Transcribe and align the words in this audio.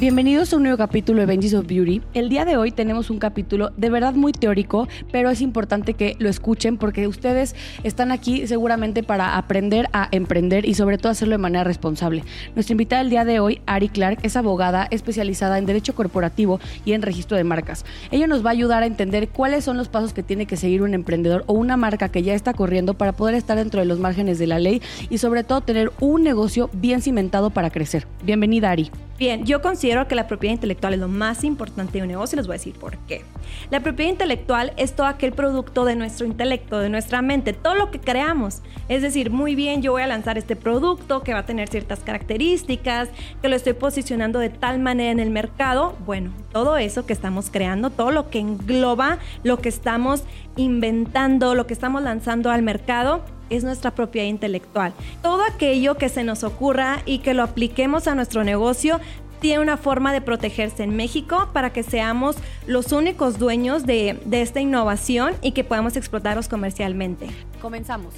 Bienvenidos 0.00 0.52
a 0.52 0.56
un 0.56 0.64
nuevo 0.64 0.78
capítulo 0.78 1.20
de 1.20 1.26
Benji's 1.26 1.54
of 1.54 1.66
Beauty. 1.66 2.02
El 2.12 2.28
día 2.28 2.44
de 2.44 2.56
hoy 2.56 2.72
tenemos 2.72 3.08
un 3.08 3.20
capítulo 3.20 3.70
de 3.76 3.88
verdad 3.88 4.14
muy 4.14 4.32
teórico, 4.32 4.88
pero 5.12 5.30
es 5.30 5.40
importante 5.40 5.94
que 5.94 6.16
lo 6.18 6.28
escuchen 6.28 6.76
porque 6.76 7.06
ustedes 7.06 7.54
están 7.84 8.10
aquí 8.10 8.46
seguramente 8.48 9.04
para 9.04 9.36
aprender 9.36 9.88
a 9.92 10.08
emprender 10.10 10.68
y 10.68 10.74
sobre 10.74 10.98
todo 10.98 11.12
hacerlo 11.12 11.34
de 11.34 11.38
manera 11.38 11.62
responsable. 11.62 12.24
Nuestra 12.56 12.72
invitada 12.72 13.02
el 13.02 13.10
día 13.10 13.24
de 13.24 13.38
hoy, 13.38 13.60
Ari 13.66 13.90
Clark, 13.90 14.18
es 14.24 14.36
abogada 14.36 14.88
especializada 14.90 15.58
en 15.58 15.66
derecho 15.66 15.94
corporativo 15.94 16.58
y 16.84 16.94
en 16.94 17.02
registro 17.02 17.36
de 17.36 17.44
marcas. 17.44 17.84
Ella 18.10 18.26
nos 18.26 18.44
va 18.44 18.50
a 18.50 18.54
ayudar 18.54 18.82
a 18.82 18.86
entender 18.86 19.28
cuáles 19.28 19.64
son 19.64 19.76
los 19.76 19.88
pasos 19.88 20.12
que 20.12 20.24
tiene 20.24 20.46
que 20.46 20.56
seguir 20.56 20.82
un 20.82 20.94
emprendedor 20.94 21.44
o 21.46 21.52
una 21.52 21.76
marca 21.76 22.08
que 22.08 22.24
ya 22.24 22.34
está 22.34 22.54
corriendo 22.54 22.94
para 22.94 23.12
poder 23.12 23.36
estar 23.36 23.56
dentro 23.56 23.78
de 23.78 23.86
los 23.86 24.00
márgenes 24.00 24.40
de 24.40 24.48
la 24.48 24.58
ley 24.58 24.82
y 25.10 25.18
sobre 25.18 25.44
todo 25.44 25.60
tener 25.60 25.92
un 26.00 26.24
negocio 26.24 26.70
bien 26.72 27.02
cimentado 27.02 27.50
para 27.50 27.70
crecer. 27.70 28.08
Bienvenida, 28.24 28.70
Ari. 28.70 28.90
Bien, 29.22 29.46
yo 29.46 29.62
considero 29.62 30.08
que 30.08 30.16
la 30.16 30.26
propiedad 30.26 30.54
intelectual 30.54 30.94
es 30.94 30.98
lo 30.98 31.06
más 31.06 31.44
importante 31.44 31.92
de 31.98 32.02
un 32.02 32.08
negocio 32.08 32.34
y 32.34 32.38
les 32.38 32.48
voy 32.48 32.54
a 32.54 32.58
decir 32.58 32.74
por 32.74 32.96
qué. 33.06 33.22
La 33.70 33.78
propiedad 33.78 34.10
intelectual 34.10 34.72
es 34.76 34.96
todo 34.96 35.06
aquel 35.06 35.30
producto 35.30 35.84
de 35.84 35.94
nuestro 35.94 36.26
intelecto, 36.26 36.80
de 36.80 36.88
nuestra 36.88 37.22
mente, 37.22 37.52
todo 37.52 37.76
lo 37.76 37.92
que 37.92 38.00
creamos. 38.00 38.62
Es 38.88 39.00
decir, 39.00 39.30
muy 39.30 39.54
bien, 39.54 39.80
yo 39.80 39.92
voy 39.92 40.02
a 40.02 40.08
lanzar 40.08 40.38
este 40.38 40.56
producto 40.56 41.22
que 41.22 41.34
va 41.34 41.38
a 41.38 41.46
tener 41.46 41.68
ciertas 41.68 42.00
características, 42.00 43.10
que 43.40 43.48
lo 43.48 43.54
estoy 43.54 43.74
posicionando 43.74 44.40
de 44.40 44.50
tal 44.50 44.80
manera 44.80 45.12
en 45.12 45.20
el 45.20 45.30
mercado. 45.30 45.94
Bueno, 46.04 46.32
todo 46.50 46.76
eso 46.76 47.06
que 47.06 47.12
estamos 47.12 47.48
creando, 47.48 47.90
todo 47.90 48.10
lo 48.10 48.28
que 48.28 48.40
engloba 48.40 49.18
lo 49.44 49.58
que 49.58 49.68
estamos 49.68 50.24
inventando, 50.56 51.54
lo 51.54 51.68
que 51.68 51.74
estamos 51.74 52.02
lanzando 52.02 52.50
al 52.50 52.62
mercado, 52.62 53.22
es 53.56 53.64
nuestra 53.64 53.94
propiedad 53.94 54.28
intelectual. 54.28 54.92
Todo 55.22 55.42
aquello 55.44 55.96
que 55.96 56.08
se 56.08 56.24
nos 56.24 56.44
ocurra 56.44 57.02
y 57.06 57.18
que 57.18 57.34
lo 57.34 57.42
apliquemos 57.42 58.08
a 58.08 58.14
nuestro 58.14 58.44
negocio 58.44 59.00
tiene 59.40 59.60
una 59.60 59.76
forma 59.76 60.12
de 60.12 60.20
protegerse 60.20 60.84
en 60.84 60.94
México 60.94 61.48
para 61.52 61.72
que 61.72 61.82
seamos 61.82 62.36
los 62.66 62.92
únicos 62.92 63.38
dueños 63.38 63.84
de, 63.86 64.20
de 64.24 64.40
esta 64.40 64.60
innovación 64.60 65.34
y 65.42 65.50
que 65.50 65.64
podamos 65.64 65.96
explotarlos 65.96 66.48
comercialmente. 66.48 67.26
Comenzamos. 67.60 68.14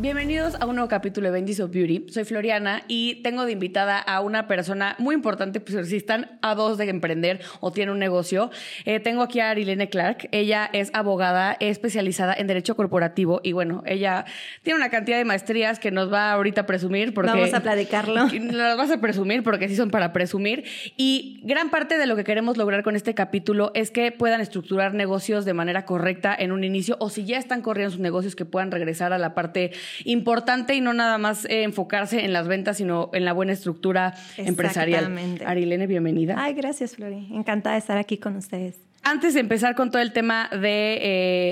Bienvenidos 0.00 0.54
a 0.60 0.66
un 0.66 0.76
nuevo 0.76 0.88
capítulo 0.88 1.26
de 1.26 1.32
Bendy's 1.32 1.58
of 1.58 1.72
Beauty. 1.72 2.06
Soy 2.12 2.22
Floriana 2.22 2.84
y 2.86 3.16
tengo 3.24 3.44
de 3.44 3.50
invitada 3.50 3.98
a 3.98 4.20
una 4.20 4.46
persona 4.46 4.94
muy 5.00 5.12
importante, 5.12 5.58
pues 5.58 5.88
si 5.88 5.96
están 5.96 6.38
a 6.40 6.54
dos 6.54 6.78
de 6.78 6.88
emprender 6.88 7.40
o 7.58 7.72
tienen 7.72 7.94
un 7.94 7.98
negocio. 7.98 8.52
Eh, 8.84 9.00
tengo 9.00 9.22
aquí 9.22 9.40
a 9.40 9.50
Arilene 9.50 9.88
Clark. 9.88 10.28
Ella 10.30 10.70
es 10.72 10.92
abogada 10.94 11.56
especializada 11.58 12.32
en 12.32 12.46
Derecho 12.46 12.76
Corporativo 12.76 13.40
y 13.42 13.50
bueno, 13.50 13.82
ella 13.86 14.24
tiene 14.62 14.78
una 14.78 14.88
cantidad 14.88 15.18
de 15.18 15.24
maestrías 15.24 15.80
que 15.80 15.90
nos 15.90 16.12
va 16.12 16.30
ahorita 16.30 16.60
a 16.60 16.66
presumir 16.66 17.12
porque... 17.12 17.32
Vamos 17.32 17.52
a 17.52 17.60
platicarlo. 17.60 18.28
Nos 18.32 18.76
vas 18.76 18.92
a 18.92 19.00
presumir 19.00 19.42
porque 19.42 19.68
sí 19.68 19.74
son 19.74 19.90
para 19.90 20.12
presumir. 20.12 20.62
Y 20.96 21.40
gran 21.42 21.70
parte 21.70 21.98
de 21.98 22.06
lo 22.06 22.14
que 22.14 22.22
queremos 22.22 22.56
lograr 22.56 22.84
con 22.84 22.94
este 22.94 23.14
capítulo 23.14 23.72
es 23.74 23.90
que 23.90 24.12
puedan 24.12 24.40
estructurar 24.40 24.94
negocios 24.94 25.44
de 25.44 25.54
manera 25.54 25.86
correcta 25.86 26.36
en 26.38 26.52
un 26.52 26.62
inicio 26.62 26.96
o 27.00 27.10
si 27.10 27.24
ya 27.24 27.36
están 27.36 27.62
corriendo 27.62 27.90
sus 27.90 28.00
negocios 28.00 28.36
que 28.36 28.44
puedan 28.44 28.70
regresar 28.70 29.12
a 29.12 29.18
la 29.18 29.34
parte 29.34 29.72
importante 30.04 30.74
y 30.74 30.80
no 30.80 30.92
nada 30.94 31.18
más 31.18 31.44
eh, 31.44 31.62
enfocarse 31.62 32.24
en 32.24 32.32
las 32.32 32.48
ventas, 32.48 32.78
sino 32.78 33.10
en 33.12 33.24
la 33.24 33.32
buena 33.32 33.52
estructura 33.52 34.14
empresarial. 34.36 35.38
Arilene, 35.44 35.86
bienvenida. 35.86 36.34
Ay, 36.38 36.54
gracias, 36.54 36.96
Flori. 36.96 37.28
Encantada 37.32 37.74
de 37.74 37.80
estar 37.80 37.98
aquí 37.98 38.18
con 38.18 38.36
ustedes. 38.36 38.87
Antes 39.04 39.34
de 39.34 39.40
empezar 39.40 39.74
con 39.74 39.90
todo 39.90 40.02
el 40.02 40.12
tema 40.12 40.50
de, 40.50 40.98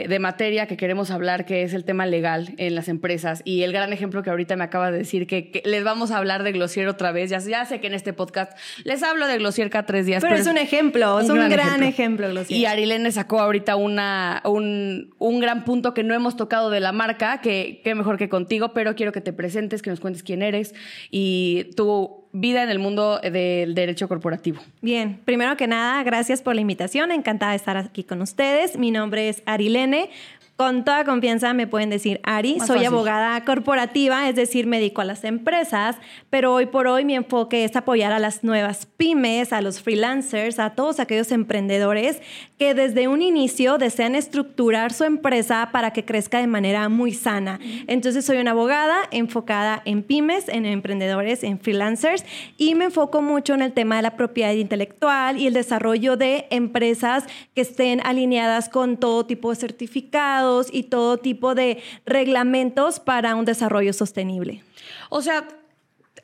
eh, 0.03 0.09
de, 0.09 0.19
materia 0.19 0.67
que 0.67 0.77
queremos 0.77 1.11
hablar, 1.11 1.47
que 1.47 1.63
es 1.63 1.75
el 1.75 1.85
tema 1.85 2.05
legal 2.05 2.55
en 2.59 2.75
las 2.75 2.89
empresas, 2.89 3.41
y 3.45 3.63
el 3.63 3.73
gran 3.73 3.93
ejemplo 3.93 4.23
que 4.23 4.31
ahorita 4.31 4.57
me 4.57 4.65
acaba 4.65 4.91
de 4.91 4.99
decir, 4.99 5.27
que, 5.27 5.63
les 5.65 5.85
vamos 5.85 6.11
a 6.11 6.19
hablar 6.19 6.43
de 6.43 6.53
Glossier 6.53 6.89
otra 6.89 7.13
vez. 7.13 7.31
Ya, 7.31 7.39
ya, 7.39 7.65
sé 7.65 7.81
que 7.81 7.87
en 7.87 7.95
este 7.95 8.13
podcast 8.13 8.53
les 8.85 9.03
hablo 9.03 9.27
de 9.27 9.39
Glossier 9.39 9.71
cada 9.71 9.87
tres 9.87 10.07
días. 10.07 10.23
Pero, 10.23 10.35
es 10.35 10.47
un 10.47 10.59
ejemplo, 10.59 11.21
es 11.21 11.31
un 11.31 11.49
gran, 11.49 11.83
ejemplo. 11.83 12.29
Glossier. 12.29 12.59
Y 12.59 12.67
Arilene 12.67 13.11
sacó 13.13 13.41
ahorita 13.41 13.77
una, 13.77 14.43
un, 14.45 15.15
un, 15.19 15.41
gran 15.41 15.65
punto 15.65 15.95
que 15.95 16.03
no 16.03 16.15
hemos 16.15 16.37
tocado 16.37 16.69
de 16.69 16.81
la 16.81 16.93
marca, 16.93 17.41
que, 17.41 17.81
qué 17.83 17.95
mejor 17.95 18.19
que 18.19 18.29
contigo, 18.29 18.75
pero 18.75 18.95
quiero 18.97 19.13
que 19.13 19.21
te 19.21 19.33
presentes, 19.33 19.83
que 19.83 19.91
nos 19.91 20.01
cuentes 20.01 20.23
quién 20.23 20.43
eres 20.43 20.75
y 21.11 21.71
tú 21.77 22.26
vida 22.41 22.63
en 22.63 22.71
el 22.71 22.79
mundo 22.79 23.19
del 23.19 23.75
derecho 23.75 24.09
corporativo. 24.09 24.61
Bien, 24.83 25.21
primero 25.25 25.57
que 25.57 25.67
nada, 25.67 26.03
gracias 26.03 26.43
por 26.43 26.55
la 26.55 26.61
invitación. 26.61 27.11
Encantada 27.11 27.53
de 27.53 27.57
estar 27.57 27.77
aquí 27.77 28.05
con 28.05 28.21
ustedes. 28.21 28.77
Mi 28.79 28.91
nombre 28.91 29.29
es 29.29 29.43
Arilene. 29.47 30.11
Con 30.57 30.87
toda 30.87 31.05
confianza 31.05 31.53
me 31.53 31.67
pueden 31.67 31.91
decir 31.91 32.19
Ari, 32.23 32.61
soy 32.61 32.87
abogada 32.87 33.45
corporativa, 33.45 34.27
es 34.27 34.37
decir, 34.37 34.67
me 34.67 34.79
dedico 34.79 35.03
a 35.03 35.05
las 35.05 35.23
empresas, 35.25 35.97
pero 36.31 36.55
hoy 36.55 36.65
por 36.65 36.87
hoy 36.87 37.05
mi 37.05 37.15
enfoque 37.15 37.65
es 37.65 37.77
apoyar 37.77 38.11
a 38.13 38.19
las 38.19 38.43
nuevas 38.43 38.87
pymes, 38.87 39.53
a 39.53 39.61
los 39.61 39.83
freelancers, 39.83 40.59
a 40.59 40.71
todos 40.71 40.99
aquellos 40.99 41.31
emprendedores 41.31 42.23
que 42.59 42.73
desde 42.73 43.07
un 43.07 43.21
inicio 43.21 43.77
desean 43.77 44.15
estructurar 44.15 44.95
su 44.95 45.05
empresa 45.05 45.69
para 45.73 45.93
que 45.93 46.07
crezca 46.07 46.39
de 46.39 46.47
manera 46.47 46.89
muy 46.89 47.13
sana. 47.13 47.61
Entonces 47.87 48.25
soy 48.25 48.39
una 48.39 48.53
abogada 48.53 48.97
enfocada 49.11 49.83
en 49.85 50.03
pymes, 50.03 50.49
en 50.49 50.65
emprendedores, 50.65 51.45
en 51.45 51.61
freelancers 51.61 52.25
y 52.57 52.77
me 52.77 52.87
enfoco 52.87 53.21
mucho 53.21 53.53
en 53.53 53.61
el 53.61 53.75
tema 53.75 53.97
de 53.97 54.03
la 54.03 54.17
propiedad 54.17 54.55
intelectual 54.55 55.39
y 55.39 55.49
el 55.49 55.53
desarrollo 55.53 56.17
de 56.17 56.47
empresas 56.49 57.25
que 57.55 57.61
estén 57.61 58.01
alineadas 58.07 58.71
con 58.71 58.97
todo 58.97 59.27
tipo 59.27 59.51
de 59.51 59.57
certificados 59.57 60.46
y 60.71 60.85
todo 60.85 61.19
tipo 61.19 61.55
de 61.55 61.83
reglamentos 62.05 63.01
para 63.01 63.35
un 63.35 63.45
desarrollo 63.45 63.93
sostenible. 63.93 64.63
O 65.11 65.23
sea, 65.23 65.47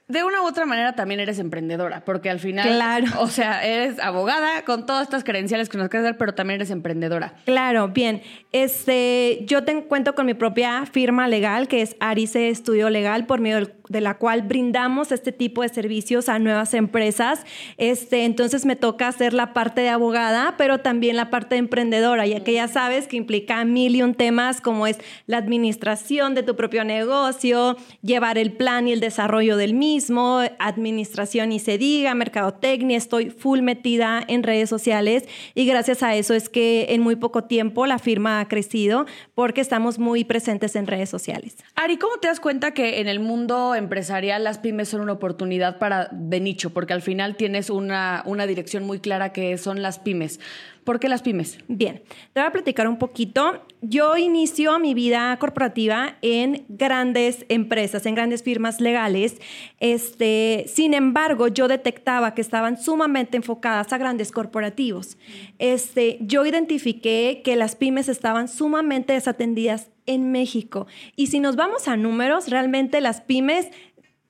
de 0.09 0.25
una 0.25 0.43
u 0.43 0.47
otra 0.47 0.67
manera 0.67 0.95
también 0.95 1.21
eres 1.21 1.39
emprendedora, 1.39 2.05
porque 2.05 2.29
al 2.29 2.39
final, 2.39 2.69
claro. 2.69 3.07
o 3.21 3.29
sea, 3.29 3.65
eres 3.65 3.99
abogada 3.99 4.63
con 4.65 4.85
todas 4.85 5.05
estas 5.05 5.25
credenciales 5.25 5.69
que 5.69 5.79
nos 5.79 5.89
quieres 5.89 6.05
dar, 6.05 6.19
pero 6.19 6.35
también 6.35 6.57
eres 6.57 6.71
emprendedora. 6.71 7.35
Claro, 7.47 7.89
bien. 7.89 8.23
Este, 8.53 9.41
yo 9.47 9.65
te 9.65 9.85
cuento 9.85 10.15
con 10.15 10.27
mi 10.27 10.35
propia 10.35 10.85
firma 10.87 11.29
legal, 11.29 11.67
que 11.67 11.83
es 11.83 11.97
Arice 12.01 12.51
Estudio 12.51 12.91
Legal, 12.91 13.27
por 13.27 13.41
medio 13.41 13.71
de 13.93 14.01
la 14.01 14.19
cual 14.19 14.43
brindamos 14.43 15.13
este 15.13 15.31
tipo 15.31 15.63
de 15.63 15.69
servicios 15.69 16.29
a 16.29 16.39
nuevas 16.39 16.75
empresas. 16.75 17.45
Este, 17.77 18.25
entonces 18.25 18.67
me 18.67 18.75
toca 18.75 19.09
hacer 19.09 19.35
la 19.35 19.53
parte 19.53 19.83
de 19.83 19.91
abogada, 19.91 20.55
pero 20.59 20.79
también 20.79 21.17
la 21.17 21.31
parte 21.31 21.55
de 21.55 21.61
emprendedora, 21.61 22.27
ya 22.27 22.41
que 22.41 22.55
ya 22.55 22.69
sabes 22.69 23.07
que 23.07 23.17
implica 23.17 23.65
mil 23.65 23.95
y 23.95 24.03
un 24.03 24.15
temas 24.15 24.61
como 24.61 24.87
es 24.87 24.99
la 25.27 25.37
administración 25.37 26.35
de 26.35 26.43
tu 26.43 26.57
propio 26.57 26.85
negocio, 26.85 27.77
llevar 28.03 28.39
el 28.39 28.53
plan 28.53 28.89
y 28.89 28.93
el 28.93 29.01
desarrollo 29.01 29.57
del 29.57 29.75
mismo 29.75 30.41
administración 30.59 31.53
y 31.53 31.59
se 31.59 31.79
diga, 31.79 32.15
mercadotecnia, 32.15 32.97
estoy 32.97 33.31
full 33.31 33.61
metida 33.61 34.23
en 34.27 34.43
redes 34.43 34.69
sociales 34.69 35.25
y 35.55 35.67
gracias 35.67 36.03
a 36.03 36.15
eso 36.15 36.35
es 36.35 36.49
que 36.49 36.87
en 36.91 37.03
muy 37.03 37.17
poco 37.17 37.45
tiempo 37.45 37.87
la 37.87 37.99
firma 37.99 38.41
ha 38.41 38.49
crecido 38.49 39.07
porque 39.35 39.61
estamos 39.61 39.99
muy 39.99 40.25
presentes 40.25 40.77
en 40.77 40.87
redes 40.87 41.11
sociales. 41.11 41.57
Ari, 41.75 41.99
¿cómo 41.99 42.17
te 42.19 42.29
das 42.29 42.41
cuenta 42.41 42.73
que 42.73 43.01
en 43.01 43.09
el 43.09 43.21
mundo 43.21 43.75
empresarial 43.83 44.45
las 44.45 44.59
pymes 44.59 44.89
son 44.89 45.01
una 45.01 45.13
oportunidad 45.13 45.79
para 45.79 46.09
de 46.11 46.41
nicho? 46.41 46.71
Porque 46.71 46.93
al 46.93 47.03
final 47.03 47.37
tienes 47.37 47.71
una, 47.71 48.23
una 48.25 48.47
dirección 48.47 48.85
muy 48.85 49.01
clara 49.01 49.33
que 49.33 49.59
son 49.59 49.83
las 49.83 49.99
pymes. 49.99 50.41
¿Por 50.85 50.99
qué 50.99 51.09
las 51.09 51.23
pymes? 51.23 51.59
Bien, 51.69 52.03
te 52.33 52.41
voy 52.41 52.49
a 52.49 52.53
platicar 52.53 52.89
un 52.89 52.99
poquito. 52.99 53.65
Yo 53.83 54.17
inicio 54.17 54.79
mi 54.81 54.95
vida 54.95 55.37
corporativa 55.39 56.17
en 56.23 56.65
grandes 56.69 57.47
empresas, 57.49 58.05
en 58.07 58.17
grandes 58.17 58.43
firmas 58.43 58.81
legales. 58.81 59.41
Este, 59.79 60.65
sin 60.67 60.95
embargo, 60.95 61.47
yo 61.47 61.69
detectaba 61.69 62.35
que 62.35 62.41
estaban 62.41 62.83
sumamente 62.83 63.37
enfocadas 63.37 63.93
a 63.93 63.99
grandes 63.99 64.33
corporativos. 64.33 65.19
Este, 65.59 66.19
yo 66.21 66.45
identifiqué 66.45 67.43
que 67.45 67.55
las 67.55 67.77
pymes 67.77 68.09
estaban 68.09 68.49
sumamente 68.49 69.13
desatendidas 69.13 69.89
en 70.07 70.33
México. 70.33 70.87
Y 71.17 71.29
si 71.29 71.39
nos 71.39 71.57
vamos 71.57 71.87
a 71.87 71.97
números, 71.97 72.49
realmente 72.49 73.01
las 73.01 73.21
pymes 73.21 73.69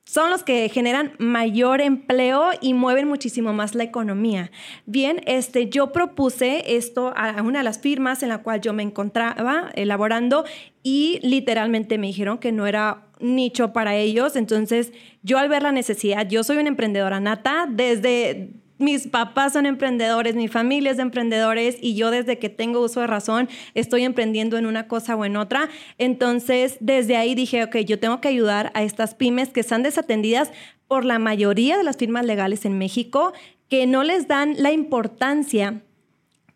son 0.05 0.29
los 0.29 0.43
que 0.43 0.67
generan 0.69 1.13
mayor 1.17 1.81
empleo 1.81 2.51
y 2.61 2.73
mueven 2.73 3.07
muchísimo 3.07 3.53
más 3.53 3.73
la 3.73 3.83
economía. 3.83 4.51
Bien, 4.85 5.21
este, 5.25 5.69
yo 5.69 5.91
propuse 5.91 6.75
esto 6.75 7.13
a 7.15 7.41
una 7.41 7.59
de 7.59 7.63
las 7.63 7.79
firmas 7.79 8.21
en 8.21 8.29
la 8.29 8.39
cual 8.39 8.61
yo 8.61 8.73
me 8.73 8.83
encontraba 8.83 9.71
elaborando 9.75 10.43
y 10.83 11.19
literalmente 11.23 11.97
me 11.97 12.07
dijeron 12.07 12.37
que 12.37 12.51
no 12.51 12.67
era 12.67 13.07
nicho 13.19 13.71
para 13.71 13.95
ellos. 13.95 14.35
Entonces, 14.35 14.91
yo 15.21 15.37
al 15.37 15.47
ver 15.47 15.63
la 15.63 15.71
necesidad, 15.71 16.27
yo 16.27 16.43
soy 16.43 16.57
una 16.57 16.69
emprendedora 16.69 17.19
nata 17.19 17.65
desde 17.69 18.62
mis 18.83 19.07
papás 19.07 19.53
son 19.53 19.65
emprendedores, 19.65 20.35
mi 20.35 20.47
familia 20.47 20.91
es 20.91 20.97
de 20.97 21.03
emprendedores 21.03 21.77
y 21.81 21.95
yo 21.95 22.11
desde 22.11 22.37
que 22.37 22.49
tengo 22.49 22.81
uso 22.81 22.99
de 22.99 23.07
razón 23.07 23.49
estoy 23.73 24.03
emprendiendo 24.03 24.57
en 24.57 24.65
una 24.65 24.87
cosa 24.87 25.15
o 25.15 25.25
en 25.25 25.37
otra. 25.37 25.69
Entonces, 25.97 26.77
desde 26.79 27.15
ahí 27.15 27.33
dije, 27.33 27.63
ok, 27.63 27.77
yo 27.77 27.99
tengo 27.99 28.21
que 28.21 28.27
ayudar 28.27 28.71
a 28.75 28.83
estas 28.83 29.15
pymes 29.15 29.49
que 29.49 29.61
están 29.61 29.83
desatendidas 29.83 30.51
por 30.87 31.05
la 31.05 31.17
mayoría 31.17 31.77
de 31.77 31.83
las 31.83 31.97
firmas 31.97 32.25
legales 32.25 32.65
en 32.65 32.77
México, 32.77 33.33
que 33.69 33.87
no 33.87 34.03
les 34.03 34.27
dan 34.27 34.55
la 34.57 34.71
importancia 34.71 35.81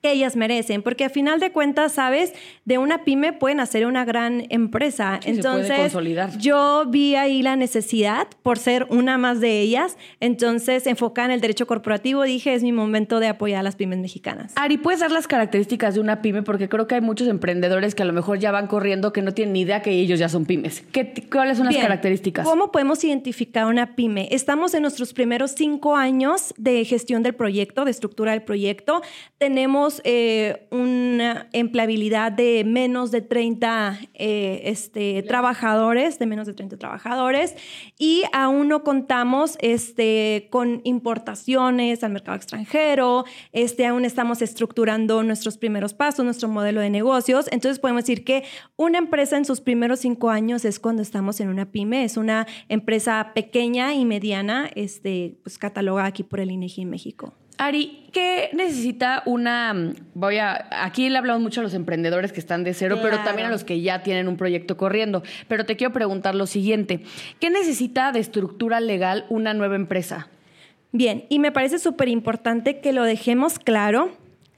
que 0.07 0.13
ellas 0.13 0.35
merecen, 0.35 0.83
porque 0.83 1.05
a 1.05 1.09
final 1.09 1.39
de 1.39 1.51
cuentas, 1.51 1.93
sabes, 1.93 2.33
de 2.65 2.77
una 2.77 3.03
pyme 3.03 3.33
pueden 3.33 3.59
hacer 3.59 3.85
una 3.85 4.05
gran 4.05 4.45
empresa. 4.49 5.19
entonces, 5.25 5.93
yo 6.39 6.85
vi 6.87 7.15
ahí 7.15 7.41
la 7.41 7.55
necesidad 7.55 8.27
por 8.41 8.57
ser 8.57 8.87
una 8.89 9.17
más 9.17 9.41
de 9.41 9.59
ellas, 9.59 9.97
entonces 10.21 10.87
enfocada 10.87 11.25
en 11.27 11.31
el 11.31 11.41
derecho 11.41 11.67
corporativo, 11.67 12.23
dije, 12.23 12.53
es 12.53 12.63
mi 12.63 12.71
momento 12.71 13.19
de 13.19 13.27
apoyar 13.27 13.59
a 13.59 13.63
las 13.63 13.75
pymes 13.75 13.99
mexicanas. 13.99 14.53
Ari, 14.55 14.77
¿puedes 14.77 15.01
dar 15.01 15.11
las 15.11 15.27
características 15.27 15.95
de 15.95 15.99
una 15.99 16.21
pyme? 16.21 16.41
Porque 16.41 16.69
creo 16.69 16.87
que 16.87 16.95
hay 16.95 17.01
muchos 17.01 17.27
emprendedores 17.27 17.93
que 17.93 18.03
a 18.03 18.05
lo 18.05 18.13
mejor 18.13 18.39
ya 18.39 18.51
van 18.51 18.67
corriendo 18.67 19.11
que 19.11 19.21
no 19.21 19.33
tienen 19.33 19.53
ni 19.53 19.61
idea 19.61 19.81
que 19.81 19.91
ellos 19.91 20.19
ya 20.19 20.29
son 20.29 20.45
pymes. 20.45 20.83
¿Qué, 20.91 21.27
¿Cuáles 21.29 21.57
son 21.57 21.65
las 21.67 21.75
características? 21.75 22.47
¿Cómo 22.47 22.71
podemos 22.71 23.03
identificar 23.03 23.65
una 23.65 23.95
pyme? 23.95 24.29
Estamos 24.31 24.73
en 24.73 24.83
nuestros 24.83 25.13
primeros 25.13 25.51
cinco 25.51 25.95
años 25.97 26.53
de 26.57 26.85
gestión 26.85 27.23
del 27.23 27.35
proyecto, 27.35 27.83
de 27.83 27.91
estructura 27.91 28.31
del 28.31 28.43
proyecto. 28.43 29.01
Tenemos 29.37 29.96
eh, 30.03 30.67
una 30.71 31.47
empleabilidad 31.53 32.31
de 32.31 32.63
menos 32.65 33.11
de 33.11 33.21
30 33.21 33.99
eh, 34.13 34.61
este, 34.65 35.23
trabajadores, 35.23 36.19
de 36.19 36.25
menos 36.25 36.47
de 36.47 36.53
30 36.53 36.77
trabajadores, 36.77 37.55
y 37.97 38.23
aún 38.33 38.67
no 38.67 38.83
contamos 38.83 39.57
este, 39.61 40.47
con 40.51 40.81
importaciones 40.83 42.03
al 42.03 42.11
mercado 42.11 42.37
extranjero, 42.37 43.25
este, 43.51 43.85
aún 43.85 44.05
estamos 44.05 44.41
estructurando 44.41 45.23
nuestros 45.23 45.57
primeros 45.57 45.93
pasos, 45.93 46.25
nuestro 46.25 46.49
modelo 46.49 46.81
de 46.81 46.89
negocios. 46.89 47.47
Entonces 47.51 47.79
podemos 47.79 48.03
decir 48.03 48.23
que 48.23 48.43
una 48.75 48.97
empresa 48.97 49.37
en 49.37 49.45
sus 49.45 49.61
primeros 49.61 49.99
cinco 49.99 50.29
años 50.29 50.65
es 50.65 50.79
cuando 50.79 51.01
estamos 51.01 51.39
en 51.39 51.49
una 51.49 51.71
pyme, 51.71 52.03
es 52.03 52.17
una 52.17 52.47
empresa 52.69 53.31
pequeña 53.33 53.93
y 53.93 54.05
mediana, 54.05 54.69
este, 54.75 55.37
pues 55.43 55.57
catalogada 55.57 56.07
aquí 56.07 56.23
por 56.23 56.39
el 56.39 56.51
INEGI 56.51 56.81
en 56.83 56.89
México. 56.89 57.33
Ari, 57.57 58.07
¿qué 58.13 58.49
necesita 58.53 59.23
una... 59.25 59.93
Voy 60.13 60.37
a... 60.37 60.67
Aquí 60.83 61.09
le 61.09 61.17
hablamos 61.17 61.41
mucho 61.41 61.61
a 61.61 61.63
los 61.63 61.73
emprendedores 61.73 62.31
que 62.31 62.39
están 62.39 62.63
de 62.63 62.73
cero, 62.73 62.99
pero 63.01 63.17
también 63.23 63.47
a 63.47 63.51
los 63.51 63.63
que 63.63 63.81
ya 63.81 64.03
tienen 64.03 64.27
un 64.27 64.37
proyecto 64.37 64.77
corriendo. 64.77 65.23
Pero 65.47 65.65
te 65.65 65.75
quiero 65.75 65.91
preguntar 65.91 66.35
lo 66.35 66.45
siguiente. 66.45 67.01
¿Qué 67.39 67.49
necesita 67.49 68.11
de 68.11 68.19
estructura 68.19 68.79
legal 68.79 69.25
una 69.29 69.53
nueva 69.53 69.75
empresa? 69.75 70.27
Bien, 70.91 71.25
y 71.29 71.39
me 71.39 71.51
parece 71.51 71.79
súper 71.79 72.07
importante 72.09 72.79
que 72.79 72.93
lo 72.93 73.03
dejemos 73.03 73.59
claro 73.59 74.15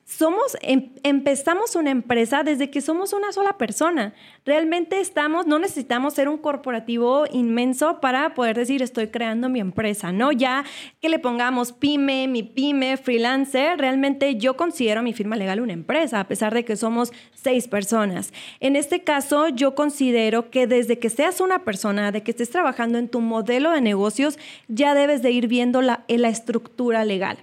somos, 0.10 0.58
em, 0.62 0.90
empezamos 1.04 1.76
una 1.76 1.92
empresa 1.92 2.42
desde 2.42 2.72
que 2.72 2.82
somos 2.82 3.14
una 3.14 3.32
sola 3.32 3.60
persona. 3.60 4.16
Realmente 4.44 5.00
estamos, 5.00 5.46
no 5.46 5.60
necesitamos 5.60 6.16
ser 6.16 6.28
un 6.28 6.40
corporativo 6.40 7.26
inmenso 7.32 8.02
para 8.02 8.34
poder 8.34 8.58
decir 8.58 8.82
estoy 8.82 9.10
creando 9.10 9.50
mi 9.50 9.60
empresa, 9.60 10.12
¿no? 10.12 10.32
Ya 10.32 10.66
que 11.00 11.10
le 11.10 11.20
pongamos 11.20 11.74
pyme, 11.74 12.28
mi 12.28 12.42
pyme, 12.42 12.98
freelancer, 12.98 13.78
realmente 13.78 14.36
yo 14.38 14.58
considero 14.58 15.04
mi 15.04 15.14
firma 15.14 15.36
legal 15.36 15.62
una 15.62 15.74
empresa, 15.74 16.20
a 16.20 16.28
pesar 16.28 16.56
de 16.56 16.66
que 16.66 16.76
somos 16.76 17.14
seis 17.36 17.68
personas. 17.68 18.34
En 18.62 18.76
este 18.76 19.04
caso, 19.04 19.50
yo 19.50 19.76
considero 19.76 20.50
que 20.50 20.66
desde 20.66 20.98
que 20.98 21.12
seas 21.12 21.40
una 21.40 21.64
persona, 21.64 22.12
de 22.12 22.24
que 22.24 22.32
estés 22.32 22.50
trabajando 22.50 22.98
en 22.98 23.10
tu 23.10 23.22
modelo 23.22 23.70
de 23.70 23.82
negocios, 23.82 24.40
ya 24.68 24.96
debes 24.96 25.22
de 25.22 25.30
ir 25.30 25.48
viendo 25.48 25.84
la, 25.84 26.04
la 26.08 26.30
estructura 26.30 27.06
legal. 27.06 27.38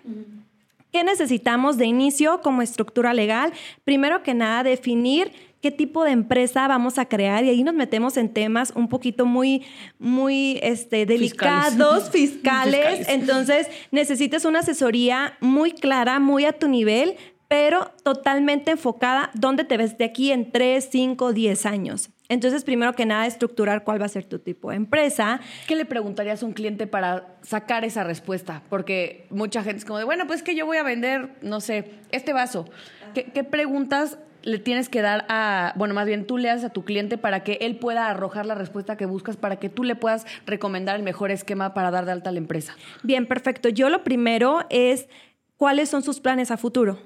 ¿Qué 0.97 1.05
necesitamos 1.05 1.77
de 1.77 1.85
inicio 1.85 2.41
como 2.41 2.63
estructura 2.63 3.13
legal? 3.13 3.53
Primero 3.85 4.23
que 4.23 4.33
nada, 4.33 4.63
definir 4.63 5.31
qué 5.61 5.71
tipo 5.71 6.05
de 6.05 6.13
empresa 6.13 6.67
vamos 6.69 6.99
a 6.99 7.05
crear 7.05 7.45
y 7.45 7.51
ahí 7.51 7.63
nos 7.65 7.75
metemos 7.75 8.17
en 8.17 8.31
temas 8.31 8.73
un 8.75 8.89
poquito 8.89 9.27
muy, 9.27 9.63
muy 9.99 10.59
este, 10.63 11.05
delicados, 11.05 12.09
fiscales. 12.13 13.11
Entonces, 13.11 13.67
necesitas 13.91 14.47
una 14.47 14.61
asesoría 14.61 15.37
muy 15.43 15.73
clara, 15.73 16.19
muy 16.19 16.47
a 16.47 16.55
tu 16.55 16.67
nivel, 16.67 17.17
pero 17.49 17.93
totalmente 18.03 18.73
enfocada 18.73 19.31
dónde 19.35 19.65
te 19.65 19.77
ves 19.77 19.99
de 19.99 20.05
aquí 20.05 20.33
en 20.33 20.51
3, 20.51 20.89
5, 20.91 21.33
10 21.33 21.67
años. 21.67 22.11
Entonces, 22.29 22.65
primero 22.65 22.93
que 22.95 23.07
nada, 23.07 23.27
estructurar 23.27 23.85
cuál 23.85 24.01
va 24.01 24.07
a 24.07 24.09
ser 24.09 24.25
tu 24.25 24.39
tipo 24.39 24.71
de 24.71 24.77
empresa. 24.77 25.41
¿Qué 25.67 25.77
le 25.77 25.85
preguntarías 25.85 26.43
a 26.43 26.47
un 26.47 26.53
cliente 26.53 26.87
para 26.87 27.37
sacar 27.43 27.85
esa 27.85 28.03
respuesta? 28.05 28.63
Porque 28.69 29.27
mucha 29.31 29.63
gente 29.63 29.79
es 29.79 29.85
como 29.85 29.99
de, 29.99 30.05
bueno, 30.05 30.27
pues 30.27 30.43
que 30.43 30.57
yo 30.57 30.67
voy 30.67 30.79
a 30.79 30.83
vender, 30.83 31.31
no 31.43 31.61
sé, 31.61 31.93
este 32.11 32.33
vaso. 32.33 32.69
¿Qué, 33.15 33.45
preguntas 33.45 34.19
le 34.43 34.59
tienes 34.59 34.89
que 34.89 35.01
dar 35.01 35.25
a, 35.29 35.73
bueno, 35.77 35.95
más 35.95 36.07
bien 36.07 36.27
tú 36.27 36.37
le 36.37 36.51
haces 36.51 36.65
a 36.65 36.71
tu 36.71 36.85
cliente 36.85 37.17
para 37.17 37.43
que 37.43 37.59
él 37.63 37.77
pueda 37.77 38.09
arrojar 38.09 38.45
la 38.45 38.55
respuesta 38.55 38.97
que 38.97 39.07
buscas, 39.07 39.37
para 39.37 39.57
que 39.57 39.69
tú 39.69 39.85
le 39.85 39.95
puedas 39.95 40.27
recomendar 40.45 40.97
el 40.97 41.03
mejor 41.03 41.31
esquema 41.31 41.75
para 41.75 41.91
dar 41.91 42.05
de 42.05 42.13
alta 42.13 42.31
a 42.31 42.33
la 42.33 42.39
empresa? 42.39 42.77
Bien, 43.03 43.27
perfecto. 43.27 43.69
Yo 43.69 43.89
lo 43.89 44.05
primero 44.05 44.67
es 44.69 45.09
cuáles 45.57 45.89
son 45.89 46.03
sus 46.03 46.21
planes 46.21 46.51
a 46.51 46.57
futuro. 46.57 46.99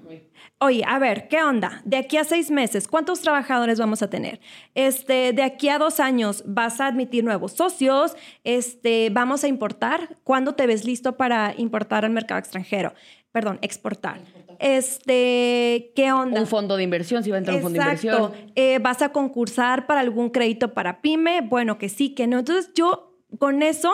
Oye, 0.62 0.84
a 0.86 0.98
ver, 0.98 1.26
¿qué 1.28 1.42
onda? 1.42 1.80
De 1.86 1.96
aquí 1.96 2.18
a 2.18 2.24
seis 2.24 2.50
meses, 2.50 2.86
¿cuántos 2.86 3.22
trabajadores 3.22 3.80
vamos 3.80 4.02
a 4.02 4.10
tener? 4.10 4.40
Este, 4.74 5.32
de 5.32 5.42
aquí 5.42 5.70
a 5.70 5.78
dos 5.78 6.00
años, 6.00 6.44
¿vas 6.46 6.82
a 6.82 6.86
admitir 6.86 7.24
nuevos 7.24 7.52
socios? 7.52 8.14
Este, 8.44 9.08
¿vamos 9.08 9.42
a 9.42 9.48
importar? 9.48 10.18
¿Cuándo 10.22 10.54
te 10.54 10.66
ves 10.66 10.84
listo 10.84 11.16
para 11.16 11.54
importar 11.56 12.04
al 12.04 12.10
mercado 12.10 12.40
extranjero? 12.40 12.92
Perdón, 13.32 13.58
exportar. 13.62 14.20
Este, 14.58 15.92
¿qué 15.96 16.12
onda? 16.12 16.38
Un 16.38 16.46
fondo 16.46 16.76
de 16.76 16.82
inversión, 16.82 17.24
si 17.24 17.30
va 17.30 17.36
a 17.36 17.38
entrar 17.38 17.56
un 17.56 17.62
fondo 17.62 17.78
de 17.78 17.82
inversión. 17.82 18.32
Eh, 18.54 18.78
¿Vas 18.80 19.00
a 19.00 19.12
concursar 19.12 19.86
para 19.86 20.00
algún 20.00 20.28
crédito 20.28 20.74
para 20.74 21.00
pyme? 21.00 21.40
Bueno, 21.40 21.78
que 21.78 21.88
sí, 21.88 22.10
que 22.14 22.26
no. 22.26 22.38
Entonces, 22.38 22.70
yo 22.74 23.09
con 23.38 23.62
eso, 23.62 23.92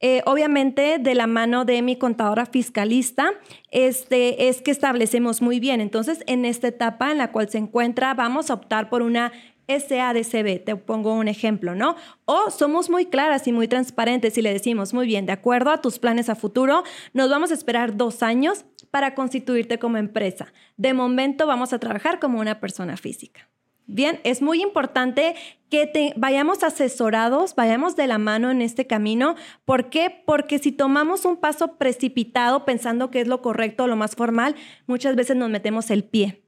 eh, 0.00 0.22
obviamente, 0.26 0.98
de 0.98 1.14
la 1.14 1.26
mano 1.26 1.64
de 1.64 1.82
mi 1.82 1.96
contadora 1.96 2.46
fiscalista, 2.46 3.32
este, 3.70 4.48
es 4.48 4.62
que 4.62 4.70
establecemos 4.70 5.42
muy 5.42 5.60
bien. 5.60 5.80
Entonces, 5.80 6.22
en 6.26 6.44
esta 6.44 6.68
etapa 6.68 7.10
en 7.10 7.18
la 7.18 7.32
cual 7.32 7.48
se 7.48 7.58
encuentra, 7.58 8.14
vamos 8.14 8.50
a 8.50 8.54
optar 8.54 8.88
por 8.88 9.02
una 9.02 9.32
SADCB, 9.68 10.64
te 10.64 10.76
pongo 10.76 11.12
un 11.12 11.28
ejemplo, 11.28 11.74
¿no? 11.74 11.94
O 12.24 12.50
somos 12.50 12.88
muy 12.88 13.06
claras 13.06 13.46
y 13.46 13.52
muy 13.52 13.68
transparentes 13.68 14.38
y 14.38 14.42
le 14.42 14.52
decimos, 14.52 14.94
muy 14.94 15.06
bien, 15.06 15.26
de 15.26 15.32
acuerdo 15.32 15.70
a 15.70 15.82
tus 15.82 15.98
planes 15.98 16.30
a 16.30 16.34
futuro, 16.34 16.84
nos 17.12 17.28
vamos 17.28 17.50
a 17.50 17.54
esperar 17.54 17.96
dos 17.96 18.22
años 18.22 18.64
para 18.90 19.14
constituirte 19.14 19.78
como 19.78 19.98
empresa. 19.98 20.52
De 20.78 20.94
momento 20.94 21.46
vamos 21.46 21.74
a 21.74 21.78
trabajar 21.78 22.18
como 22.18 22.40
una 22.40 22.60
persona 22.60 22.96
física. 22.96 23.48
Bien, 23.90 24.20
es 24.22 24.42
muy 24.42 24.60
importante 24.60 25.34
que 25.70 25.86
te, 25.86 26.12
vayamos 26.14 26.62
asesorados, 26.62 27.54
vayamos 27.54 27.96
de 27.96 28.06
la 28.06 28.18
mano 28.18 28.50
en 28.50 28.60
este 28.60 28.86
camino. 28.86 29.34
¿Por 29.64 29.88
qué? 29.88 30.22
Porque 30.26 30.58
si 30.58 30.72
tomamos 30.72 31.24
un 31.24 31.38
paso 31.38 31.78
precipitado 31.78 32.66
pensando 32.66 33.10
que 33.10 33.22
es 33.22 33.28
lo 33.28 33.40
correcto, 33.40 33.86
lo 33.86 33.96
más 33.96 34.14
formal, 34.14 34.56
muchas 34.86 35.16
veces 35.16 35.36
nos 35.36 35.48
metemos 35.48 35.90
el 35.90 36.04
pie. 36.04 36.42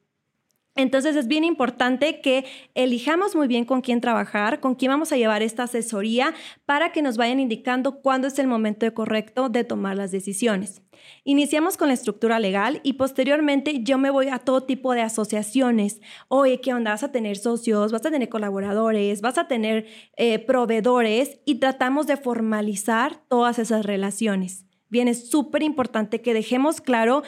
Entonces 0.76 1.16
es 1.16 1.26
bien 1.26 1.44
importante 1.44 2.20
que 2.20 2.44
elijamos 2.74 3.34
muy 3.34 3.48
bien 3.48 3.64
con 3.64 3.80
quién 3.80 4.00
trabajar, 4.00 4.60
con 4.60 4.74
quién 4.76 4.90
vamos 4.90 5.12
a 5.12 5.16
llevar 5.16 5.42
esta 5.42 5.64
asesoría 5.64 6.32
para 6.64 6.92
que 6.92 7.02
nos 7.02 7.16
vayan 7.16 7.40
indicando 7.40 8.00
cuándo 8.00 8.28
es 8.28 8.38
el 8.38 8.46
momento 8.46 8.92
correcto 8.94 9.48
de 9.48 9.64
tomar 9.64 9.96
las 9.96 10.12
decisiones. 10.12 10.82
Iniciamos 11.24 11.76
con 11.76 11.88
la 11.88 11.94
estructura 11.94 12.38
legal 12.38 12.80
y 12.82 12.94
posteriormente 12.94 13.82
yo 13.82 13.98
me 13.98 14.10
voy 14.10 14.28
a 14.28 14.38
todo 14.38 14.62
tipo 14.62 14.92
de 14.92 15.02
asociaciones. 15.02 16.00
Oye, 16.28 16.60
¿qué 16.60 16.72
onda? 16.72 16.92
Vas 16.92 17.02
a 17.02 17.12
tener 17.12 17.36
socios, 17.36 17.92
vas 17.92 18.04
a 18.06 18.10
tener 18.10 18.28
colaboradores, 18.28 19.20
vas 19.20 19.38
a 19.38 19.48
tener 19.48 19.86
eh, 20.16 20.38
proveedores 20.38 21.40
y 21.44 21.56
tratamos 21.56 22.06
de 22.06 22.16
formalizar 22.16 23.22
todas 23.28 23.58
esas 23.58 23.84
relaciones. 23.84 24.66
Bien, 24.88 25.08
es 25.08 25.30
súper 25.30 25.62
importante 25.62 26.20
que 26.20 26.34
dejemos 26.34 26.80
claro 26.80 27.22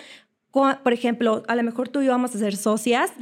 por 0.52 0.92
ejemplo, 0.92 1.42
a 1.48 1.56
lo 1.56 1.62
mejor 1.62 1.88
tú 1.88 2.02
y 2.02 2.06
yo 2.06 2.12
vamos 2.12 2.34
a 2.34 2.38
ser 2.38 2.56
socias, 2.56 3.12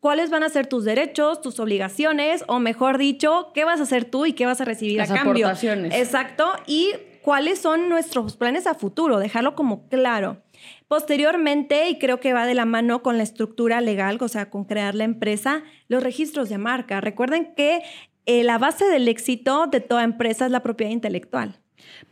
cuáles 0.00 0.30
van 0.30 0.42
a 0.42 0.48
ser 0.50 0.66
tus 0.66 0.84
derechos, 0.84 1.40
tus 1.40 1.58
obligaciones, 1.58 2.44
o 2.46 2.60
mejor 2.60 2.98
dicho, 2.98 3.50
qué 3.54 3.64
vas 3.64 3.80
a 3.80 3.84
hacer 3.84 4.04
tú 4.04 4.26
y 4.26 4.34
qué 4.34 4.44
vas 4.44 4.60
a 4.60 4.64
recibir 4.64 5.00
a 5.00 5.06
cambio. 5.06 5.50
Exacto. 5.50 6.52
Y 6.66 6.92
cuáles 7.22 7.58
son 7.58 7.88
nuestros 7.88 8.36
planes 8.36 8.66
a 8.66 8.74
futuro, 8.74 9.18
dejarlo 9.18 9.54
como 9.54 9.88
claro. 9.88 10.42
Posteriormente, 10.88 11.88
y 11.88 11.98
creo 11.98 12.20
que 12.20 12.34
va 12.34 12.46
de 12.46 12.54
la 12.54 12.66
mano 12.66 13.02
con 13.02 13.16
la 13.16 13.22
estructura 13.22 13.80
legal, 13.80 14.18
o 14.20 14.28
sea, 14.28 14.50
con 14.50 14.64
crear 14.64 14.94
la 14.94 15.04
empresa, 15.04 15.62
los 15.88 16.02
registros 16.02 16.50
de 16.50 16.58
marca. 16.58 17.00
Recuerden 17.00 17.54
que 17.54 17.82
eh, 18.26 18.44
la 18.44 18.58
base 18.58 18.84
del 18.86 19.08
éxito 19.08 19.66
de 19.66 19.80
toda 19.80 20.04
empresa 20.04 20.44
es 20.44 20.50
la 20.50 20.62
propiedad 20.62 20.92
intelectual. 20.92 21.60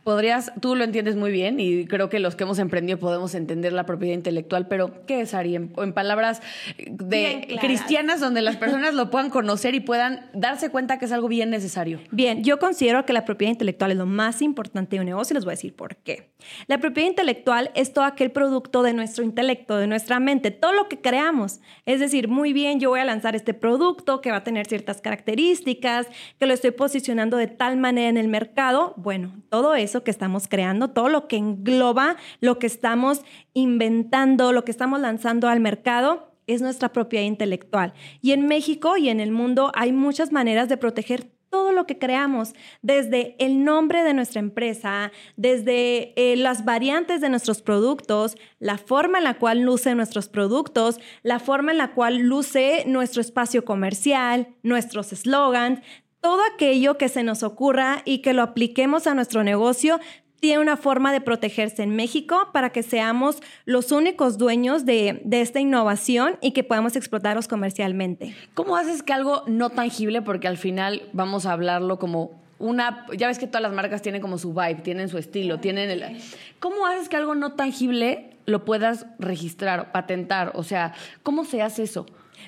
Podrías, 0.03 0.51
tú 0.59 0.75
lo 0.75 0.83
entiendes 0.83 1.15
muy 1.15 1.31
bien 1.31 1.59
y 1.59 1.85
creo 1.85 2.09
que 2.09 2.19
los 2.19 2.35
que 2.35 2.43
hemos 2.43 2.59
emprendido 2.59 2.99
podemos 2.99 3.35
entender 3.35 3.71
la 3.71 3.85
propiedad 3.85 4.13
intelectual, 4.13 4.67
pero 4.67 5.05
¿qué 5.05 5.21
es 5.21 5.33
Ari? 5.33 5.55
En, 5.55 5.93
palabras 5.93 6.41
de 6.77 7.57
cristianas 7.61 8.19
donde 8.19 8.41
las 8.41 8.57
personas 8.57 8.93
lo 8.95 9.09
puedan 9.09 9.29
conocer 9.29 9.75
y 9.75 9.79
puedan 9.79 10.29
darse 10.33 10.69
cuenta 10.69 10.99
que 10.99 11.05
es 11.05 11.11
algo 11.13 11.29
bien 11.29 11.49
necesario. 11.49 12.01
Bien, 12.11 12.43
yo 12.43 12.59
considero 12.59 13.05
que 13.05 13.13
la 13.13 13.23
propiedad 13.23 13.51
intelectual 13.51 13.91
es 13.91 13.97
lo 13.97 14.05
más 14.05 14.41
importante 14.41 14.97
de 14.97 14.99
un 14.99 15.05
negocio 15.05 15.33
y 15.33 15.35
les 15.35 15.45
voy 15.45 15.53
a 15.53 15.55
decir 15.55 15.73
por 15.73 15.95
qué. 15.95 16.33
La 16.67 16.79
propiedad 16.79 17.09
intelectual 17.09 17.71
es 17.73 17.93
todo 17.93 18.03
aquel 18.03 18.31
producto 18.31 18.83
de 18.83 18.93
nuestro 18.93 19.23
intelecto, 19.23 19.77
de 19.77 19.87
nuestra 19.87 20.19
mente, 20.19 20.51
todo 20.51 20.73
lo 20.73 20.89
que 20.89 20.99
creamos. 20.99 21.61
Es 21.85 22.01
decir, 22.01 22.27
muy 22.27 22.51
bien, 22.51 22.81
yo 22.81 22.89
voy 22.89 22.99
a 22.99 23.05
lanzar 23.05 23.37
este 23.37 23.53
producto 23.53 24.19
que 24.19 24.31
va 24.31 24.37
a 24.37 24.43
tener 24.43 24.65
ciertas 24.65 24.99
características, 24.99 26.07
que 26.39 26.45
lo 26.45 26.53
estoy 26.53 26.71
posicionando 26.71 27.37
de 27.37 27.47
tal 27.47 27.77
manera 27.77 28.09
en 28.09 28.17
el 28.17 28.27
mercado. 28.27 28.93
Bueno, 28.97 29.31
todo 29.53 29.75
eso 29.75 30.03
que 30.03 30.09
estamos 30.09 30.47
creando, 30.47 30.87
todo 30.87 31.09
lo 31.09 31.27
que 31.27 31.37
engloba 31.37 32.15
lo 32.39 32.57
que 32.57 32.65
estamos 32.65 33.21
inventando, 33.53 34.51
lo 34.51 34.65
que 34.65 34.71
estamos 34.71 34.99
lanzando 34.99 35.47
al 35.47 35.59
mercado, 35.59 36.31
es 36.47 36.63
nuestra 36.63 36.91
propiedad 36.91 37.23
intelectual. 37.23 37.93
Y 38.19 38.31
en 38.31 38.47
México 38.47 38.97
y 38.97 39.09
en 39.09 39.19
el 39.19 39.31
mundo 39.31 39.71
hay 39.75 39.91
muchas 39.91 40.31
maneras 40.31 40.69
de 40.69 40.77
proteger 40.77 41.29
todo 41.53 41.71
lo 41.71 41.85
que 41.85 41.99
creamos, 41.99 42.55
desde 42.81 43.35
el 43.37 43.63
nombre 43.63 44.03
de 44.03 44.15
nuestra 44.15 44.39
empresa, 44.39 45.11
desde 45.37 46.13
eh, 46.15 46.35
las 46.35 46.65
variantes 46.65 47.21
de 47.21 47.29
nuestros 47.29 47.61
productos, 47.61 48.37
la 48.57 48.79
forma 48.79 49.19
en 49.19 49.23
la 49.23 49.35
cual 49.35 49.61
luce 49.61 49.93
nuestros 49.93 50.29
productos, 50.29 50.99
la 51.21 51.37
forma 51.37 51.71
en 51.71 51.77
la 51.77 51.93
cual 51.93 52.17
luce 52.17 52.85
nuestro 52.87 53.21
espacio 53.21 53.65
comercial, 53.65 54.47
nuestros 54.63 55.13
eslogans, 55.13 55.79
todo 56.23 56.39
aquello 56.55 56.97
que 56.97 57.09
se 57.09 57.21
nos 57.21 57.43
ocurra 57.43 58.01
y 58.05 58.19
que 58.19 58.31
lo 58.31 58.43
apliquemos 58.43 59.07
a 59.07 59.13
nuestro 59.13 59.43
negocio 59.43 59.99
tiene 60.39 60.59
una 60.59 60.77
forma 60.77 61.11
de 61.11 61.19
protegerse 61.19 61.83
en 61.83 61.97
México 61.97 62.47
para 62.53 62.69
que 62.69 62.81
seamos 62.81 63.41
los 63.65 63.91
únicos 63.91 64.37
dueños 64.37 64.85
de, 64.85 65.21
esta 65.31 65.59
innovación 65.59 66.37
y 66.41 66.51
que 66.51 66.63
podamos 66.63 66.95
explotarlos 66.95 67.49
comercialmente. 67.49 68.33
¿Cómo 68.53 68.77
haces 68.77 69.03
que 69.03 69.11
algo 69.11 69.43
no 69.47 69.69
tangible, 69.69 70.21
porque 70.21 70.47
al 70.47 70.57
final 70.57 71.03
vamos 71.11 71.45
a 71.45 71.51
hablarlo 71.51 71.99
como 71.99 72.41
una, 72.57 73.05
ya 73.17 73.27
ves 73.27 73.37
que 73.37 73.47
todas 73.47 73.61
las 73.61 73.73
marcas 73.73 74.01
tienen 74.01 74.21
como 74.21 74.37
su 74.37 74.53
vibe, 74.53 74.75
tienen 74.75 75.09
su 75.09 75.17
estilo, 75.17 75.59
tienen 75.59 75.89
el... 75.89 76.21
¿Cómo 76.59 76.85
haces 76.85 77.09
que 77.09 77.17
algo 77.17 77.35
no 77.35 77.53
tangible 77.53 78.37
lo 78.45 78.63
puedas 78.63 79.07
registrar, 79.19 79.91
patentar? 79.91 80.53
O 80.55 80.63
sea, 80.63 80.93
¿cómo 81.21 81.43
se 81.43 81.61
hace 81.61 81.83
eso? 81.83 82.05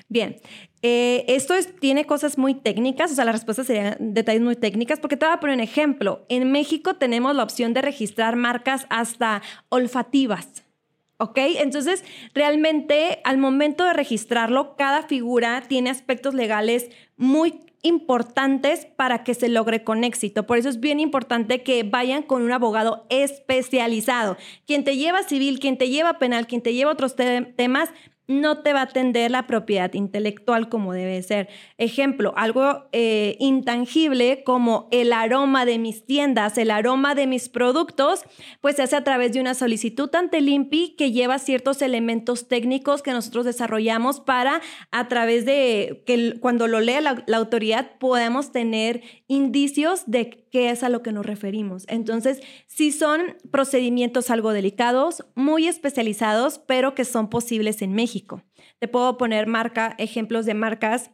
Bien, 0.08 0.38
eh, 0.88 1.24
esto 1.34 1.54
tiene 1.80 2.04
cosas 2.04 2.38
muy 2.38 2.54
técnicas, 2.54 3.10
o 3.10 3.14
sea, 3.16 3.24
la 3.24 3.32
respuesta 3.32 3.64
serían 3.64 3.96
detalles 3.98 4.42
muy 4.42 4.54
técnicas, 4.54 5.00
porque 5.00 5.16
te 5.16 5.26
voy 5.26 5.34
a 5.34 5.40
poner 5.40 5.56
un 5.56 5.60
ejemplo. 5.60 6.24
En 6.28 6.52
México 6.52 6.94
tenemos 6.94 7.34
la 7.34 7.42
opción 7.42 7.74
de 7.74 7.82
registrar 7.82 8.36
marcas 8.36 8.86
hasta 8.88 9.42
olfativas. 9.68 10.62
¿Ok? 11.18 11.38
Entonces, 11.38 12.04
realmente 12.34 13.20
al 13.24 13.36
momento 13.36 13.84
de 13.84 13.94
registrarlo, 13.94 14.76
cada 14.76 15.02
figura 15.02 15.64
tiene 15.66 15.90
aspectos 15.90 16.34
legales 16.34 16.88
muy 17.16 17.62
importantes 17.82 18.86
para 18.86 19.24
que 19.24 19.34
se 19.34 19.48
logre 19.48 19.82
con 19.82 20.04
éxito. 20.04 20.46
Por 20.46 20.58
eso 20.58 20.68
es 20.68 20.78
bien 20.78 21.00
importante 21.00 21.64
que 21.64 21.82
vayan 21.82 22.22
con 22.22 22.42
un 22.42 22.52
abogado 22.52 23.06
especializado. 23.08 24.36
Quien 24.66 24.84
te 24.84 24.96
lleva 24.96 25.24
civil, 25.24 25.58
quien 25.58 25.78
te 25.78 25.88
lleva 25.88 26.18
penal, 26.18 26.46
quien 26.46 26.62
te 26.62 26.74
lleva 26.74 26.92
otros 26.92 27.16
temas, 27.16 27.90
no 28.28 28.62
te 28.62 28.72
va 28.72 28.80
a 28.80 28.84
atender 28.84 29.30
la 29.30 29.46
propiedad 29.46 29.92
intelectual 29.94 30.68
como 30.68 30.92
debe 30.92 31.22
ser. 31.22 31.48
Ejemplo, 31.78 32.32
algo 32.36 32.88
eh, 32.92 33.36
intangible 33.38 34.42
como 34.44 34.88
el 34.90 35.12
aroma 35.12 35.64
de 35.64 35.78
mis 35.78 36.04
tiendas, 36.04 36.58
el 36.58 36.70
aroma 36.70 37.14
de 37.14 37.26
mis 37.26 37.48
productos, 37.48 38.24
pues 38.60 38.76
se 38.76 38.82
hace 38.82 38.96
a 38.96 39.04
través 39.04 39.32
de 39.32 39.40
una 39.40 39.54
solicitud 39.54 40.12
ante 40.14 40.38
el 40.38 40.48
INPI 40.48 40.96
que 40.96 41.12
lleva 41.12 41.38
ciertos 41.38 41.82
elementos 41.82 42.48
técnicos 42.48 43.02
que 43.02 43.12
nosotros 43.12 43.44
desarrollamos 43.44 44.20
para 44.20 44.60
a 44.90 45.08
través 45.08 45.44
de 45.44 46.02
que 46.06 46.38
cuando 46.40 46.66
lo 46.66 46.80
lea 46.80 47.00
la, 47.00 47.24
la 47.26 47.36
autoridad 47.36 47.92
podamos 47.98 48.52
tener 48.52 49.02
indicios 49.28 50.02
de 50.06 50.45
qué 50.56 50.70
es 50.70 50.82
a 50.82 50.88
lo 50.88 51.02
que 51.02 51.12
nos 51.12 51.26
referimos. 51.26 51.84
Entonces, 51.86 52.40
sí 52.66 52.90
son 52.90 53.36
procedimientos 53.50 54.30
algo 54.30 54.54
delicados, 54.54 55.22
muy 55.34 55.68
especializados, 55.68 56.60
pero 56.60 56.94
que 56.94 57.04
son 57.04 57.28
posibles 57.28 57.82
en 57.82 57.92
México. 57.92 58.42
Te 58.78 58.88
puedo 58.88 59.18
poner 59.18 59.48
marca, 59.48 59.94
ejemplos 59.98 60.46
de 60.46 60.54
marcas 60.54 61.10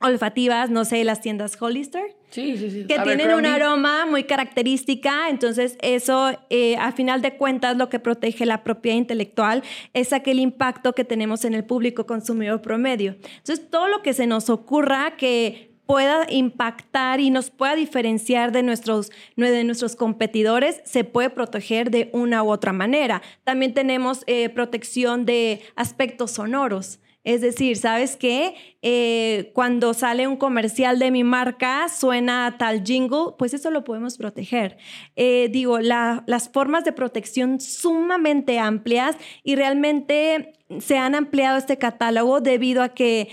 olfativas, 0.00 0.70
no 0.70 0.84
sé, 0.84 1.04
las 1.04 1.20
tiendas 1.20 1.56
Hollister. 1.62 2.02
Sí, 2.30 2.56
sí, 2.58 2.68
sí. 2.68 2.86
Que 2.88 2.98
tienen 2.98 3.32
un 3.32 3.46
aroma 3.46 4.06
muy 4.06 4.24
característica, 4.24 5.28
entonces 5.30 5.78
eso, 5.80 6.32
eh, 6.50 6.76
a 6.76 6.90
final 6.90 7.22
de 7.22 7.36
cuentas, 7.36 7.76
lo 7.76 7.88
que 7.88 8.00
protege 8.00 8.44
la 8.44 8.64
propiedad 8.64 8.96
intelectual 8.96 9.62
es 9.92 10.12
aquel 10.12 10.40
impacto 10.40 10.94
que 10.94 11.04
tenemos 11.04 11.44
en 11.44 11.54
el 11.54 11.64
público 11.64 12.06
consumidor 12.06 12.60
promedio. 12.60 13.14
Entonces, 13.36 13.70
todo 13.70 13.86
lo 13.86 14.02
que 14.02 14.14
se 14.14 14.26
nos 14.26 14.50
ocurra 14.50 15.16
que 15.16 15.73
pueda 15.86 16.26
impactar 16.30 17.20
y 17.20 17.30
nos 17.30 17.50
pueda 17.50 17.74
diferenciar 17.74 18.52
de 18.52 18.62
nuestros, 18.62 19.10
de 19.36 19.64
nuestros 19.64 19.96
competidores, 19.96 20.80
se 20.84 21.04
puede 21.04 21.30
proteger 21.30 21.90
de 21.90 22.10
una 22.12 22.42
u 22.42 22.50
otra 22.50 22.72
manera. 22.72 23.22
También 23.44 23.74
tenemos 23.74 24.24
eh, 24.26 24.48
protección 24.48 25.24
de 25.26 25.60
aspectos 25.76 26.32
sonoros. 26.32 27.00
Es 27.24 27.40
decir, 27.40 27.78
¿sabes 27.78 28.16
qué? 28.16 28.54
Eh, 28.82 29.50
cuando 29.54 29.94
sale 29.94 30.28
un 30.28 30.36
comercial 30.36 30.98
de 30.98 31.10
mi 31.10 31.24
marca, 31.24 31.88
suena 31.88 32.56
tal 32.58 32.84
jingle, 32.84 33.32
pues 33.38 33.54
eso 33.54 33.70
lo 33.70 33.82
podemos 33.82 34.18
proteger. 34.18 34.76
Eh, 35.16 35.48
digo, 35.50 35.78
las 35.80 36.50
formas 36.50 36.84
de 36.84 36.92
protección 36.92 37.60
sumamente 37.60 38.58
amplias 38.58 39.16
y 39.42 39.56
realmente 39.56 40.52
se 40.80 40.98
han 40.98 41.14
ampliado 41.14 41.56
este 41.56 41.78
catálogo 41.78 42.40
debido 42.40 42.82
a 42.82 42.90
que 42.90 43.28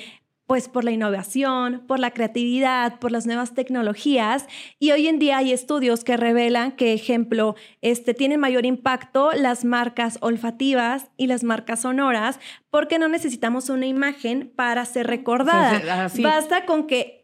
pues 0.51 0.67
por 0.67 0.83
la 0.83 0.91
innovación, 0.91 1.85
por 1.87 1.97
la 1.97 2.11
creatividad, 2.11 2.99
por 2.99 3.13
las 3.13 3.25
nuevas 3.25 3.53
tecnologías. 3.53 4.47
Y 4.79 4.91
hoy 4.91 5.07
en 5.07 5.17
día 5.17 5.37
hay 5.37 5.53
estudios 5.53 6.03
que 6.03 6.17
revelan 6.17 6.73
que, 6.73 6.91
ejemplo, 6.91 7.55
este, 7.79 8.13
tienen 8.13 8.41
mayor 8.41 8.65
impacto 8.65 9.31
las 9.31 9.63
marcas 9.63 10.17
olfativas 10.19 11.05
y 11.15 11.27
las 11.27 11.45
marcas 11.45 11.83
sonoras 11.83 12.37
porque 12.69 12.99
no 12.99 13.07
necesitamos 13.07 13.69
una 13.69 13.85
imagen 13.85 14.51
para 14.53 14.83
ser 14.83 15.07
recordada. 15.07 16.09
Basta 16.21 16.65
con 16.65 16.85
que 16.85 17.20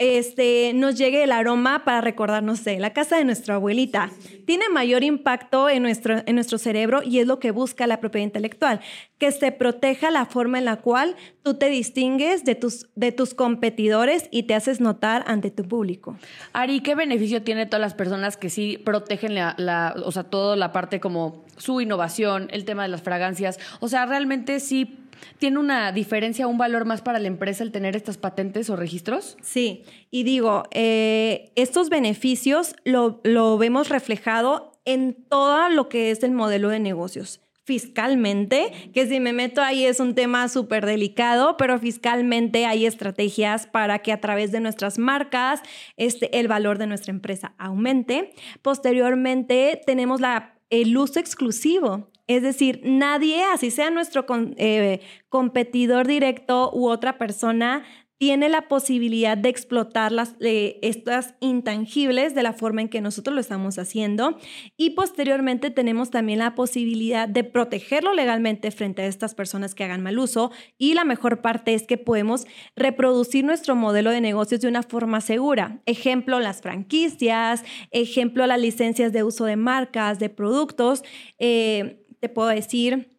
este, 0.00 0.72
nos 0.72 0.96
llegue 0.96 1.22
el 1.22 1.30
aroma 1.30 1.84
para 1.84 2.00
recordar, 2.00 2.42
no 2.42 2.56
sé, 2.56 2.78
la 2.80 2.94
casa 2.94 3.18
de 3.18 3.24
nuestra 3.26 3.56
abuelita. 3.56 4.10
Tiene 4.46 4.70
mayor 4.70 5.04
impacto 5.04 5.68
en 5.68 5.82
nuestro, 5.82 6.22
en 6.24 6.34
nuestro 6.34 6.56
cerebro 6.56 7.02
y 7.04 7.18
es 7.18 7.26
lo 7.26 7.38
que 7.38 7.50
busca 7.50 7.86
la 7.86 8.00
propiedad 8.00 8.24
intelectual, 8.24 8.80
que 9.18 9.30
se 9.30 9.52
proteja 9.52 10.10
la 10.10 10.24
forma 10.24 10.58
en 10.58 10.64
la 10.64 10.76
cual 10.76 11.16
tú 11.42 11.52
te 11.54 11.68
distingues 11.68 12.46
de 12.46 12.54
tus, 12.54 12.88
de 12.96 13.12
tus 13.12 13.34
competidores 13.34 14.28
y 14.30 14.44
te 14.44 14.54
haces 14.54 14.80
notar 14.80 15.22
ante 15.26 15.50
tu 15.50 15.64
público. 15.64 16.16
Ari, 16.54 16.80
¿qué 16.80 16.94
beneficio 16.94 17.42
tiene 17.42 17.66
todas 17.66 17.82
las 17.82 17.92
personas 17.92 18.38
que 18.38 18.48
sí 18.48 18.78
protegen 18.82 19.34
la, 19.34 19.54
la 19.58 19.94
o 20.02 20.12
sea, 20.12 20.24
toda 20.24 20.56
la 20.56 20.72
parte 20.72 20.98
como 20.98 21.44
su 21.58 21.82
innovación, 21.82 22.48
el 22.52 22.64
tema 22.64 22.84
de 22.84 22.88
las 22.88 23.02
fragancias? 23.02 23.58
O 23.80 23.88
sea, 23.88 24.06
realmente 24.06 24.60
sí 24.60 24.96
¿Tiene 25.38 25.58
una 25.58 25.92
diferencia, 25.92 26.46
un 26.46 26.58
valor 26.58 26.84
más 26.84 27.02
para 27.02 27.18
la 27.18 27.28
empresa 27.28 27.62
el 27.64 27.72
tener 27.72 27.96
estas 27.96 28.18
patentes 28.18 28.70
o 28.70 28.76
registros? 28.76 29.36
Sí, 29.42 29.84
y 30.10 30.22
digo, 30.22 30.64
eh, 30.70 31.52
estos 31.56 31.88
beneficios 31.90 32.74
lo, 32.84 33.20
lo 33.24 33.58
vemos 33.58 33.88
reflejado 33.88 34.72
en 34.84 35.14
todo 35.28 35.68
lo 35.68 35.88
que 35.88 36.10
es 36.10 36.22
el 36.22 36.32
modelo 36.32 36.68
de 36.68 36.80
negocios 36.80 37.40
fiscalmente, 37.70 38.90
que 38.92 39.06
si 39.06 39.20
me 39.20 39.32
meto 39.32 39.62
ahí 39.62 39.84
es 39.84 40.00
un 40.00 40.16
tema 40.16 40.48
súper 40.48 40.84
delicado, 40.84 41.56
pero 41.56 41.78
fiscalmente 41.78 42.66
hay 42.66 42.84
estrategias 42.84 43.68
para 43.68 44.00
que 44.00 44.10
a 44.10 44.20
través 44.20 44.50
de 44.50 44.58
nuestras 44.58 44.98
marcas 44.98 45.62
este, 45.96 46.40
el 46.40 46.48
valor 46.48 46.78
de 46.78 46.88
nuestra 46.88 47.12
empresa 47.12 47.54
aumente. 47.58 48.32
Posteriormente 48.60 49.80
tenemos 49.86 50.20
la, 50.20 50.56
el 50.70 50.96
uso 50.96 51.20
exclusivo 51.20 52.10
es 52.30 52.42
decir, 52.42 52.80
nadie, 52.84 53.42
así 53.42 53.72
sea 53.72 53.90
nuestro 53.90 54.24
eh, 54.56 55.00
competidor 55.28 56.06
directo 56.06 56.70
u 56.72 56.88
otra 56.88 57.18
persona, 57.18 57.82
tiene 58.18 58.48
la 58.50 58.68
posibilidad 58.68 59.36
de 59.36 59.48
explotar 59.48 60.12
las, 60.12 60.36
eh, 60.40 60.78
estas 60.82 61.34
intangibles 61.40 62.34
de 62.34 62.44
la 62.44 62.52
forma 62.52 62.82
en 62.82 62.88
que 62.88 63.00
nosotros 63.00 63.34
lo 63.34 63.40
estamos 63.40 63.78
haciendo. 63.78 64.38
Y 64.76 64.90
posteriormente 64.90 65.70
tenemos 65.70 66.10
también 66.10 66.38
la 66.38 66.54
posibilidad 66.54 67.28
de 67.28 67.42
protegerlo 67.42 68.14
legalmente 68.14 68.70
frente 68.70 69.02
a 69.02 69.06
estas 69.06 69.34
personas 69.34 69.74
que 69.74 69.82
hagan 69.82 70.02
mal 70.02 70.18
uso. 70.18 70.52
Y 70.78 70.94
la 70.94 71.04
mejor 71.04 71.40
parte 71.40 71.74
es 71.74 71.84
que 71.84 71.98
podemos 71.98 72.46
reproducir 72.76 73.44
nuestro 73.44 73.74
modelo 73.74 74.10
de 74.10 74.20
negocios 74.20 74.60
de 74.60 74.68
una 74.68 74.84
forma 74.84 75.20
segura. 75.20 75.80
Ejemplo, 75.86 76.38
las 76.38 76.60
franquicias, 76.60 77.64
ejemplo, 77.90 78.46
las 78.46 78.60
licencias 78.60 79.12
de 79.12 79.24
uso 79.24 79.46
de 79.46 79.56
marcas, 79.56 80.20
de 80.20 80.28
productos. 80.28 81.02
Eh, 81.38 82.04
te 82.20 82.28
puedo 82.28 82.48
decir, 82.48 83.16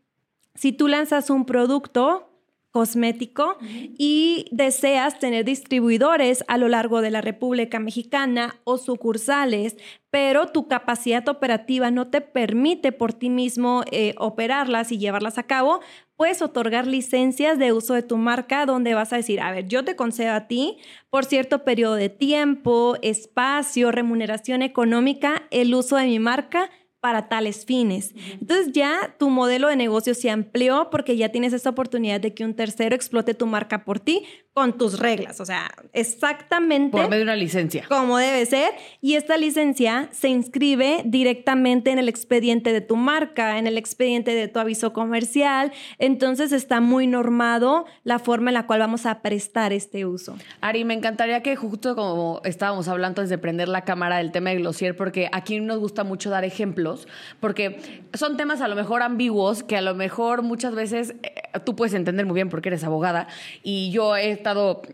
si 0.55 0.71
tú 0.71 0.87
lanzas 0.87 1.29
un 1.29 1.45
producto 1.45 2.27
cosmético 2.71 3.57
y 3.97 4.45
deseas 4.51 5.19
tener 5.19 5.43
distribuidores 5.43 6.45
a 6.47 6.57
lo 6.57 6.69
largo 6.69 7.01
de 7.01 7.11
la 7.11 7.19
República 7.19 7.79
Mexicana 7.79 8.55
o 8.63 8.77
sucursales, 8.77 9.75
pero 10.09 10.47
tu 10.47 10.69
capacidad 10.69 11.27
operativa 11.27 11.91
no 11.91 12.07
te 12.07 12.21
permite 12.21 12.93
por 12.93 13.11
ti 13.11 13.29
mismo 13.29 13.83
eh, 13.91 14.15
operarlas 14.17 14.93
y 14.93 14.99
llevarlas 14.99 15.37
a 15.37 15.43
cabo, 15.43 15.81
puedes 16.15 16.41
otorgar 16.41 16.87
licencias 16.87 17.59
de 17.59 17.73
uso 17.73 17.93
de 17.93 18.03
tu 18.03 18.15
marca 18.15 18.65
donde 18.65 18.93
vas 18.93 19.11
a 19.11 19.17
decir, 19.17 19.41
a 19.41 19.51
ver, 19.51 19.67
yo 19.67 19.83
te 19.83 19.97
concedo 19.97 20.33
a 20.33 20.47
ti 20.47 20.77
por 21.09 21.25
cierto 21.25 21.65
periodo 21.65 21.95
de 21.95 22.09
tiempo, 22.09 22.95
espacio, 23.01 23.91
remuneración 23.91 24.61
económica, 24.61 25.43
el 25.51 25.75
uso 25.75 25.97
de 25.97 26.05
mi 26.05 26.19
marca 26.19 26.69
para 27.01 27.27
tales 27.27 27.65
fines. 27.65 28.13
Entonces 28.39 28.71
ya 28.71 29.15
tu 29.19 29.29
modelo 29.29 29.67
de 29.67 29.75
negocio 29.75 30.13
se 30.13 30.29
amplió 30.29 30.89
porque 30.91 31.17
ya 31.17 31.29
tienes 31.29 31.51
esa 31.51 31.71
oportunidad 31.71 32.21
de 32.21 32.33
que 32.33 32.45
un 32.45 32.53
tercero 32.55 32.95
explote 32.95 33.33
tu 33.33 33.47
marca 33.47 33.83
por 33.83 33.99
ti 33.99 34.23
con 34.53 34.77
tus 34.77 34.99
reglas, 34.99 35.39
o 35.39 35.45
sea, 35.45 35.71
exactamente. 35.93 36.91
Por 36.91 37.09
medio 37.09 37.19
de 37.19 37.23
una 37.23 37.35
licencia. 37.35 37.85
Como 37.87 38.17
debe 38.17 38.45
ser. 38.45 38.71
Y 38.99 39.15
esta 39.15 39.37
licencia 39.37 40.09
se 40.11 40.27
inscribe 40.27 41.03
directamente 41.05 41.91
en 41.91 41.99
el 41.99 42.09
expediente 42.09 42.73
de 42.73 42.81
tu 42.81 42.97
marca, 42.97 43.57
en 43.57 43.67
el 43.67 43.77
expediente 43.77 44.35
de 44.35 44.49
tu 44.49 44.59
aviso 44.59 44.91
comercial. 44.91 45.71
Entonces 45.99 46.51
está 46.51 46.81
muy 46.81 47.07
normado 47.07 47.85
la 48.03 48.19
forma 48.19 48.49
en 48.49 48.55
la 48.55 48.67
cual 48.67 48.81
vamos 48.81 49.05
a 49.05 49.21
prestar 49.21 49.71
este 49.71 50.05
uso. 50.05 50.35
Ari, 50.59 50.83
me 50.83 50.95
encantaría 50.95 51.41
que 51.41 51.55
justo 51.55 51.95
como 51.95 52.41
estábamos 52.43 52.89
hablando 52.89 53.01
antes 53.11 53.29
de 53.29 53.37
prender 53.37 53.67
la 53.67 53.81
cámara 53.81 54.17
del 54.17 54.31
tema 54.31 54.51
de 54.51 54.57
Glossier, 54.57 54.95
porque 54.95 55.29
aquí 55.31 55.59
nos 55.59 55.79
gusta 55.79 56.03
mucho 56.03 56.29
dar 56.29 56.43
ejemplos, 56.45 57.07
porque 57.39 58.03
son 58.13 58.37
temas 58.37 58.61
a 58.61 58.67
lo 58.67 58.75
mejor 58.75 59.01
ambiguos 59.01 59.63
que 59.63 59.77
a 59.77 59.81
lo 59.81 59.95
mejor 59.95 60.43
muchas 60.43 60.75
veces 60.75 61.15
eh, 61.23 61.33
tú 61.65 61.75
puedes 61.75 61.93
entender 61.93 62.25
muy 62.25 62.35
bien 62.35 62.49
porque 62.49 62.69
eres 62.69 62.83
abogada 62.83 63.27
y 63.63 63.91
yo 63.91 64.15
he 64.15 64.40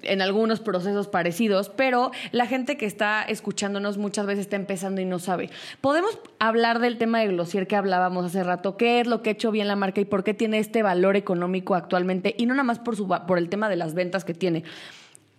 en 0.03 0.21
algunos 0.21 0.59
procesos 0.59 1.07
parecidos, 1.07 1.69
pero 1.69 2.11
la 2.31 2.45
gente 2.45 2.77
que 2.77 2.85
está 2.85 3.23
escuchándonos 3.23 3.97
muchas 3.97 4.25
veces 4.25 4.45
está 4.45 4.55
empezando 4.55 5.01
y 5.01 5.05
no 5.05 5.19
sabe. 5.19 5.49
Podemos 5.81 6.19
hablar 6.39 6.79
del 6.79 6.97
tema 6.97 7.19
de 7.19 7.27
Glossier 7.27 7.67
que 7.67 7.75
hablábamos 7.75 8.25
hace 8.25 8.43
rato, 8.43 8.77
qué 8.77 8.99
es 8.99 9.07
lo 9.07 9.21
que 9.21 9.29
ha 9.29 9.33
hecho 9.33 9.51
bien 9.51 9.67
la 9.67 9.75
marca 9.75 10.01
y 10.01 10.05
por 10.05 10.23
qué 10.23 10.33
tiene 10.33 10.59
este 10.59 10.83
valor 10.83 11.15
económico 11.15 11.75
actualmente 11.75 12.35
y 12.37 12.45
no 12.45 12.53
nada 12.53 12.63
más 12.63 12.79
por, 12.79 12.95
su, 12.95 13.07
por 13.27 13.37
el 13.37 13.49
tema 13.49 13.69
de 13.69 13.75
las 13.75 13.93
ventas 13.93 14.25
que 14.25 14.33
tiene. 14.33 14.63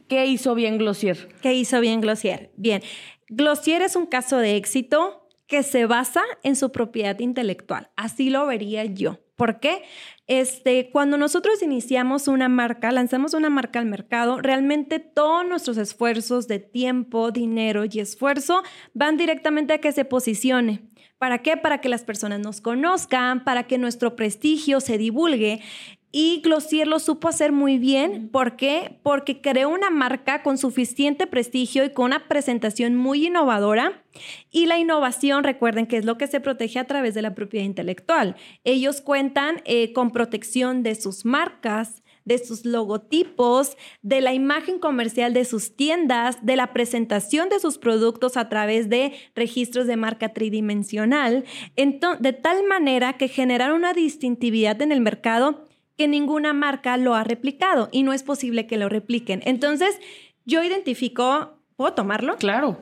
¿Qué 0.09 0.27
hizo 0.27 0.55
bien 0.55 0.79
Glossier? 0.79 1.29
¿Qué 1.43 1.53
hizo 1.53 1.81
bien 1.81 2.01
Glossier? 2.01 2.51
Bien, 2.57 2.83
Glossier 3.29 3.83
es 3.83 3.95
un 3.95 4.07
caso 4.07 4.39
de 4.39 4.57
éxito 4.57 5.29
que 5.47 5.63
se 5.63 5.87
basa 5.87 6.23
en 6.43 6.57
su 6.57 6.73
propiedad 6.73 7.19
intelectual. 7.19 7.91
Así 7.97 8.31
lo 8.31 8.47
vería 8.47 8.85
yo. 8.85 9.19
¿Por 9.37 9.61
qué? 9.61 9.83
Este, 10.29 10.91
cuando 10.91 11.17
nosotros 11.17 11.63
iniciamos 11.63 12.29
una 12.29 12.51
marca, 12.51 12.93
lanzamos 12.93 13.33
una 13.33 13.49
marca 13.49 13.79
al 13.79 13.87
mercado, 13.87 14.43
realmente 14.43 15.01
todos 15.01 15.49
nuestros 15.49 15.79
esfuerzos 15.79 16.47
de 16.47 16.59
tiempo, 16.59 17.31
dinero 17.31 17.85
y 17.91 17.99
esfuerzo 17.99 18.63
van 18.93 19.17
directamente 19.17 19.73
a 19.73 19.79
que 19.79 19.91
se 19.91 20.05
posicione. 20.05 20.83
¿Para 21.17 21.39
qué? 21.39 21.57
Para 21.57 21.81
que 21.81 21.89
las 21.89 22.05
personas 22.05 22.41
nos 22.41 22.61
conozcan, 22.61 23.43
para 23.43 23.67
que 23.67 23.79
nuestro 23.79 24.17
prestigio 24.17 24.81
se 24.81 24.99
divulgue. 24.99 25.63
Y 26.11 26.41
Glossier 26.43 26.87
lo 26.87 27.01
supo 27.01 27.29
hacer 27.29 27.53
muy 27.53 27.79
bien. 27.79 28.31
¿Por 28.31 28.57
qué? 28.57 28.99
Porque 29.03 29.43
creó 29.43 29.69
una 29.69 29.91
marca 29.91 30.43
con 30.43 30.57
suficiente 30.57 31.27
prestigio 31.27 31.85
y 31.85 31.91
con 31.91 32.07
una 32.07 32.29
presentación 32.29 32.97
muy 32.97 33.27
innovadora. 33.27 34.03
Y 34.51 34.67
la 34.67 34.79
innovación, 34.79 35.45
recuerden 35.45 35.87
que 35.87 35.99
es 35.99 36.07
lo 36.07 36.17
que 36.17 36.27
se 36.27 36.41
protege 36.41 36.79
a 36.79 36.87
través 36.87 37.15
de 37.15 37.21
la 37.21 37.35
propiedad 37.35 37.67
intelectual. 37.67 38.37
Ellos 38.65 39.03
cuentan 39.03 39.61
eh, 39.67 39.93
con 39.93 40.11
protección 40.11 40.83
de 40.83 40.95
sus 40.95 41.27
marcas, 41.27 42.03
de 42.25 42.39
sus 42.39 42.65
logotipos, 42.65 43.77
de 44.03 44.21
la 44.21 44.35
imagen 44.35 44.79
comercial 44.79 45.33
de 45.33 45.45
sus 45.45 45.77
tiendas, 45.77 46.45
de 46.45 46.57
la 46.57 46.73
presentación 46.73 47.49
de 47.49 47.59
sus 47.59 47.79
productos 47.79 48.37
a 48.37 48.49
través 48.49 48.89
de 48.89 49.13
registros 49.35 49.87
de 49.87 49.97
marca 49.97 50.35
tridimensional, 50.35 51.45
de 51.77 52.33
tal 52.33 52.67
manera 52.67 53.15
que 53.15 53.29
generaron 53.29 53.77
una 53.77 53.95
distintividad 53.95 54.81
en 54.83 54.93
el 54.93 55.01
mercado 55.01 55.68
que 55.99 56.09
ninguna 56.09 56.53
marca 56.55 56.97
lo 56.97 57.15
ha 57.15 57.25
replicado 57.25 57.89
y 57.91 58.05
no 58.05 58.13
es 58.13 58.23
posible 58.23 58.67
que 58.67 58.79
lo 58.79 58.89
repliquen. 58.89 59.43
Entonces, 59.45 59.99
yo 60.47 60.63
identifico, 60.63 61.59
¿puedo 61.77 61.93
tomarlo? 61.93 62.37
Claro. 62.37 62.79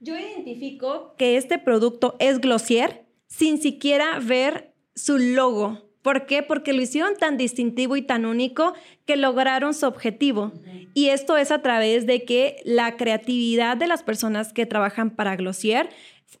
Yo 0.00 0.16
identifico 0.16 1.14
que 1.16 1.38
este 1.38 1.58
producto 1.58 2.14
es 2.18 2.38
Glossier 2.40 3.06
sin 3.26 3.58
siquiera 3.60 4.20
ver 4.20 4.72
su 4.94 5.18
logo. 5.18 5.82
¿Por 6.02 6.26
qué? 6.26 6.42
Porque 6.42 6.72
lo 6.72 6.82
hicieron 6.82 7.16
tan 7.16 7.36
distintivo 7.36 7.96
y 7.96 8.02
tan 8.02 8.26
único 8.26 8.74
que 9.06 9.16
lograron 9.16 9.74
su 9.74 9.86
objetivo. 9.86 10.52
Y 10.94 11.08
esto 11.08 11.36
es 11.36 11.50
a 11.50 11.62
través 11.62 12.06
de 12.06 12.24
que 12.24 12.58
la 12.64 12.96
creatividad 12.96 13.76
de 13.76 13.88
las 13.88 14.04
personas 14.04 14.52
que 14.52 14.66
trabajan 14.66 15.10
para 15.10 15.34
Glossier 15.34 15.88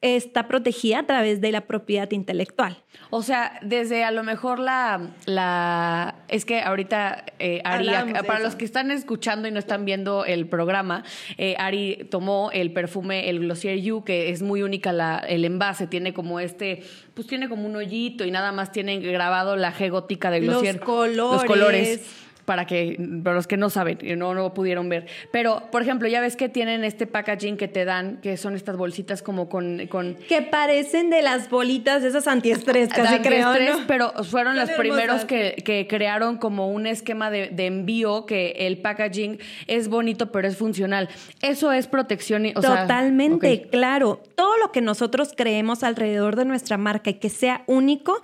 está 0.00 0.46
protegida 0.46 1.00
a 1.00 1.06
través 1.06 1.40
de 1.40 1.52
la 1.52 1.62
propiedad 1.62 2.10
intelectual. 2.10 2.82
O 3.10 3.22
sea, 3.22 3.58
desde 3.62 4.04
a 4.04 4.10
lo 4.10 4.24
mejor 4.24 4.58
la... 4.58 5.14
la 5.26 6.16
es 6.28 6.44
que 6.44 6.60
ahorita, 6.60 7.24
eh, 7.38 7.60
Ari, 7.64 7.88
para 8.26 8.40
los 8.40 8.56
que 8.56 8.64
están 8.64 8.90
escuchando 8.90 9.48
y 9.48 9.50
no 9.50 9.58
están 9.58 9.84
viendo 9.84 10.24
el 10.24 10.48
programa, 10.48 11.04
eh, 11.38 11.54
Ari 11.58 12.08
tomó 12.10 12.50
el 12.52 12.72
perfume, 12.72 13.30
el 13.30 13.40
Glossier 13.40 13.80
You, 13.80 14.04
que 14.04 14.30
es 14.30 14.42
muy 14.42 14.62
única 14.62 14.92
la, 14.92 15.18
el 15.18 15.44
envase, 15.44 15.86
tiene 15.86 16.12
como 16.12 16.40
este, 16.40 16.82
pues 17.14 17.26
tiene 17.26 17.48
como 17.48 17.66
un 17.66 17.76
hoyito 17.76 18.24
y 18.24 18.30
nada 18.30 18.52
más 18.52 18.72
tiene 18.72 18.98
grabado 18.98 19.56
la 19.56 19.72
G 19.72 19.90
gótica 19.90 20.30
de 20.30 20.40
Glossier. 20.40 20.76
Los 20.76 20.84
colores. 20.84 21.16
Los 21.16 21.44
colores 21.44 22.25
para 22.46 22.64
que 22.64 22.96
para 23.22 23.36
los 23.36 23.46
que 23.46 23.58
no 23.58 23.68
saben 23.68 23.98
y 24.00 24.16
no 24.16 24.32
lo 24.32 24.54
pudieron 24.54 24.88
ver. 24.88 25.06
Pero, 25.30 25.64
por 25.70 25.82
ejemplo, 25.82 26.08
ya 26.08 26.20
ves 26.20 26.36
que 26.36 26.48
tienen 26.48 26.84
este 26.84 27.06
packaging 27.06 27.58
que 27.58 27.68
te 27.68 27.84
dan, 27.84 28.18
que 28.22 28.38
son 28.38 28.54
estas 28.54 28.76
bolsitas 28.76 29.22
como 29.22 29.50
con... 29.50 29.86
con 29.88 30.14
que 30.14 30.40
parecen 30.42 31.10
de 31.10 31.22
las 31.22 31.50
bolitas 31.50 32.02
de 32.02 32.08
esas 32.08 32.26
antiestrés, 32.26 32.88
casi 32.88 33.18
creo, 33.18 33.52
pero 33.86 34.12
fueron 34.24 34.56
los 34.56 34.70
primeros 34.70 35.24
que, 35.24 35.56
que, 35.64 35.86
crearon 35.86 36.38
como 36.38 36.70
un 36.70 36.86
esquema 36.86 37.30
de, 37.30 37.48
de, 37.48 37.66
envío 37.66 38.26
que 38.26 38.54
el 38.58 38.78
packaging 38.78 39.38
es 39.66 39.88
bonito, 39.88 40.30
pero 40.30 40.48
es 40.48 40.56
funcional. 40.56 41.08
Eso 41.42 41.72
es 41.72 41.86
protección. 41.86 42.46
O 42.54 42.60
Totalmente, 42.60 43.68
claro. 43.70 44.22
Todo 44.36 44.56
lo 44.58 44.72
que 44.72 44.80
nosotros 44.80 45.32
creemos 45.36 45.82
alrededor 45.82 46.36
de 46.36 46.44
nuestra 46.44 46.76
marca 46.76 47.10
y 47.10 47.14
que 47.14 47.28
sea 47.28 47.64
único, 47.66 48.22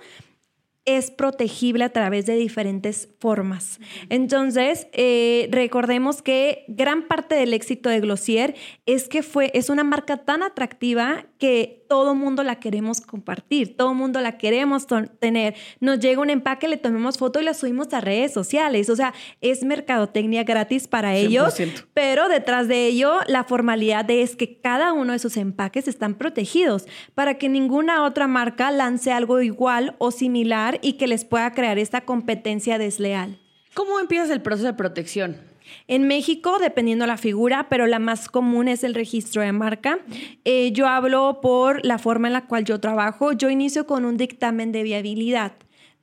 es 0.85 1.11
protegible 1.11 1.83
a 1.83 1.89
través 1.89 2.25
de 2.25 2.35
diferentes 2.35 3.09
formas. 3.19 3.79
Entonces, 4.09 4.87
eh, 4.91 5.47
recordemos 5.51 6.21
que 6.21 6.65
gran 6.67 7.07
parte 7.07 7.35
del 7.35 7.53
éxito 7.53 7.89
de 7.89 8.01
Glossier 8.01 8.55
es 8.85 9.07
que 9.07 9.23
fue, 9.23 9.51
es 9.53 9.69
una 9.69 9.83
marca 9.83 10.17
tan 10.17 10.43
atractiva 10.43 11.25
que 11.43 11.83
todo 11.89 12.15
mundo 12.15 12.41
la 12.41 12.61
queremos 12.61 13.01
compartir, 13.01 13.75
todo 13.75 13.93
mundo 13.93 14.21
la 14.21 14.37
queremos 14.37 14.87
tener. 15.19 15.55
Nos 15.81 15.99
llega 15.99 16.21
un 16.21 16.29
empaque, 16.29 16.69
le 16.69 16.77
tomamos 16.77 17.17
foto 17.17 17.41
y 17.41 17.43
la 17.43 17.53
subimos 17.53 17.93
a 17.93 17.99
redes 17.99 18.31
sociales. 18.31 18.89
O 18.89 18.95
sea, 18.95 19.13
es 19.41 19.65
mercadotecnia 19.65 20.45
gratis 20.45 20.87
para 20.87 21.17
ellos, 21.17 21.55
pero 21.93 22.29
detrás 22.29 22.69
de 22.69 22.87
ello 22.87 23.19
la 23.27 23.43
formalidad 23.43 24.09
es 24.09 24.37
que 24.37 24.61
cada 24.61 24.93
uno 24.93 25.11
de 25.11 25.19
sus 25.19 25.35
empaques 25.35 25.89
están 25.89 26.13
protegidos 26.13 26.85
para 27.13 27.37
que 27.37 27.49
ninguna 27.49 28.05
otra 28.05 28.27
marca 28.27 28.71
lance 28.71 29.11
algo 29.11 29.41
igual 29.41 29.97
o 29.97 30.11
similar 30.11 30.79
y 30.81 30.93
que 30.93 31.07
les 31.07 31.25
pueda 31.25 31.51
crear 31.51 31.77
esta 31.77 32.05
competencia 32.05 32.77
desleal. 32.77 33.37
¿Cómo 33.73 33.99
empiezas 33.99 34.29
el 34.29 34.41
proceso 34.41 34.67
de 34.67 34.75
protección? 34.75 35.52
En 35.87 36.07
México, 36.07 36.57
dependiendo 36.59 37.05
la 37.05 37.17
figura, 37.17 37.67
pero 37.69 37.87
la 37.87 37.99
más 37.99 38.29
común 38.29 38.67
es 38.67 38.83
el 38.83 38.93
registro 38.93 39.41
de 39.41 39.51
marca. 39.51 39.99
Eh, 40.45 40.71
yo 40.71 40.87
hablo 40.87 41.39
por 41.41 41.85
la 41.85 41.97
forma 41.97 42.27
en 42.27 42.33
la 42.33 42.45
cual 42.45 42.65
yo 42.65 42.79
trabajo. 42.79 43.33
Yo 43.33 43.49
inicio 43.49 43.85
con 43.85 44.05
un 44.05 44.17
dictamen 44.17 44.71
de 44.71 44.83
viabilidad. 44.83 45.53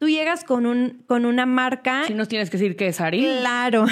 Tú 0.01 0.09
llegas 0.09 0.45
con, 0.45 0.65
un, 0.65 1.03
con 1.07 1.27
una 1.27 1.45
marca. 1.45 2.05
Si 2.07 2.15
nos 2.15 2.27
tienes 2.27 2.49
que 2.49 2.57
decir 2.57 2.75
que 2.75 2.87
es 2.87 3.03
Ari. 3.03 3.21
Claro. 3.21 3.85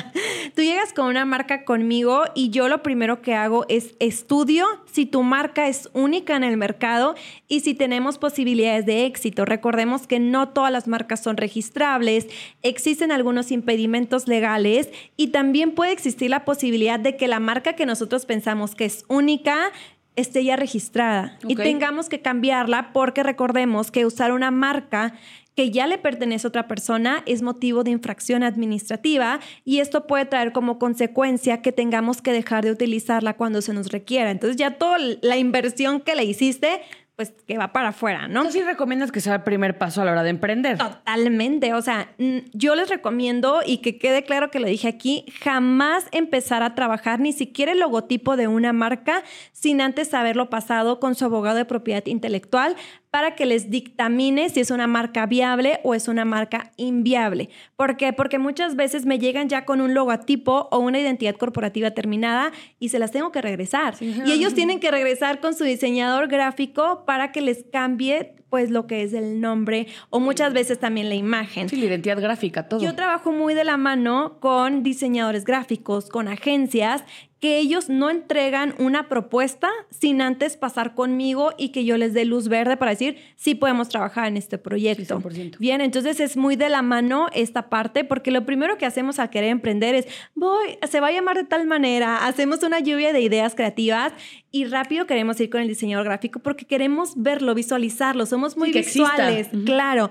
Tú 0.54 0.62
llegas 0.62 0.92
con 0.92 1.06
una 1.06 1.24
marca 1.24 1.64
conmigo 1.64 2.22
y 2.36 2.50
yo 2.50 2.68
lo 2.68 2.84
primero 2.84 3.20
que 3.20 3.34
hago 3.34 3.66
es 3.68 3.96
estudio 3.98 4.64
si 4.84 5.06
tu 5.06 5.24
marca 5.24 5.66
es 5.66 5.90
única 5.92 6.36
en 6.36 6.44
el 6.44 6.56
mercado 6.56 7.16
y 7.48 7.60
si 7.60 7.74
tenemos 7.74 8.16
posibilidades 8.16 8.86
de 8.86 9.06
éxito. 9.06 9.44
Recordemos 9.44 10.06
que 10.06 10.20
no 10.20 10.50
todas 10.50 10.70
las 10.70 10.86
marcas 10.86 11.20
son 11.20 11.36
registrables, 11.36 12.28
existen 12.62 13.10
algunos 13.10 13.50
impedimentos 13.50 14.28
legales 14.28 14.88
y 15.16 15.28
también 15.28 15.72
puede 15.72 15.90
existir 15.90 16.30
la 16.30 16.44
posibilidad 16.44 17.00
de 17.00 17.16
que 17.16 17.26
la 17.26 17.40
marca 17.40 17.72
que 17.72 17.86
nosotros 17.86 18.24
pensamos 18.24 18.76
que 18.76 18.84
es 18.84 19.04
única 19.08 19.72
esté 20.14 20.44
ya 20.44 20.56
registrada 20.56 21.38
y 21.46 21.56
tengamos 21.56 22.08
que 22.08 22.20
cambiarla 22.20 22.92
porque 22.92 23.24
recordemos 23.24 23.90
que 23.90 24.06
usar 24.06 24.32
una 24.32 24.50
marca 24.50 25.12
que 25.56 25.70
ya 25.70 25.86
le 25.86 25.98
pertenece 25.98 26.46
a 26.46 26.48
otra 26.48 26.68
persona 26.68 27.22
es 27.26 27.42
motivo 27.42 27.82
de 27.82 27.90
infracción 27.90 28.42
administrativa 28.42 29.40
y 29.64 29.80
esto 29.80 30.06
puede 30.06 30.26
traer 30.26 30.52
como 30.52 30.78
consecuencia 30.78 31.62
que 31.62 31.72
tengamos 31.72 32.20
que 32.22 32.32
dejar 32.32 32.62
de 32.64 32.70
utilizarla 32.70 33.34
cuando 33.34 33.62
se 33.62 33.72
nos 33.72 33.88
requiera. 33.88 34.30
Entonces 34.30 34.56
ya 34.56 34.72
toda 34.72 34.98
la 34.98 35.38
inversión 35.38 36.00
que 36.00 36.14
le 36.14 36.24
hiciste 36.24 36.82
pues 37.16 37.32
que 37.46 37.56
va 37.56 37.72
para 37.72 37.88
afuera, 37.88 38.28
¿no? 38.28 38.50
sí 38.50 38.60
recomiendas 38.60 39.10
que 39.10 39.22
sea 39.22 39.36
el 39.36 39.42
primer 39.42 39.78
paso 39.78 40.02
a 40.02 40.04
la 40.04 40.12
hora 40.12 40.22
de 40.22 40.28
emprender? 40.28 40.76
Totalmente, 40.76 41.72
o 41.72 41.80
sea, 41.80 42.10
yo 42.52 42.74
les 42.74 42.90
recomiendo 42.90 43.60
y 43.64 43.78
que 43.78 43.96
quede 43.96 44.22
claro 44.22 44.50
que 44.50 44.60
lo 44.60 44.66
dije 44.66 44.86
aquí, 44.86 45.24
jamás 45.42 46.08
empezar 46.12 46.62
a 46.62 46.74
trabajar 46.74 47.18
ni 47.18 47.32
siquiera 47.32 47.72
el 47.72 47.80
logotipo 47.80 48.36
de 48.36 48.48
una 48.48 48.74
marca 48.74 49.24
sin 49.52 49.80
antes 49.80 50.12
haberlo 50.12 50.50
pasado 50.50 51.00
con 51.00 51.14
su 51.14 51.24
abogado 51.24 51.56
de 51.56 51.64
propiedad 51.64 52.04
intelectual 52.04 52.76
para 53.16 53.34
que 53.34 53.46
les 53.46 53.70
dictamine 53.70 54.50
si 54.50 54.60
es 54.60 54.70
una 54.70 54.86
marca 54.86 55.24
viable 55.24 55.80
o 55.84 55.94
es 55.94 56.06
una 56.06 56.26
marca 56.26 56.70
inviable. 56.76 57.48
¿Por 57.74 57.96
qué? 57.96 58.12
Porque 58.12 58.38
muchas 58.38 58.76
veces 58.76 59.06
me 59.06 59.18
llegan 59.18 59.48
ya 59.48 59.64
con 59.64 59.80
un 59.80 59.94
logotipo 59.94 60.68
o 60.70 60.80
una 60.80 61.00
identidad 61.00 61.34
corporativa 61.36 61.92
terminada 61.92 62.52
y 62.78 62.90
se 62.90 62.98
las 62.98 63.12
tengo 63.12 63.32
que 63.32 63.40
regresar. 63.40 63.94
Y 64.02 64.30
ellos 64.32 64.52
tienen 64.52 64.80
que 64.80 64.90
regresar 64.90 65.40
con 65.40 65.54
su 65.54 65.64
diseñador 65.64 66.28
gráfico 66.28 67.04
para 67.06 67.32
que 67.32 67.40
les 67.40 67.64
cambie 67.72 68.34
pues 68.50 68.70
lo 68.70 68.86
que 68.86 69.02
es 69.02 69.14
el 69.14 69.40
nombre 69.40 69.86
o 70.10 70.20
muchas 70.20 70.52
veces 70.52 70.78
también 70.78 71.08
la 71.08 71.14
imagen. 71.14 71.70
Sí, 71.70 71.76
la 71.76 71.86
identidad 71.86 72.20
gráfica, 72.20 72.68
todo. 72.68 72.80
Yo 72.80 72.94
trabajo 72.94 73.32
muy 73.32 73.54
de 73.54 73.64
la 73.64 73.78
mano 73.78 74.36
con 74.40 74.82
diseñadores 74.82 75.46
gráficos, 75.46 76.10
con 76.10 76.28
agencias 76.28 77.02
que 77.46 77.58
ellos 77.58 77.88
no 77.88 78.10
entregan 78.10 78.74
una 78.76 79.08
propuesta 79.08 79.70
sin 79.90 80.20
antes 80.20 80.56
pasar 80.56 80.96
conmigo 80.96 81.52
y 81.56 81.68
que 81.68 81.84
yo 81.84 81.96
les 81.96 82.12
dé 82.12 82.24
luz 82.24 82.48
verde 82.48 82.76
para 82.76 82.90
decir, 82.90 83.18
sí 83.36 83.54
podemos 83.54 83.88
trabajar 83.88 84.26
en 84.26 84.36
este 84.36 84.58
proyecto. 84.58 85.20
Bien, 85.60 85.80
entonces 85.80 86.18
es 86.18 86.36
muy 86.36 86.56
de 86.56 86.68
la 86.68 86.82
mano 86.82 87.28
esta 87.32 87.68
parte 87.68 88.02
porque 88.02 88.32
lo 88.32 88.44
primero 88.44 88.78
que 88.78 88.84
hacemos 88.84 89.20
al 89.20 89.30
querer 89.30 89.50
emprender 89.50 89.94
es, 89.94 90.08
voy, 90.34 90.76
se 90.90 90.98
va 90.98 91.06
a 91.06 91.12
llamar 91.12 91.36
de 91.36 91.44
tal 91.44 91.68
manera, 91.68 92.26
hacemos 92.26 92.64
una 92.64 92.80
lluvia 92.80 93.12
de 93.12 93.20
ideas 93.20 93.54
creativas 93.54 94.12
y 94.50 94.64
rápido 94.64 95.06
queremos 95.06 95.38
ir 95.38 95.48
con 95.48 95.60
el 95.60 95.68
diseñador 95.68 96.04
gráfico 96.04 96.40
porque 96.40 96.64
queremos 96.64 97.12
verlo, 97.14 97.54
visualizarlo, 97.54 98.26
somos 98.26 98.56
muy 98.56 98.72
visuales, 98.72 99.50
claro. 99.64 100.10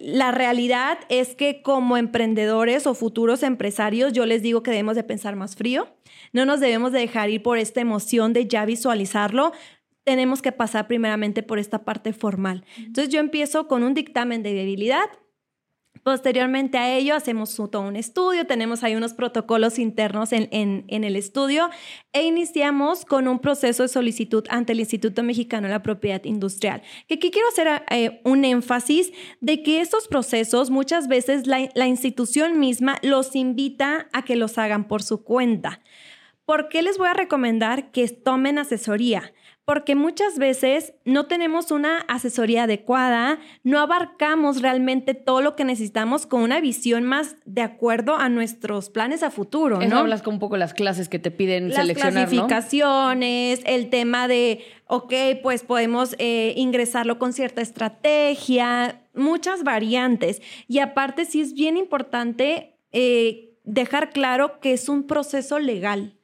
La 0.00 0.30
realidad 0.30 0.98
es 1.08 1.34
que 1.34 1.62
como 1.62 1.96
emprendedores 1.96 2.86
o 2.86 2.94
futuros 2.94 3.42
empresarios, 3.42 4.12
yo 4.12 4.24
les 4.24 4.42
digo 4.42 4.62
que 4.62 4.70
debemos 4.70 4.94
de 4.94 5.02
pensar 5.02 5.34
más 5.34 5.56
frío, 5.56 5.88
no 6.32 6.44
nos 6.44 6.60
debemos 6.60 6.92
de 6.92 7.00
dejar 7.00 7.30
ir 7.30 7.42
por 7.42 7.58
esta 7.58 7.80
emoción 7.80 8.32
de 8.32 8.46
ya 8.46 8.64
visualizarlo, 8.64 9.52
tenemos 10.04 10.42
que 10.42 10.52
pasar 10.52 10.86
primeramente 10.86 11.42
por 11.42 11.58
esta 11.58 11.84
parte 11.84 12.12
formal. 12.12 12.64
Entonces 12.78 13.12
yo 13.12 13.20
empiezo 13.20 13.68
con 13.68 13.82
un 13.82 13.94
dictamen 13.94 14.42
de 14.42 14.52
viabilidad, 14.52 15.06
Posteriormente 16.02 16.78
a 16.78 16.96
ello 16.96 17.14
hacemos 17.14 17.54
todo 17.54 17.82
un 17.82 17.94
estudio, 17.94 18.46
tenemos 18.46 18.82
ahí 18.82 18.96
unos 18.96 19.12
protocolos 19.12 19.78
internos 19.78 20.32
en, 20.32 20.84
el 20.88 21.16
estudio 21.16 21.68
e 22.14 22.22
iniciamos 22.22 23.04
con 23.04 23.28
un 23.28 23.38
proceso 23.38 23.82
de 23.82 23.88
solicitud 23.90 24.44
ante 24.48 24.72
el 24.72 24.80
Instituto 24.80 25.22
Mexicano 25.22 25.66
de 25.66 25.74
la 25.74 25.82
Propiedad 25.82 26.24
Industrial. 26.24 26.82
Que 27.06 27.14
aquí 27.16 27.30
quiero 27.30 27.48
hacer 27.48 27.82
eh, 27.90 28.22
un 28.24 28.46
énfasis 28.46 29.12
de 29.40 29.62
que 29.62 29.82
estos 29.82 30.08
procesos 30.08 30.70
muchas 30.70 31.06
veces 31.06 31.46
la, 31.46 31.68
la 31.74 31.86
institución 31.86 32.58
misma 32.58 32.96
los 33.02 33.36
invita 33.36 34.08
a 34.12 34.24
que 34.24 34.36
los 34.36 34.56
hagan 34.56 34.88
por 34.88 35.02
su 35.02 35.22
cuenta. 35.22 35.80
¿Por 36.46 36.68
qué 36.68 36.82
les 36.82 36.96
voy 36.96 37.08
a 37.08 37.14
recomendar 37.14 37.92
que 37.92 38.08
tomen 38.08 38.58
asesoría? 38.58 39.32
Porque 39.70 39.94
muchas 39.94 40.36
veces 40.36 40.94
no 41.04 41.26
tenemos 41.26 41.70
una 41.70 41.98
asesoría 42.08 42.64
adecuada, 42.64 43.38
no 43.62 43.78
abarcamos 43.78 44.62
realmente 44.62 45.14
todo 45.14 45.42
lo 45.42 45.54
que 45.54 45.64
necesitamos 45.64 46.26
con 46.26 46.42
una 46.42 46.60
visión 46.60 47.04
más 47.04 47.36
de 47.44 47.62
acuerdo 47.62 48.16
a 48.16 48.28
nuestros 48.28 48.90
planes 48.90 49.22
a 49.22 49.30
futuro, 49.30 49.78
¿no? 49.78 49.98
hablas 49.98 50.22
con 50.22 50.34
un 50.34 50.40
poco 50.40 50.56
las 50.56 50.74
clases 50.74 51.08
que 51.08 51.20
te 51.20 51.30
piden 51.30 51.68
las 51.68 51.76
seleccionar, 51.76 52.26
clasificaciones, 52.26 53.60
el 53.64 53.90
tema 53.90 54.26
de, 54.26 54.64
ok, 54.88 55.14
pues 55.40 55.62
podemos 55.62 56.16
eh, 56.18 56.52
ingresarlo 56.56 57.20
con 57.20 57.32
cierta 57.32 57.62
estrategia, 57.62 59.02
muchas 59.14 59.62
variantes. 59.62 60.42
Y 60.66 60.80
aparte 60.80 61.26
sí 61.26 61.42
es 61.42 61.54
bien 61.54 61.76
importante 61.76 62.76
eh, 62.90 63.54
dejar 63.62 64.10
claro 64.10 64.58
que 64.58 64.72
es 64.72 64.88
un 64.88 65.06
proceso 65.06 65.60
legal. 65.60 66.16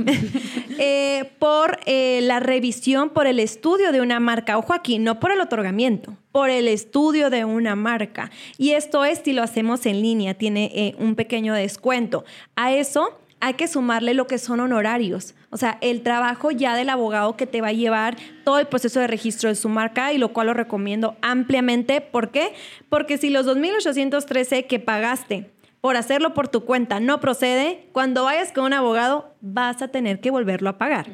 Eh, 0.79 1.33
por 1.39 1.79
eh, 1.87 2.21
la 2.23 2.39
revisión, 2.39 3.09
por 3.09 3.27
el 3.27 3.41
estudio 3.41 3.93
de 3.93 4.03
una 4.03 4.21
marca. 4.21 4.59
Ojo 4.59 4.75
aquí, 4.75 4.99
no 4.99 5.21
por 5.21 5.33
el 5.33 5.41
otorgamiento, 5.41 6.19
por 6.33 6.51
el 6.51 6.69
estudio 6.69 7.31
de 7.31 7.47
una 7.47 7.75
marca. 7.77 8.31
Y 8.59 8.73
esto 8.73 9.07
es 9.07 9.23
si 9.25 9.33
lo 9.33 9.43
hacemos 9.43 9.87
en 9.87 10.03
línea, 10.03 10.35
tiene 10.35 10.95
un 10.99 11.15
pequeño 11.15 11.55
descuento. 11.55 12.27
A 12.57 12.75
eso 12.75 13.19
hay 13.41 13.55
que 13.55 13.69
sumarle 13.69 14.15
lo 14.15 14.27
que 14.27 14.39
son 14.39 14.61
honorarios. 14.61 15.35
O 15.51 15.57
sea, 15.57 15.79
el 15.81 16.03
trabajo 16.03 16.51
ya 16.51 16.75
del 16.75 16.89
abogado 16.89 17.37
que 17.37 17.47
te 17.47 17.61
va 17.61 17.69
a 17.69 17.73
llevar 17.73 18.17
todo 18.45 18.59
el 18.59 18.67
proceso 18.67 19.01
de 19.01 19.07
registro 19.07 19.49
de 19.49 19.55
su 19.55 19.69
marca 19.69 20.13
y 20.13 20.19
lo 20.19 20.33
cual 20.33 20.49
lo 20.49 20.55
recomiendo 20.55 21.17
ampliamente. 21.23 22.01
¿Por 22.01 22.31
qué? 22.31 22.55
Porque 22.89 23.19
si 23.19 23.31
los 23.31 23.47
2.813 23.47 24.67
que 24.67 24.81
pagaste 24.81 25.51
por 25.81 25.97
hacerlo 25.97 26.35
por 26.35 26.49
tu 26.49 26.65
cuenta 26.65 26.99
no 26.99 27.21
procede, 27.21 27.89
cuando 27.93 28.25
vayas 28.25 28.53
con 28.53 28.65
un 28.65 28.73
abogado 28.73 29.35
vas 29.41 29.83
a 29.83 29.89
tener 29.89 30.21
que 30.21 30.31
volverlo 30.31 30.71
a 30.71 30.79
pagar. 30.79 31.07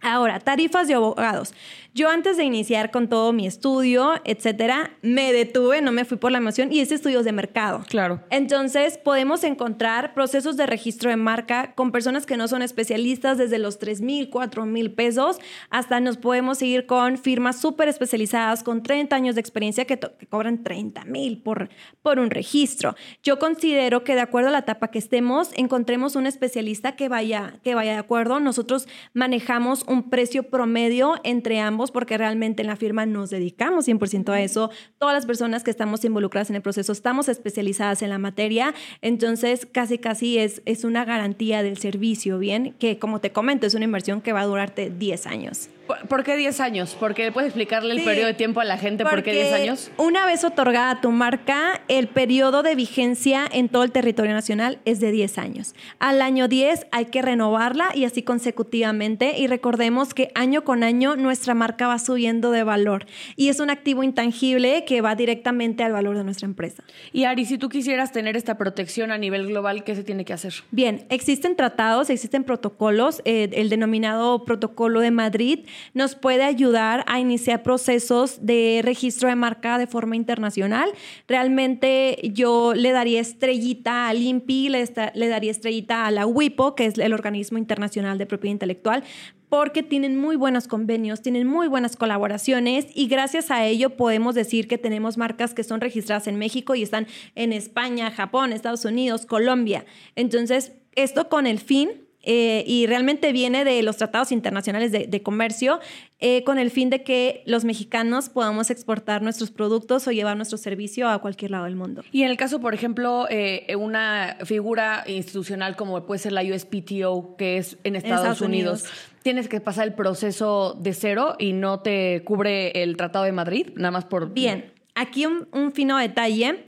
Ahora, 0.00 0.40
tarifas 0.40 0.88
de 0.88 0.94
abogados. 0.94 1.52
Yo 1.92 2.08
antes 2.08 2.36
de 2.36 2.44
iniciar 2.44 2.92
con 2.92 3.08
todo 3.08 3.32
mi 3.32 3.48
estudio, 3.48 4.12
etcétera, 4.24 4.92
me 5.02 5.32
detuve, 5.32 5.82
no 5.82 5.90
me 5.90 6.04
fui 6.04 6.18
por 6.18 6.30
la 6.30 6.38
emoción 6.38 6.72
y 6.72 6.80
hice 6.80 6.94
estudios 6.94 7.24
de 7.24 7.32
mercado. 7.32 7.82
Claro. 7.88 8.20
Entonces, 8.30 8.96
podemos 8.96 9.42
encontrar 9.42 10.14
procesos 10.14 10.56
de 10.56 10.66
registro 10.66 11.10
de 11.10 11.16
marca 11.16 11.74
con 11.74 11.90
personas 11.90 12.26
que 12.26 12.36
no 12.36 12.46
son 12.46 12.62
especialistas 12.62 13.38
desde 13.38 13.58
los 13.58 13.80
3 13.80 14.02
mil, 14.02 14.30
4 14.30 14.66
mil 14.66 14.92
pesos, 14.92 15.38
hasta 15.68 15.98
nos 15.98 16.16
podemos 16.16 16.58
seguir 16.58 16.86
con 16.86 17.18
firmas 17.18 17.60
súper 17.60 17.88
especializadas 17.88 18.62
con 18.62 18.84
30 18.84 19.16
años 19.16 19.34
de 19.34 19.40
experiencia 19.40 19.84
que, 19.84 19.98
cobran 20.28 20.62
30 20.62 21.04
mil 21.06 21.42
por, 21.42 21.70
por 22.02 22.20
un 22.20 22.30
registro. 22.30 22.94
Yo 23.24 23.40
considero 23.40 24.04
que 24.04 24.14
de 24.14 24.20
acuerdo 24.20 24.50
a 24.50 24.52
la 24.52 24.58
etapa 24.58 24.88
que 24.88 24.98
estemos, 25.00 25.50
encontremos 25.56 26.14
un 26.14 26.26
especialista 26.26 26.94
que 26.94 27.08
vaya, 27.08 27.54
que 27.64 27.74
vaya 27.74 27.92
de 27.92 27.98
acuerdo. 27.98 28.38
Nosotros 28.38 28.86
manejamos 29.12 29.84
un 29.88 30.08
precio 30.08 30.44
promedio 30.44 31.16
entre 31.24 31.58
ambos 31.58 31.79
porque 31.90 32.18
realmente 32.18 32.62
en 32.62 32.68
la 32.68 32.76
firma 32.76 33.06
nos 33.06 33.30
dedicamos 33.30 33.88
100% 33.88 34.28
a 34.30 34.42
eso. 34.42 34.70
Todas 34.98 35.14
las 35.14 35.24
personas 35.24 35.64
que 35.64 35.70
estamos 35.70 36.04
involucradas 36.04 36.50
en 36.50 36.56
el 36.56 36.62
proceso 36.62 36.92
estamos 36.92 37.28
especializadas 37.28 38.02
en 38.02 38.10
la 38.10 38.18
materia, 38.18 38.74
entonces 39.00 39.66
casi 39.70 39.98
casi 39.98 40.38
es, 40.38 40.60
es 40.66 40.84
una 40.84 41.06
garantía 41.06 41.62
del 41.62 41.78
servicio, 41.78 42.38
¿bien? 42.38 42.74
Que 42.78 42.98
como 42.98 43.20
te 43.20 43.32
comento, 43.32 43.66
es 43.66 43.74
una 43.74 43.84
inversión 43.84 44.20
que 44.20 44.34
va 44.34 44.42
a 44.42 44.46
durarte 44.46 44.90
10 44.90 45.26
años. 45.26 45.70
¿Por, 46.08 46.24
qué 46.24 46.36
10 46.36 46.60
años? 46.60 46.96
Porque 46.98 47.32
puedes 47.32 47.48
explicarle 47.48 47.94
el 47.94 48.04
periodo 48.04 48.26
de 48.26 48.34
tiempo 48.34 48.60
a 48.60 48.64
la 48.64 48.78
gente 48.78 49.04
por 49.04 49.22
qué 49.22 49.32
10 49.32 49.52
años. 49.52 49.90
Una 49.96 50.26
vez 50.26 50.44
otorgada 50.44 51.00
tu 51.00 51.10
marca, 51.10 51.82
el 51.88 52.08
periodo 52.08 52.62
de 52.62 52.74
vigencia 52.74 53.46
en 53.50 53.68
todo 53.68 53.82
el 53.82 53.92
territorio 53.92 54.32
nacional 54.32 54.78
es 54.84 55.00
de 55.00 55.10
10 55.10 55.38
años. 55.38 55.74
Al 55.98 56.22
año 56.22 56.48
10 56.48 56.86
hay 56.90 57.06
que 57.06 57.22
renovarla 57.22 57.90
y 57.94 58.04
así 58.04 58.22
consecutivamente. 58.22 59.38
Y 59.38 59.46
recordemos 59.46 60.14
que 60.14 60.30
año 60.34 60.64
con 60.64 60.82
año 60.82 61.16
nuestra 61.16 61.54
marca 61.54 61.88
va 61.88 61.98
subiendo 61.98 62.50
de 62.50 62.62
valor 62.62 63.06
y 63.36 63.48
es 63.48 63.60
un 63.60 63.70
activo 63.70 64.02
intangible 64.02 64.84
que 64.84 65.00
va 65.00 65.14
directamente 65.14 65.82
al 65.82 65.92
valor 65.92 66.16
de 66.16 66.24
nuestra 66.24 66.46
empresa. 66.46 66.84
Y 67.12 67.24
Ari, 67.24 67.44
si 67.44 67.58
tú 67.58 67.68
quisieras 67.68 68.12
tener 68.12 68.36
esta 68.36 68.56
protección 68.56 69.10
a 69.10 69.18
nivel 69.18 69.46
global, 69.46 69.84
¿qué 69.84 69.94
se 69.94 70.04
tiene 70.04 70.24
que 70.24 70.32
hacer? 70.32 70.54
Bien, 70.70 71.06
existen 71.10 71.56
tratados, 71.56 72.10
existen 72.10 72.44
protocolos. 72.44 73.22
Eh, 73.24 73.50
el 73.52 73.68
denominado 73.68 74.44
Protocolo 74.44 75.00
de 75.00 75.10
Madrid 75.10 75.60
nos 75.94 76.14
puede 76.14 76.44
ayudar 76.44 77.04
a 77.06 77.20
iniciar 77.20 77.62
procesos 77.62 78.44
de 78.44 78.80
registro 78.84 79.28
de 79.28 79.36
marca 79.36 79.78
de 79.78 79.86
forma 79.86 80.16
internacional. 80.16 80.90
Realmente 81.28 82.18
yo 82.32 82.74
le 82.74 82.92
daría 82.92 83.20
estrellita 83.20 84.08
al 84.08 84.22
INPI, 84.22 84.68
le, 84.68 84.84
le 85.14 85.28
daría 85.28 85.50
estrellita 85.50 86.06
a 86.06 86.10
la 86.10 86.26
WIPO, 86.26 86.74
que 86.74 86.86
es 86.86 86.98
el 86.98 87.12
organismo 87.12 87.58
internacional 87.58 88.18
de 88.18 88.26
propiedad 88.26 88.52
intelectual, 88.52 89.04
porque 89.50 89.82
tienen 89.82 90.16
muy 90.16 90.36
buenos 90.36 90.68
convenios, 90.68 91.20
tienen 91.22 91.46
muy 91.46 91.66
buenas 91.66 91.96
colaboraciones 91.96 92.86
y 92.94 93.08
gracias 93.08 93.50
a 93.50 93.66
ello 93.66 93.96
podemos 93.96 94.34
decir 94.34 94.68
que 94.68 94.78
tenemos 94.78 95.18
marcas 95.18 95.54
que 95.54 95.64
son 95.64 95.80
registradas 95.80 96.28
en 96.28 96.36
México 96.36 96.74
y 96.74 96.82
están 96.82 97.06
en 97.34 97.52
España, 97.52 98.10
Japón, 98.12 98.52
Estados 98.52 98.84
Unidos, 98.84 99.26
Colombia. 99.26 99.84
Entonces, 100.14 100.72
esto 100.94 101.28
con 101.28 101.46
el 101.46 101.58
fin 101.58 101.90
eh, 102.22 102.64
y 102.66 102.86
realmente 102.86 103.32
viene 103.32 103.64
de 103.64 103.82
los 103.82 103.96
tratados 103.96 104.30
internacionales 104.30 104.92
de, 104.92 105.22
comercio 105.22 105.80
eh, 106.18 106.44
con 106.44 106.58
el 106.58 106.70
fin 106.70 106.90
de 106.90 107.02
que 107.02 107.42
los 107.46 107.64
mexicanos 107.64 108.28
podamos 108.28 108.70
exportar 108.70 109.22
nuestros 109.22 109.50
productos 109.50 110.06
o 110.06 110.12
llevar 110.12 110.36
nuestro 110.36 110.58
servicio 110.58 111.08
a 111.08 111.18
cualquier 111.20 111.52
lado 111.52 111.64
del 111.64 111.76
mundo. 111.76 112.02
Y 112.12 112.22
en 112.22 112.30
el 112.30 112.36
caso, 112.36 112.60
por 112.60 112.74
ejemplo, 112.74 113.26
eh, 113.30 113.74
una 113.76 114.36
figura 114.44 115.02
institucional 115.06 115.76
como 115.76 116.04
puede 116.04 116.18
ser 116.18 116.32
la 116.32 116.42
USPTO, 116.42 117.36
que 117.38 117.56
es 117.56 117.78
en 117.84 117.96
Estados, 117.96 118.42
Unidos, 118.42 118.84
tienes 119.22 119.48
que 119.48 119.60
pasar 119.60 119.86
el 119.86 119.94
proceso 119.94 120.76
de 120.78 120.92
cero 120.92 121.36
y 121.38 121.52
no 121.52 121.80
te 121.80 122.22
cubre 122.24 122.82
el 122.82 122.96
Tratado 122.96 123.24
de 123.24 123.32
Madrid, 123.32 123.68
nada 123.76 123.90
más 123.90 124.04
por... 124.04 124.32
Bien, 124.32 124.72
aquí 124.94 125.24
un 125.26 125.72
fino 125.72 125.96
detalle. 125.96 126.64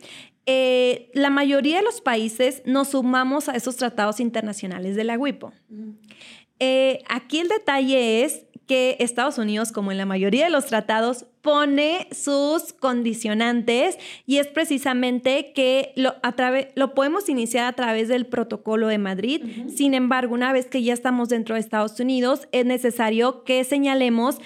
Eh, 0.46 1.10
la 1.14 1.30
mayoría 1.30 1.76
de 1.76 1.82
los 1.82 2.00
países 2.00 2.62
nos 2.64 2.88
sumamos 2.88 3.48
a 3.48 3.52
esos 3.52 3.76
tratados 3.76 4.20
internacionales 4.20 4.96
de 4.96 5.04
la 5.04 5.16
WIPO. 5.16 5.52
Eh, 6.58 7.02
aquí 7.08 7.38
el 7.38 7.48
detalle 7.48 8.24
es 8.24 8.46
que 8.66 8.96
Estados 9.00 9.38
Unidos, 9.38 9.72
como 9.72 9.92
en 9.92 9.98
la 9.98 10.06
mayoría 10.06 10.44
de 10.44 10.50
los 10.50 10.66
tratados, 10.66 11.26
pone 11.42 12.08
sus 12.12 12.72
condicionantes 12.72 13.98
y 14.26 14.38
es 14.38 14.46
precisamente 14.46 15.52
que 15.52 15.92
lo, 15.96 16.14
lo 16.76 16.94
podemos 16.94 17.28
iniciar 17.28 17.66
a 17.66 17.72
través 17.72 18.08
del 18.08 18.26
protocolo 18.26 18.86
de 18.86 18.98
Madrid. 18.98 19.42
Sin 19.74 19.94
embargo, 19.94 20.34
una 20.34 20.52
vez 20.52 20.66
que 20.66 20.82
ya 20.82 20.94
estamos 20.94 21.28
dentro 21.28 21.56
de 21.56 21.60
Estados 21.60 21.98
Unidos, 21.98 22.48
es 22.52 22.64
necesario 22.64 23.42
que 23.44 23.64
señalemos 23.64 24.38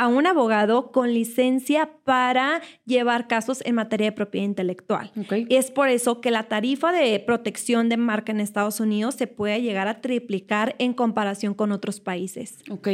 a 0.00 0.08
un 0.08 0.26
abogado 0.26 0.92
con 0.92 1.12
licencia 1.12 1.90
para 2.04 2.62
llevar 2.86 3.28
casos 3.28 3.62
en 3.66 3.74
materia 3.74 4.06
de 4.06 4.12
propiedad 4.12 4.46
intelectual. 4.46 5.12
Es 5.50 5.70
por 5.70 5.90
eso 5.90 6.22
que 6.22 6.30
la 6.30 6.44
tarifa 6.44 6.90
de 6.90 7.20
protección 7.20 7.90
de 7.90 7.98
marca 7.98 8.32
en 8.32 8.40
Estados 8.40 8.80
Unidos 8.80 9.16
se 9.16 9.26
puede 9.26 9.60
llegar 9.60 9.88
a 9.88 10.00
triplicar 10.00 10.74
en 10.78 10.94
comparación 10.94 11.52
con 11.52 11.70
otros 11.70 12.00
países. 12.00 12.60
Ok. 12.70 12.88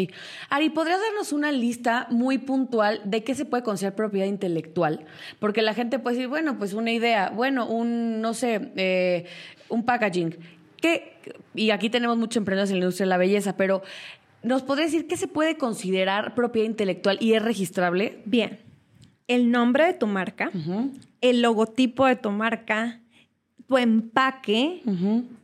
Ari, 0.50 0.70
¿podrías 0.70 1.00
darnos 1.00 1.32
una 1.32 1.52
lista 1.52 2.08
muy 2.10 2.38
puntual 2.38 3.00
de 3.04 3.22
qué 3.22 3.36
se 3.36 3.44
puede 3.44 3.62
considerar 3.62 3.94
propiedad 3.94 4.26
intelectual? 4.26 5.06
Porque 5.38 5.62
la 5.62 5.74
gente 5.74 6.00
puede 6.00 6.16
decir, 6.16 6.28
bueno, 6.28 6.58
pues 6.58 6.74
una 6.74 6.90
idea, 6.90 7.30
bueno, 7.30 7.68
un, 7.68 8.20
no 8.20 8.34
sé, 8.34 8.72
eh, 8.74 9.26
un 9.68 9.84
packaging. 9.84 10.36
¿Qué? 10.80 11.14
Y 11.54 11.70
aquí 11.70 11.88
tenemos 11.88 12.16
muchos 12.16 12.36
emprendedores 12.36 12.70
en 12.70 12.78
la 12.78 12.84
industria 12.84 13.06
de 13.06 13.10
la 13.10 13.16
belleza, 13.16 13.56
pero 13.56 13.82
¿Nos 14.46 14.62
podría 14.62 14.84
decir 14.84 15.08
qué 15.08 15.16
se 15.16 15.26
puede 15.26 15.56
considerar 15.56 16.36
propiedad 16.36 16.68
intelectual 16.68 17.18
y 17.20 17.32
es 17.32 17.42
registrable? 17.42 18.22
Bien, 18.26 18.60
el 19.26 19.50
nombre 19.50 19.86
de 19.86 19.94
tu 19.94 20.06
marca, 20.06 20.52
el 21.20 21.42
logotipo 21.42 22.06
de 22.06 22.14
tu 22.14 22.30
marca, 22.30 23.00
tu 23.66 23.76
empaque, 23.76 24.82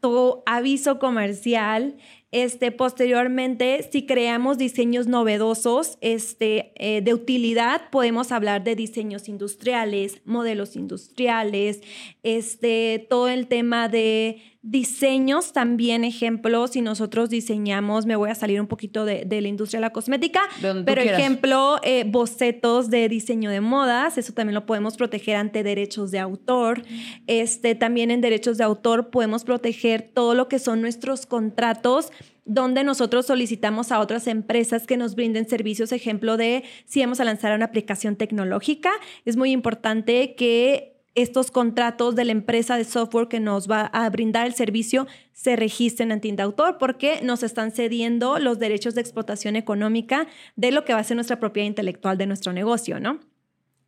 tu 0.00 0.42
aviso 0.46 1.00
comercial, 1.00 1.96
este, 2.30 2.70
posteriormente, 2.70 3.86
si 3.90 4.06
creamos 4.06 4.56
diseños 4.56 5.08
novedosos 5.08 5.98
este, 6.00 6.72
eh, 6.76 7.02
de 7.02 7.12
utilidad, 7.12 7.90
podemos 7.90 8.30
hablar 8.30 8.62
de 8.62 8.76
diseños 8.76 9.28
industriales, 9.28 10.22
modelos 10.24 10.76
industriales, 10.76 11.82
este, 12.22 13.04
todo 13.10 13.28
el 13.28 13.48
tema 13.48 13.88
de 13.88 14.40
Diseños 14.64 15.52
también, 15.52 16.04
ejemplo, 16.04 16.68
si 16.68 16.82
nosotros 16.82 17.28
diseñamos, 17.28 18.06
me 18.06 18.14
voy 18.14 18.30
a 18.30 18.36
salir 18.36 18.60
un 18.60 18.68
poquito 18.68 19.04
de, 19.04 19.26
la 19.28 19.48
industria 19.48 19.78
de 19.78 19.82
la 19.82 19.90
cosmética, 19.90 20.42
pero 20.84 21.02
ejemplo, 21.02 21.80
eh, 21.82 22.04
bocetos 22.06 22.88
de 22.88 23.08
diseño 23.08 23.50
de 23.50 23.60
modas, 23.60 24.18
eso 24.18 24.32
también 24.32 24.54
lo 24.54 24.64
podemos 24.64 24.96
proteger 24.96 25.34
ante 25.34 25.64
derechos 25.64 26.12
de 26.12 26.20
autor. 26.20 26.82
Este, 27.26 27.74
también 27.74 28.12
en 28.12 28.20
derechos 28.20 28.56
de 28.56 28.62
autor 28.62 29.10
podemos 29.10 29.42
proteger 29.42 30.12
todo 30.14 30.34
lo 30.34 30.46
que 30.46 30.60
son 30.60 30.80
nuestros 30.80 31.26
contratos 31.26 32.12
donde 32.44 32.84
nosotros 32.84 33.26
solicitamos 33.26 33.92
a 33.92 34.00
otras 34.00 34.26
empresas 34.26 34.86
que 34.86 34.96
nos 34.96 35.14
brinden 35.14 35.48
servicios, 35.48 35.92
ejemplo 35.92 36.36
de 36.36 36.64
si 36.86 37.00
vamos 37.00 37.20
a 37.20 37.24
lanzar 37.24 37.54
una 37.54 37.66
aplicación 37.66 38.16
tecnológica, 38.16 38.90
es 39.24 39.36
muy 39.36 39.52
importante 39.52 40.34
que 40.34 40.91
estos 41.14 41.50
contratos 41.50 42.14
de 42.14 42.24
la 42.24 42.32
empresa 42.32 42.76
de 42.76 42.84
software 42.84 43.28
que 43.28 43.40
nos 43.40 43.70
va 43.70 43.82
a 43.86 44.08
brindar 44.10 44.46
el 44.46 44.54
servicio 44.54 45.06
se 45.32 45.56
registren 45.56 46.12
ante 46.12 46.34
autor 46.40 46.78
porque 46.78 47.20
nos 47.22 47.42
están 47.42 47.70
cediendo 47.70 48.38
los 48.38 48.58
derechos 48.58 48.94
de 48.94 49.02
explotación 49.02 49.56
económica 49.56 50.26
de 50.56 50.70
lo 50.70 50.84
que 50.84 50.94
va 50.94 51.00
a 51.00 51.04
ser 51.04 51.16
nuestra 51.16 51.38
propiedad 51.38 51.66
intelectual 51.66 52.16
de 52.16 52.26
nuestro 52.26 52.52
negocio, 52.52 53.00
¿no? 53.00 53.20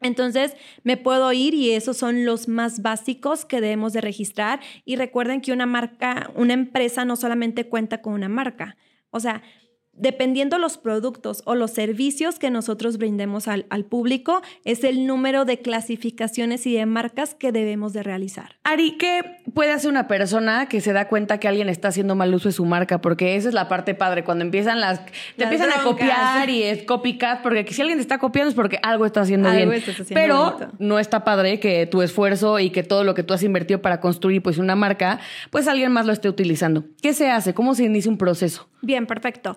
Entonces, 0.00 0.54
me 0.82 0.98
puedo 0.98 1.32
ir 1.32 1.54
y 1.54 1.70
esos 1.70 1.96
son 1.96 2.26
los 2.26 2.46
más 2.46 2.82
básicos 2.82 3.46
que 3.46 3.62
debemos 3.62 3.94
de 3.94 4.02
registrar. 4.02 4.60
Y 4.84 4.96
recuerden 4.96 5.40
que 5.40 5.50
una 5.52 5.64
marca, 5.64 6.30
una 6.34 6.52
empresa 6.52 7.06
no 7.06 7.16
solamente 7.16 7.68
cuenta 7.68 8.02
con 8.02 8.12
una 8.12 8.28
marca. 8.28 8.76
O 9.08 9.18
sea, 9.18 9.42
dependiendo 9.96 10.58
los 10.58 10.78
productos 10.78 11.42
o 11.44 11.54
los 11.54 11.70
servicios 11.70 12.38
que 12.38 12.50
nosotros 12.50 12.98
brindemos 12.98 13.48
al, 13.48 13.64
público, 13.84 14.42
es 14.64 14.82
el 14.84 15.06
número 15.06 15.44
de 15.44 15.58
clasificaciones 15.58 16.66
y 16.66 16.74
de 16.74 16.86
marcas 16.86 17.34
que 17.34 17.52
debemos 17.52 17.92
de 17.92 18.02
realizar. 18.02 18.56
Ari, 18.64 18.96
¿qué 18.98 19.42
puede 19.52 19.72
hacer 19.72 19.90
una 19.90 20.08
persona 20.08 20.66
que 20.68 20.80
se 20.80 20.92
da 20.92 21.08
cuenta 21.08 21.38
que 21.38 21.48
alguien 21.48 21.68
está 21.68 21.88
haciendo 21.88 22.14
mal 22.14 22.34
uso 22.34 22.48
de 22.48 22.52
su 22.52 22.64
marca? 22.64 23.00
Porque 23.00 23.36
esa 23.36 23.48
es 23.48 23.54
la 23.54 23.68
parte 23.68 23.94
padre, 23.94 24.24
cuando 24.24 24.44
empiezan 24.44 24.80
las... 24.80 25.00
Te 25.36 25.44
empiezan 25.44 25.70
a 25.70 25.82
copiar 25.82 26.48
y 26.48 26.62
es 26.62 26.84
copycat, 26.84 27.42
porque 27.42 27.66
si 27.70 27.80
alguien 27.80 27.98
te 27.98 28.02
está 28.02 28.18
copiando 28.18 28.48
es 28.48 28.54
porque 28.54 28.78
algo 28.82 29.06
está 29.06 29.20
haciendo 29.20 29.50
bien. 29.50 29.70
Pero 30.12 30.56
no 30.78 30.98
está 30.98 31.24
padre 31.24 31.60
que 31.60 31.86
tu 31.86 32.02
esfuerzo 32.02 32.58
y 32.58 32.70
que 32.70 32.82
todo 32.82 33.04
lo 33.04 33.14
que 33.14 33.22
tú 33.22 33.34
has 33.34 33.42
invertido 33.42 33.82
para 33.82 34.00
construir 34.00 34.42
pues 34.42 34.58
una 34.58 34.76
marca, 34.76 35.20
pues 35.50 35.68
alguien 35.68 35.92
más 35.92 36.06
lo 36.06 36.12
esté 36.12 36.28
utilizando. 36.28 36.84
¿Qué 37.02 37.12
se 37.12 37.30
hace? 37.30 37.54
¿Cómo 37.54 37.74
se 37.74 37.84
inicia 37.84 38.10
un 38.10 38.18
proceso? 38.18 38.68
Bien, 38.84 39.06
perfecto. 39.06 39.56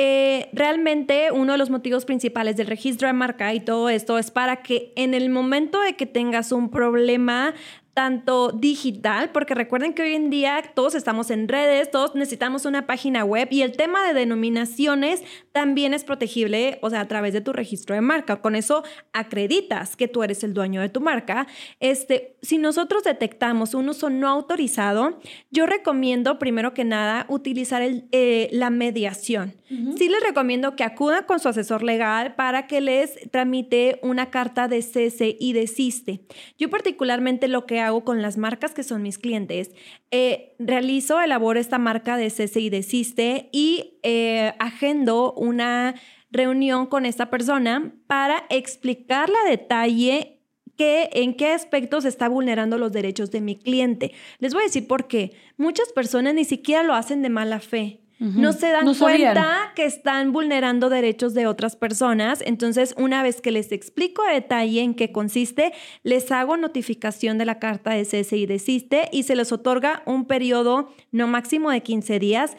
Eh, 0.00 0.48
realmente 0.52 1.32
uno 1.32 1.50
de 1.50 1.58
los 1.58 1.70
motivos 1.70 2.04
principales 2.04 2.56
del 2.56 2.68
registro 2.68 3.08
de 3.08 3.14
marca 3.14 3.52
y 3.52 3.58
todo 3.58 3.88
esto 3.88 4.16
es 4.16 4.30
para 4.30 4.62
que 4.62 4.92
en 4.94 5.12
el 5.12 5.28
momento 5.28 5.80
de 5.80 5.96
que 5.96 6.06
tengas 6.06 6.52
un 6.52 6.70
problema 6.70 7.52
tanto 7.98 8.52
digital, 8.52 9.30
porque 9.32 9.56
recuerden 9.56 9.92
que 9.92 10.02
hoy 10.02 10.14
en 10.14 10.30
día 10.30 10.62
todos 10.72 10.94
estamos 10.94 11.32
en 11.32 11.48
redes, 11.48 11.90
todos 11.90 12.14
necesitamos 12.14 12.64
una 12.64 12.86
página 12.86 13.24
web 13.24 13.48
y 13.50 13.62
el 13.62 13.72
tema 13.72 14.06
de 14.06 14.14
denominaciones 14.14 15.24
también 15.50 15.92
es 15.92 16.04
protegible, 16.04 16.78
o 16.80 16.90
sea, 16.90 17.00
a 17.00 17.08
través 17.08 17.32
de 17.32 17.40
tu 17.40 17.52
registro 17.52 17.96
de 17.96 18.00
marca. 18.00 18.36
Con 18.36 18.54
eso 18.54 18.84
acreditas 19.12 19.96
que 19.96 20.06
tú 20.06 20.22
eres 20.22 20.44
el 20.44 20.54
dueño 20.54 20.80
de 20.80 20.90
tu 20.90 21.00
marca. 21.00 21.48
Este, 21.80 22.36
si 22.40 22.58
nosotros 22.58 23.02
detectamos 23.02 23.74
un 23.74 23.88
uso 23.88 24.10
no 24.10 24.28
autorizado, 24.28 25.18
yo 25.50 25.66
recomiendo 25.66 26.38
primero 26.38 26.74
que 26.74 26.84
nada 26.84 27.26
utilizar 27.28 27.82
eh, 27.82 28.48
la 28.52 28.70
mediación. 28.70 29.54
Sí 29.98 30.08
les 30.08 30.22
recomiendo 30.22 30.76
que 30.76 30.84
acudan 30.84 31.24
con 31.24 31.40
su 31.40 31.48
asesor 31.48 31.82
legal 31.82 32.34
para 32.36 32.66
que 32.66 32.80
les 32.80 33.30
tramite 33.30 33.98
una 34.02 34.30
carta 34.30 34.66
de 34.66 34.80
cese 34.80 35.36
y 35.38 35.52
desiste. 35.52 36.22
Yo 36.58 36.70
particularmente 36.70 37.48
lo 37.48 37.66
que 37.66 37.78
hago 37.78 37.87
con 38.04 38.22
las 38.22 38.36
marcas 38.36 38.74
que 38.74 38.82
son 38.82 39.02
mis 39.02 39.18
clientes, 39.18 39.70
eh, 40.10 40.54
realizo, 40.58 41.20
elaboro 41.20 41.58
esta 41.58 41.78
marca 41.78 42.16
de 42.16 42.30
cese 42.30 42.60
y 42.60 42.70
desiste 42.70 43.48
y 43.52 43.98
eh, 44.02 44.54
agendo 44.58 45.32
una 45.32 45.94
reunión 46.30 46.86
con 46.86 47.06
esta 47.06 47.30
persona 47.30 47.92
para 48.06 48.44
explicarle 48.50 49.36
a 49.44 49.50
detalle 49.50 50.34
en 50.78 51.34
qué 51.34 51.52
aspectos 51.52 52.04
está 52.04 52.28
vulnerando 52.28 52.78
los 52.78 52.92
derechos 52.92 53.32
de 53.32 53.40
mi 53.40 53.56
cliente. 53.56 54.12
Les 54.38 54.54
voy 54.54 54.62
a 54.62 54.66
decir 54.66 54.86
por 54.86 55.08
qué. 55.08 55.32
Muchas 55.56 55.92
personas 55.92 56.34
ni 56.34 56.44
siquiera 56.44 56.84
lo 56.84 56.94
hacen 56.94 57.22
de 57.22 57.30
mala 57.30 57.58
fe 57.58 58.00
No 58.18 58.52
se 58.52 58.70
dan 58.70 58.94
cuenta 58.94 59.72
que 59.76 59.84
están 59.84 60.32
vulnerando 60.32 60.88
derechos 60.88 61.34
de 61.34 61.46
otras 61.46 61.76
personas. 61.76 62.42
Entonces, 62.44 62.94
una 62.98 63.22
vez 63.22 63.40
que 63.40 63.52
les 63.52 63.70
explico 63.70 64.22
a 64.22 64.32
detalle 64.32 64.80
en 64.82 64.94
qué 64.94 65.12
consiste, 65.12 65.72
les 66.02 66.32
hago 66.32 66.56
notificación 66.56 67.38
de 67.38 67.44
la 67.44 67.60
carta 67.60 67.90
de 67.92 68.04
cese 68.04 68.36
y 68.36 68.46
desiste 68.46 69.08
y 69.12 69.22
se 69.22 69.36
les 69.36 69.52
otorga 69.52 70.02
un 70.04 70.24
periodo 70.24 70.92
no 71.12 71.28
máximo 71.28 71.70
de 71.70 71.82
15 71.82 72.18
días 72.18 72.56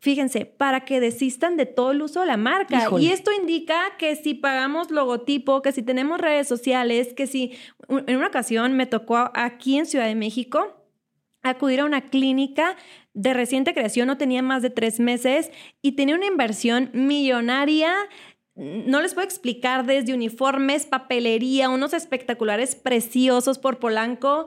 fíjense, 0.00 0.46
para 0.46 0.84
que 0.86 0.98
desistan 0.98 1.56
de 1.56 1.66
todo 1.66 1.90
el 1.90 2.02
uso 2.02 2.20
de 2.20 2.26
la 2.26 2.38
marca. 2.38 2.88
Y 2.98 3.08
esto 3.08 3.30
indica 3.32 3.96
que 3.98 4.16
si 4.16 4.34
pagamos 4.34 4.90
logotipo, 4.90 5.62
que 5.62 5.72
si 5.72 5.82
tenemos 5.82 6.18
redes 6.18 6.48
sociales, 6.48 7.12
que 7.12 7.26
si 7.26 7.52
en 7.88 8.16
una 8.16 8.28
ocasión 8.28 8.72
me 8.72 8.86
tocó 8.86 9.30
aquí 9.34 9.78
en 9.78 9.86
Ciudad 9.86 10.06
de 10.06 10.14
México 10.14 10.79
acudir 11.42 11.80
a 11.80 11.84
una 11.84 12.02
clínica 12.02 12.76
de 13.14 13.34
reciente 13.34 13.74
creación, 13.74 14.06
no 14.06 14.18
tenía 14.18 14.42
más 14.42 14.62
de 14.62 14.70
tres 14.70 15.00
meses 15.00 15.50
y 15.82 15.92
tenía 15.92 16.14
una 16.14 16.26
inversión 16.26 16.90
millonaria 16.92 17.94
no 18.60 19.00
les 19.00 19.14
puedo 19.14 19.26
explicar 19.26 19.86
desde 19.86 20.12
uniformes, 20.12 20.84
papelería, 20.84 21.70
unos 21.70 21.94
espectaculares 21.94 22.74
preciosos 22.74 23.58
por 23.58 23.78
Polanco 23.78 24.46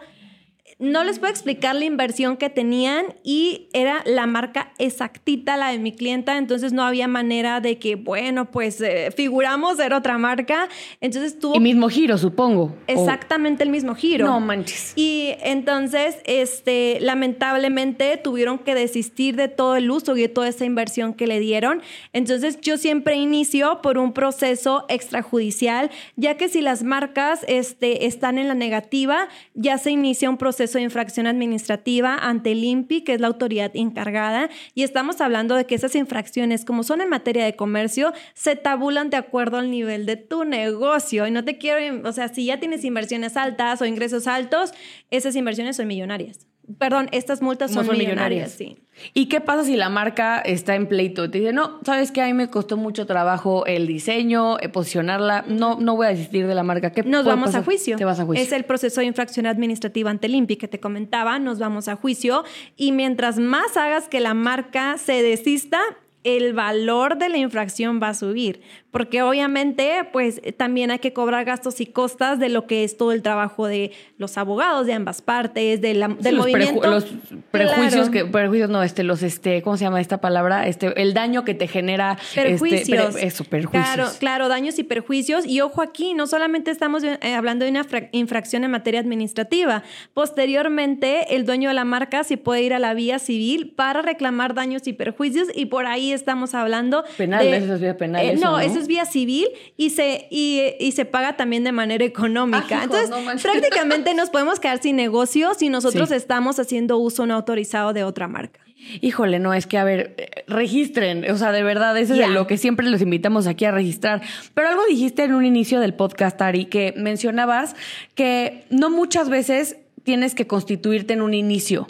no 0.84 1.06
les 1.06 1.17
puedo 1.17 1.32
explicar 1.32 1.76
la 1.76 1.86
inversión 1.86 2.36
que 2.36 2.50
tenían 2.50 3.06
y 3.24 3.69
era 3.72 4.02
la 4.06 4.28
marca 4.28 4.74
exactita, 4.80 5.56
la 5.56 5.69
de 5.69 5.80
mi 5.80 5.93
clienta, 5.93 6.38
entonces 6.38 6.74
no 6.74 6.84
había 6.84 7.08
manera 7.08 7.62
de 7.62 7.80
que, 7.80 7.96
bueno, 7.96 8.52
pues 8.52 8.82
eh, 8.82 9.10
figuramos 9.15 9.80
era 9.80 9.98
otra 9.98 10.17
marca, 10.17 10.67
entonces 11.00 11.39
tuvo... 11.39 11.56
El 11.56 11.62
mismo 11.62 11.88
giro, 11.88 12.17
supongo. 12.17 12.76
Exactamente 12.88 13.63
el 13.63 13.69
mismo 13.69 13.96
giro. 13.96 14.26
No 14.26 14.41
manches. 14.41 14.91
Y 14.98 15.30
entonces, 15.41 16.17
este, 16.26 16.98
lamentablemente 17.00 18.17
tuvieron 18.17 18.60
que 18.60 18.76
desistir 18.76 19.38
de 19.38 19.48
todo 19.48 19.78
el 19.78 19.89
uso 19.89 20.17
y 20.17 20.22
de 20.24 20.30
toda 20.30 20.50
esa 20.50 20.65
inversión 20.65 21.13
que 21.13 21.28
le 21.28 21.39
dieron. 21.39 21.82
Entonces 22.12 22.60
yo 22.60 22.78
siempre 22.78 23.15
inicio 23.15 23.82
por 23.82 23.98
un 23.98 24.12
proceso 24.12 24.84
extrajudicial, 24.89 25.91
ya 26.17 26.36
que 26.36 26.50
si 26.50 26.60
las 26.60 26.84
marcas 26.84 27.46
este, 27.48 28.06
están 28.06 28.38
en 28.38 28.50
la 28.50 28.54
negativa, 28.54 29.30
ya 29.54 29.78
se 29.78 29.91
inicia 29.91 30.30
un 30.30 30.38
proceso 30.38 30.73
de 30.78 30.84
infracción 30.84 31.28
administrativa 31.28 32.16
ante 32.16 32.52
el 32.52 32.64
INPI, 32.64 33.02
que 33.02 33.14
es 33.14 33.22
la 33.22 33.28
autoridad 33.28 33.72
encargada, 33.74 34.50
y 34.74 34.84
estamos 34.84 35.22
hablando 35.22 35.56
de 35.56 35.66
que 35.66 35.76
esas 35.76 35.96
infracciones, 35.96 36.66
como 36.66 36.84
son 36.84 37.02
en 37.02 37.10
materia 37.10 37.46
de 37.46 37.56
comercio, 37.56 38.14
se 38.34 38.56
tabulan 38.56 39.10
de 39.10 39.18
acuerdo 39.18 39.58
al 39.58 39.72
nivel 39.72 40.06
de 40.06 40.18
tu 40.18 40.44
negocio. 40.44 41.28
Y 41.28 41.32
no 41.32 41.44
te 41.44 41.58
quiero, 41.58 42.08
o 42.08 42.12
sea, 42.12 42.28
si 42.28 42.46
ya 42.46 42.60
tienes 42.60 42.84
inversiones 42.84 43.38
altas 43.38 43.82
o 43.82 43.86
ingresos 43.86 44.28
altos, 44.28 44.72
esas 45.12 45.36
inversiones 45.36 45.78
son 45.78 45.88
millonarias. 45.88 46.53
Perdón, 46.78 47.10
estas 47.12 47.41
multas 47.41 47.71
son, 47.71 47.88
millonarias. 47.89 48.52
sí. 48.52 48.78
¿Y 49.13 49.26
qué 49.26 49.41
pasa 49.41 49.63
si 49.63 49.76
la 49.76 49.89
marca 49.89 50.39
está 50.39 50.76
en 50.76 50.88
pleito? 50.88 51.30
Te 51.30 51.39
dice, 51.39 51.52
no, 51.52 51.80
sabes 51.84 52.12
que 52.12 52.21
a 52.21 52.26
mí 52.26 52.34
me 52.34 52.49
costó 52.49 52.78
mucho 52.78 53.06
trabajo 53.06 53.65
el 53.65 53.88
diseño, 53.88 54.60
eh, 54.60 54.69
posicionarla, 54.69 55.45
no, 55.47 55.80
no 55.80 55.95
voy 55.95 56.08
a 56.08 56.10
desistir 56.10 56.47
de 56.47 56.56
la 56.56 56.63
marca. 56.63 56.91
¿Qué 56.91 57.04
nos 57.04 57.26
vamos 57.26 57.56
a 57.56 57.63
juicio. 57.63 57.97
Te 57.97 58.06
vas 58.06 58.19
a 58.19 58.26
juicio. 58.26 58.45
Es 58.45 58.52
el 58.52 58.65
proceso 58.65 59.02
de 59.02 59.08
infracción 59.08 59.45
administrativa 59.45 60.10
ante 60.10 60.28
el 60.28 60.36
INPI 60.36 60.58
que 60.58 60.67
te 60.67 60.80
comentaba, 60.80 61.39
nos 61.39 61.60
vamos 61.60 61.88
a 61.88 61.95
juicio 61.95 62.43
y 62.78 62.91
mientras 62.91 63.39
más 63.39 63.76
hagas 63.78 64.08
que 64.08 64.19
la 64.19 64.34
marca 64.34 64.97
se 64.97 65.21
desista, 65.23 65.82
el 66.23 66.54
valor 66.54 67.17
de 67.17 67.30
la 67.30 67.38
infracción 67.38 67.99
va 68.02 68.10
a 68.10 68.13
subir, 68.13 68.62
porque 68.93 69.23
obviamente 69.23 70.08
pues 70.12 70.39
también 70.56 70.91
hay 70.91 70.99
que 70.99 71.13
cobrar 71.13 71.45
gastos 71.45 71.82
y 71.82 71.88
costas 71.88 72.38
de 72.38 72.47
lo 72.47 72.67
que 72.67 72.84
es 72.84 72.95
todo 72.95 73.12
el 73.12 73.23
trabajo 73.23 73.65
de 73.65 73.91
los 74.19 74.38
abogados 74.38 74.86
de 74.86 74.93
ambas 74.93 75.23
partes, 75.23 75.82
de 75.82 75.95
la, 75.95 76.10
del 76.10 76.38
movimiento. 76.38 76.88
los 76.88 77.08
prejuicios 77.49 78.12
que 78.12 78.23
prejuicios 78.23 78.69
no, 78.69 78.84
este 78.84 79.01
los 79.03 79.23
este 79.23 79.63
¿cómo 79.63 79.77
se 79.77 79.86
llama 79.86 79.99
esta 79.99 80.21
palabra? 80.21 80.67
Este 80.67 81.01
el 81.01 81.15
daño 81.15 81.43
que 81.43 81.56
te 81.56 81.67
genera 81.67 82.19
este, 82.21 82.43
perjuicios. 82.43 83.15
eso, 83.15 83.43
perjuicios. 83.45 83.95
Claro, 83.95 84.12
claro, 84.19 84.47
daños 84.47 84.77
y 84.77 84.84
perjuicios 84.84 85.47
y 85.47 85.62
ojo 85.62 85.82
aquí, 85.82 86.13
no 86.13 86.27
solamente 86.27 86.69
estamos 86.69 87.03
eh, 87.03 87.17
hablando 87.36 87.65
de 87.65 87.71
una 87.71 87.88
infracción 88.12 88.63
en 88.63 88.69
materia 88.69 88.99
administrativa, 88.99 89.82
posteriormente 90.13 91.36
el 91.36 91.47
dueño 91.47 91.69
de 91.69 91.73
la 91.73 91.84
marca 91.84 92.23
se 92.23 92.38
puede 92.38 92.62
ir 92.62 92.75
a 92.75 92.79
la 92.79 92.93
vía 92.93 93.17
civil 93.17 93.73
para 93.75 94.03
reclamar 94.03 94.53
daños 94.53 94.86
y 94.86 94.93
perjuicios 94.93 95.47
y 95.56 95.65
por 95.65 95.88
ahí 95.88 96.13
estamos 96.13 96.53
hablando. 96.53 97.03
Penal, 97.17 97.47
eso 97.47 97.73
es 97.73 97.82
vía 97.82 97.97
penal. 97.97 98.23
Eh, 98.23 98.36
no, 98.36 98.60
eso 98.60 98.77
es 98.77 98.83
vía 98.88 99.06
civil 99.06 99.48
y 99.78 99.91
se, 99.91 100.28
y, 100.30 100.91
se 100.93 101.06
paga 101.06 101.36
también 101.36 101.63
de 101.63 101.72
manera 101.72 102.04
económica. 102.06 102.84
Entonces, 102.84 103.10
prácticamente 103.41 104.13
nos 104.13 104.30
podemos 104.30 104.60
quedar 104.60 104.82
sin 104.82 104.96
negocio 104.96 105.54
si 105.54 105.69
nosotros 105.69 106.12
estamos 106.12 106.60
haciendo 106.60 106.98
uso 106.98 107.26
no 107.26 107.36
autorizado 107.36 107.93
de 107.93 108.04
otra 108.04 108.28
marca. 108.28 108.60
Híjole, 109.02 109.39
no, 109.39 109.54
es 109.54 109.65
que, 109.65 109.78
a 109.78 109.84
ver, 109.84 110.13
eh, 110.17 110.43
registren, 110.48 111.30
o 111.32 111.38
sea, 111.38 111.52
de 111.52 111.63
verdad, 111.63 111.98
eso 111.98 112.13
es 112.13 112.30
lo 112.30 112.48
que 112.48 112.58
siempre 112.58 112.86
los 112.89 113.02
invitamos 113.02 113.48
aquí 113.48 113.65
a 113.65 113.72
registrar. 113.72 114.22
Pero 114.54 114.67
algo 114.67 114.82
dijiste 114.88 115.24
en 115.24 115.34
un 115.34 115.46
inicio 115.46 115.80
del 115.80 115.93
podcast, 115.93 116.41
Ari, 116.41 116.65
que 116.65 116.93
mencionabas 116.98 117.76
que 118.13 118.65
no 118.69 118.89
muchas 118.89 119.30
veces 119.30 119.78
tienes 120.04 120.36
que 120.36 120.48
constituirte 120.48 121.13
en 121.13 121.22
un 121.22 121.34
inicio. 121.34 121.88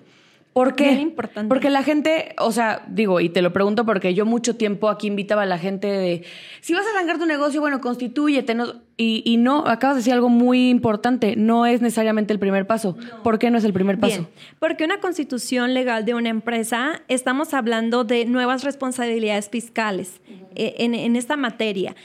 ¿Por 0.54 0.76
qué? 0.76 0.92
importante. 0.94 1.50
Porque 1.50 1.70
la 1.70 1.84
gente, 1.84 2.36
o 2.38 2.52
sea, 2.52 2.84
digo, 2.88 3.20
y 3.20 3.30
te 3.30 3.42
lo 3.42 3.52
pregunto 3.52 3.86
porque 3.86 4.14
yo 4.14 4.26
mucho 4.26 4.56
tiempo 4.56 4.90
aquí 4.90 5.08
invitaba 5.08 5.42
a 5.42 5.46
la 5.46 5.58
gente 5.58 5.88
de, 5.88 6.24
si 6.62 6.74
vas 6.74 6.86
a 6.86 6.92
arrancar 6.96 7.18
tu 7.18 7.26
negocio, 7.26 7.60
bueno, 7.60 7.82
constitúyete. 7.82 8.54
No, 8.54 8.66
y, 8.96 9.38
no, 9.38 9.66
acabas 9.68 9.96
de 9.96 10.00
decir 10.02 10.14
algo 10.14 10.30
muy 10.30 10.70
importante, 10.70 11.36
no 11.36 11.66
es 11.66 11.82
necesariamente 11.82 12.32
el 12.32 12.40
primer 12.40 12.68
paso. 12.68 12.96
¿Por 13.24 13.40
qué 13.40 13.50
no 13.50 13.58
es 13.58 13.64
el 13.64 13.74
primer 13.74 14.00
paso? 14.00 14.30
porque 14.60 14.86
una 14.86 15.00
constitución 15.00 15.74
legal 15.74 16.06
de 16.06 16.14
una 16.14 16.30
empresa, 16.30 17.02
estamos 17.08 17.54
hablando 17.54 18.04
de 18.04 18.26
nuevas 18.26 18.64
responsabilidades 18.64 19.50
fiscales 19.50 20.22
eh, 20.56 20.76
en, 20.78 20.94
en 20.94 21.16
esta 21.16 21.36
materia 21.36 21.96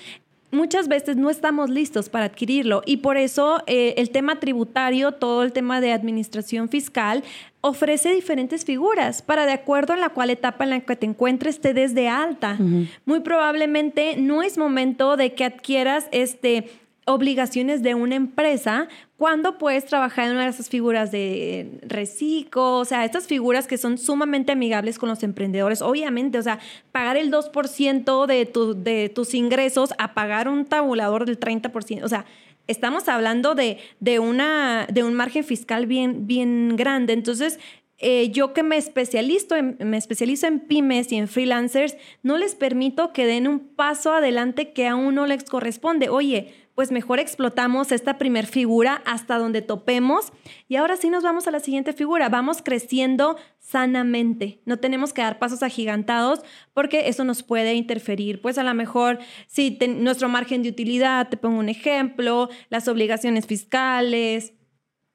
muchas 0.50 0.88
veces 0.88 1.16
no 1.16 1.30
estamos 1.30 1.70
listos 1.70 2.08
para 2.08 2.26
adquirirlo 2.26 2.82
y 2.86 2.98
por 2.98 3.16
eso 3.16 3.62
eh, 3.66 3.94
el 3.98 4.10
tema 4.10 4.40
tributario, 4.40 5.12
todo 5.12 5.42
el 5.42 5.52
tema 5.52 5.80
de 5.80 5.92
administración 5.92 6.68
fiscal, 6.68 7.22
ofrece 7.60 8.14
diferentes 8.14 8.64
figuras 8.64 9.22
para 9.22 9.46
de 9.46 9.52
acuerdo 9.52 9.94
en 9.94 10.00
la 10.00 10.10
cual 10.10 10.30
etapa 10.30 10.64
en 10.64 10.70
la 10.70 10.80
que 10.80 10.96
te 10.96 11.06
encuentres 11.06 11.60
te 11.60 11.74
des 11.74 11.94
de 11.94 12.08
alta. 12.08 12.56
Muy 13.04 13.20
probablemente 13.20 14.16
no 14.16 14.42
es 14.42 14.58
momento 14.58 15.16
de 15.16 15.34
que 15.34 15.44
adquieras 15.44 16.06
este 16.12 16.70
obligaciones 17.08 17.82
de 17.82 17.94
una 17.94 18.14
empresa 18.14 18.88
cuando 19.16 19.58
puedes 19.58 19.84
trabajar 19.86 20.26
en 20.26 20.34
una 20.34 20.44
de 20.44 20.50
esas 20.50 20.68
figuras 20.68 21.10
de 21.10 21.80
reciclo, 21.82 22.76
o 22.76 22.84
sea, 22.84 23.04
estas 23.04 23.26
figuras 23.26 23.66
que 23.66 23.78
son 23.78 23.98
sumamente 23.98 24.52
amigables 24.52 24.98
con 24.98 25.08
los 25.08 25.22
emprendedores, 25.22 25.82
obviamente, 25.82 26.38
o 26.38 26.42
sea, 26.42 26.60
pagar 26.92 27.16
el 27.16 27.32
2% 27.32 28.26
de, 28.26 28.46
tu, 28.46 28.80
de 28.80 29.08
tus 29.08 29.34
ingresos 29.34 29.92
a 29.98 30.14
pagar 30.14 30.48
un 30.48 30.64
tabulador 30.64 31.24
del 31.24 31.40
30%, 31.40 32.04
o 32.04 32.08
sea, 32.08 32.26
estamos 32.68 33.08
hablando 33.08 33.54
de, 33.54 33.78
de, 33.98 34.18
una, 34.20 34.86
de 34.92 35.02
un 35.02 35.14
margen 35.14 35.42
fiscal 35.42 35.86
bien, 35.86 36.26
bien 36.26 36.76
grande. 36.76 37.14
Entonces, 37.14 37.58
eh, 38.00 38.30
yo 38.30 38.52
que 38.52 38.62
me 38.62 38.76
especializo, 38.76 39.56
en, 39.56 39.76
me 39.80 39.96
especializo 39.96 40.46
en 40.46 40.60
pymes 40.60 41.10
y 41.10 41.16
en 41.16 41.26
freelancers, 41.26 41.96
no 42.22 42.38
les 42.38 42.54
permito 42.54 43.12
que 43.12 43.26
den 43.26 43.48
un 43.48 43.58
paso 43.58 44.12
adelante 44.12 44.72
que 44.72 44.86
a 44.86 44.94
uno 44.94 45.26
les 45.26 45.42
corresponde. 45.42 46.08
Oye, 46.08 46.54
pues 46.78 46.92
mejor 46.92 47.18
explotamos 47.18 47.90
esta 47.90 48.18
primer 48.18 48.46
figura 48.46 49.02
hasta 49.04 49.36
donde 49.36 49.62
topemos. 49.62 50.32
Y 50.68 50.76
ahora 50.76 50.96
sí 50.96 51.10
nos 51.10 51.24
vamos 51.24 51.48
a 51.48 51.50
la 51.50 51.58
siguiente 51.58 51.92
figura, 51.92 52.28
vamos 52.28 52.62
creciendo 52.62 53.36
sanamente, 53.58 54.60
no 54.64 54.78
tenemos 54.78 55.12
que 55.12 55.22
dar 55.22 55.40
pasos 55.40 55.64
agigantados 55.64 56.38
porque 56.74 57.08
eso 57.08 57.24
nos 57.24 57.42
puede 57.42 57.74
interferir, 57.74 58.40
pues 58.40 58.58
a 58.58 58.62
lo 58.62 58.72
mejor 58.74 59.18
si 59.48 59.76
nuestro 59.88 60.28
margen 60.28 60.62
de 60.62 60.68
utilidad, 60.68 61.28
te 61.28 61.36
pongo 61.36 61.58
un 61.58 61.68
ejemplo, 61.68 62.48
las 62.70 62.86
obligaciones 62.86 63.46
fiscales, 63.46 64.52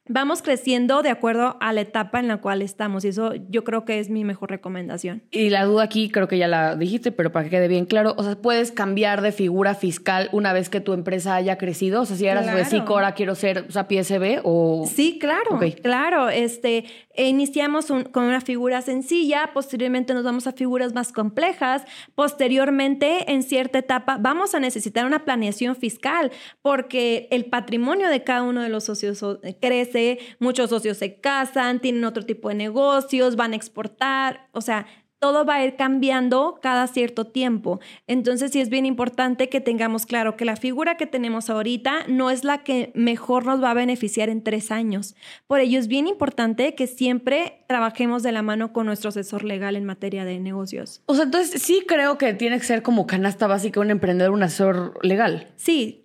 vamos 0.07 0.41
creciendo 0.41 1.01
de 1.01 1.09
acuerdo 1.09 1.55
a 1.61 1.71
la 1.71 1.81
etapa 1.81 2.19
en 2.19 2.27
la 2.27 2.37
cual 2.37 2.61
estamos 2.61 3.05
y 3.05 3.09
eso 3.09 3.33
yo 3.49 3.63
creo 3.63 3.85
que 3.85 3.99
es 3.99 4.09
mi 4.09 4.25
mejor 4.25 4.49
recomendación. 4.49 5.23
Y 5.31 5.49
la 5.49 5.63
duda 5.63 5.83
aquí 5.83 6.09
creo 6.09 6.27
que 6.27 6.37
ya 6.37 6.47
la 6.47 6.75
dijiste, 6.75 7.11
pero 7.11 7.31
para 7.31 7.45
que 7.45 7.51
quede 7.51 7.67
bien 7.69 7.85
claro, 7.85 8.13
o 8.17 8.23
sea, 8.23 8.35
puedes 8.35 8.71
cambiar 8.71 9.21
de 9.21 9.31
figura 9.31 9.75
fiscal 9.75 10.29
una 10.33 10.51
vez 10.51 10.69
que 10.69 10.81
tu 10.81 10.93
empresa 10.93 11.35
haya 11.35 11.57
crecido, 11.57 12.01
o 12.01 12.05
sea, 12.05 12.17
si 12.17 12.25
eras 12.25 12.45
claro. 12.45 12.85
ahora 12.87 13.13
quiero 13.13 13.35
ser 13.35 13.65
o 13.69 13.71
sea, 13.71 13.87
PSB 13.87 14.41
o 14.43 14.85
Sí, 14.93 15.19
claro. 15.19 15.59
Claro, 15.81 16.29
este 16.29 16.85
iniciamos 17.15 17.85
con 17.85 18.23
una 18.23 18.41
figura 18.41 18.81
sencilla, 18.81 19.51
posteriormente 19.53 20.13
nos 20.13 20.23
vamos 20.23 20.47
a 20.47 20.51
figuras 20.51 20.93
más 20.93 21.11
complejas, 21.11 21.83
posteriormente 22.15 23.31
en 23.31 23.43
cierta 23.43 23.79
etapa 23.79 24.17
vamos 24.19 24.53
a 24.55 24.59
necesitar 24.59 25.05
una 25.05 25.23
planeación 25.23 25.75
fiscal 25.75 26.31
porque 26.61 27.27
el 27.31 27.45
patrimonio 27.45 28.09
de 28.09 28.23
cada 28.23 28.41
uno 28.41 28.61
de 28.61 28.69
los 28.69 28.83
socios 28.85 29.23
crece 29.61 29.92
muchos 30.39 30.69
socios 30.69 30.97
se 30.97 31.19
casan, 31.19 31.79
tienen 31.79 32.06
otro 32.06 32.25
tipo 32.25 32.49
de 32.49 32.56
negocios, 32.56 33.36
van 33.36 33.53
a 33.53 33.56
exportar, 33.56 34.49
o 34.51 34.62
sea, 34.62 34.86
todo 35.23 35.45
va 35.45 35.55
a 35.55 35.63
ir 35.63 35.77
cambiando 35.77 36.59
cada 36.62 36.86
cierto 36.86 37.23
tiempo. 37.23 37.79
Entonces 38.07 38.51
sí 38.51 38.59
es 38.59 38.67
bien 38.67 38.86
importante 38.86 39.47
que 39.47 39.62
tengamos 39.62 40.05
claro 40.05 40.36
que 40.36 40.43
la 40.43 40.57
figura 40.57 40.97
que 40.97 41.07
tenemos 41.07 41.49
ahorita 41.49 42.07
no 42.09 42.29
es 42.29 42.43
la 42.43 42.65
que 42.65 42.91
mejor 42.93 43.45
nos 43.45 43.63
va 43.63 43.71
a 43.71 43.73
beneficiar 43.73 44.27
en 44.27 44.43
tres 44.43 44.69
años. 44.69 45.15
Por 45.47 45.62
ello 45.62 45.79
es 45.79 45.88
bien 45.88 46.09
importante 46.09 46.75
que 46.75 46.88
siempre 46.88 47.63
trabajemos 47.69 48.21
de 48.21 48.33
la 48.33 48.41
mano 48.41 48.73
con 48.73 48.86
nuestro 48.86 49.07
asesor 49.07 49.45
legal 49.45 49.77
en 49.77 49.86
materia 49.86 50.25
de 50.25 50.41
negocios. 50.41 51.01
O 51.05 51.15
sea, 51.15 51.23
entonces 51.23 51.62
sí 51.62 51.86
creo 51.88 52.17
que 52.17 52.33
tiene 52.33 52.59
que 52.59 52.65
ser 52.65 52.83
como 52.83 53.07
canasta 53.07 53.47
básica 53.47 53.79
un 53.79 53.91
emprendedor, 53.91 54.33
un 54.33 54.43
asesor 54.43 54.99
legal. 55.03 55.47
Sí, 55.55 56.03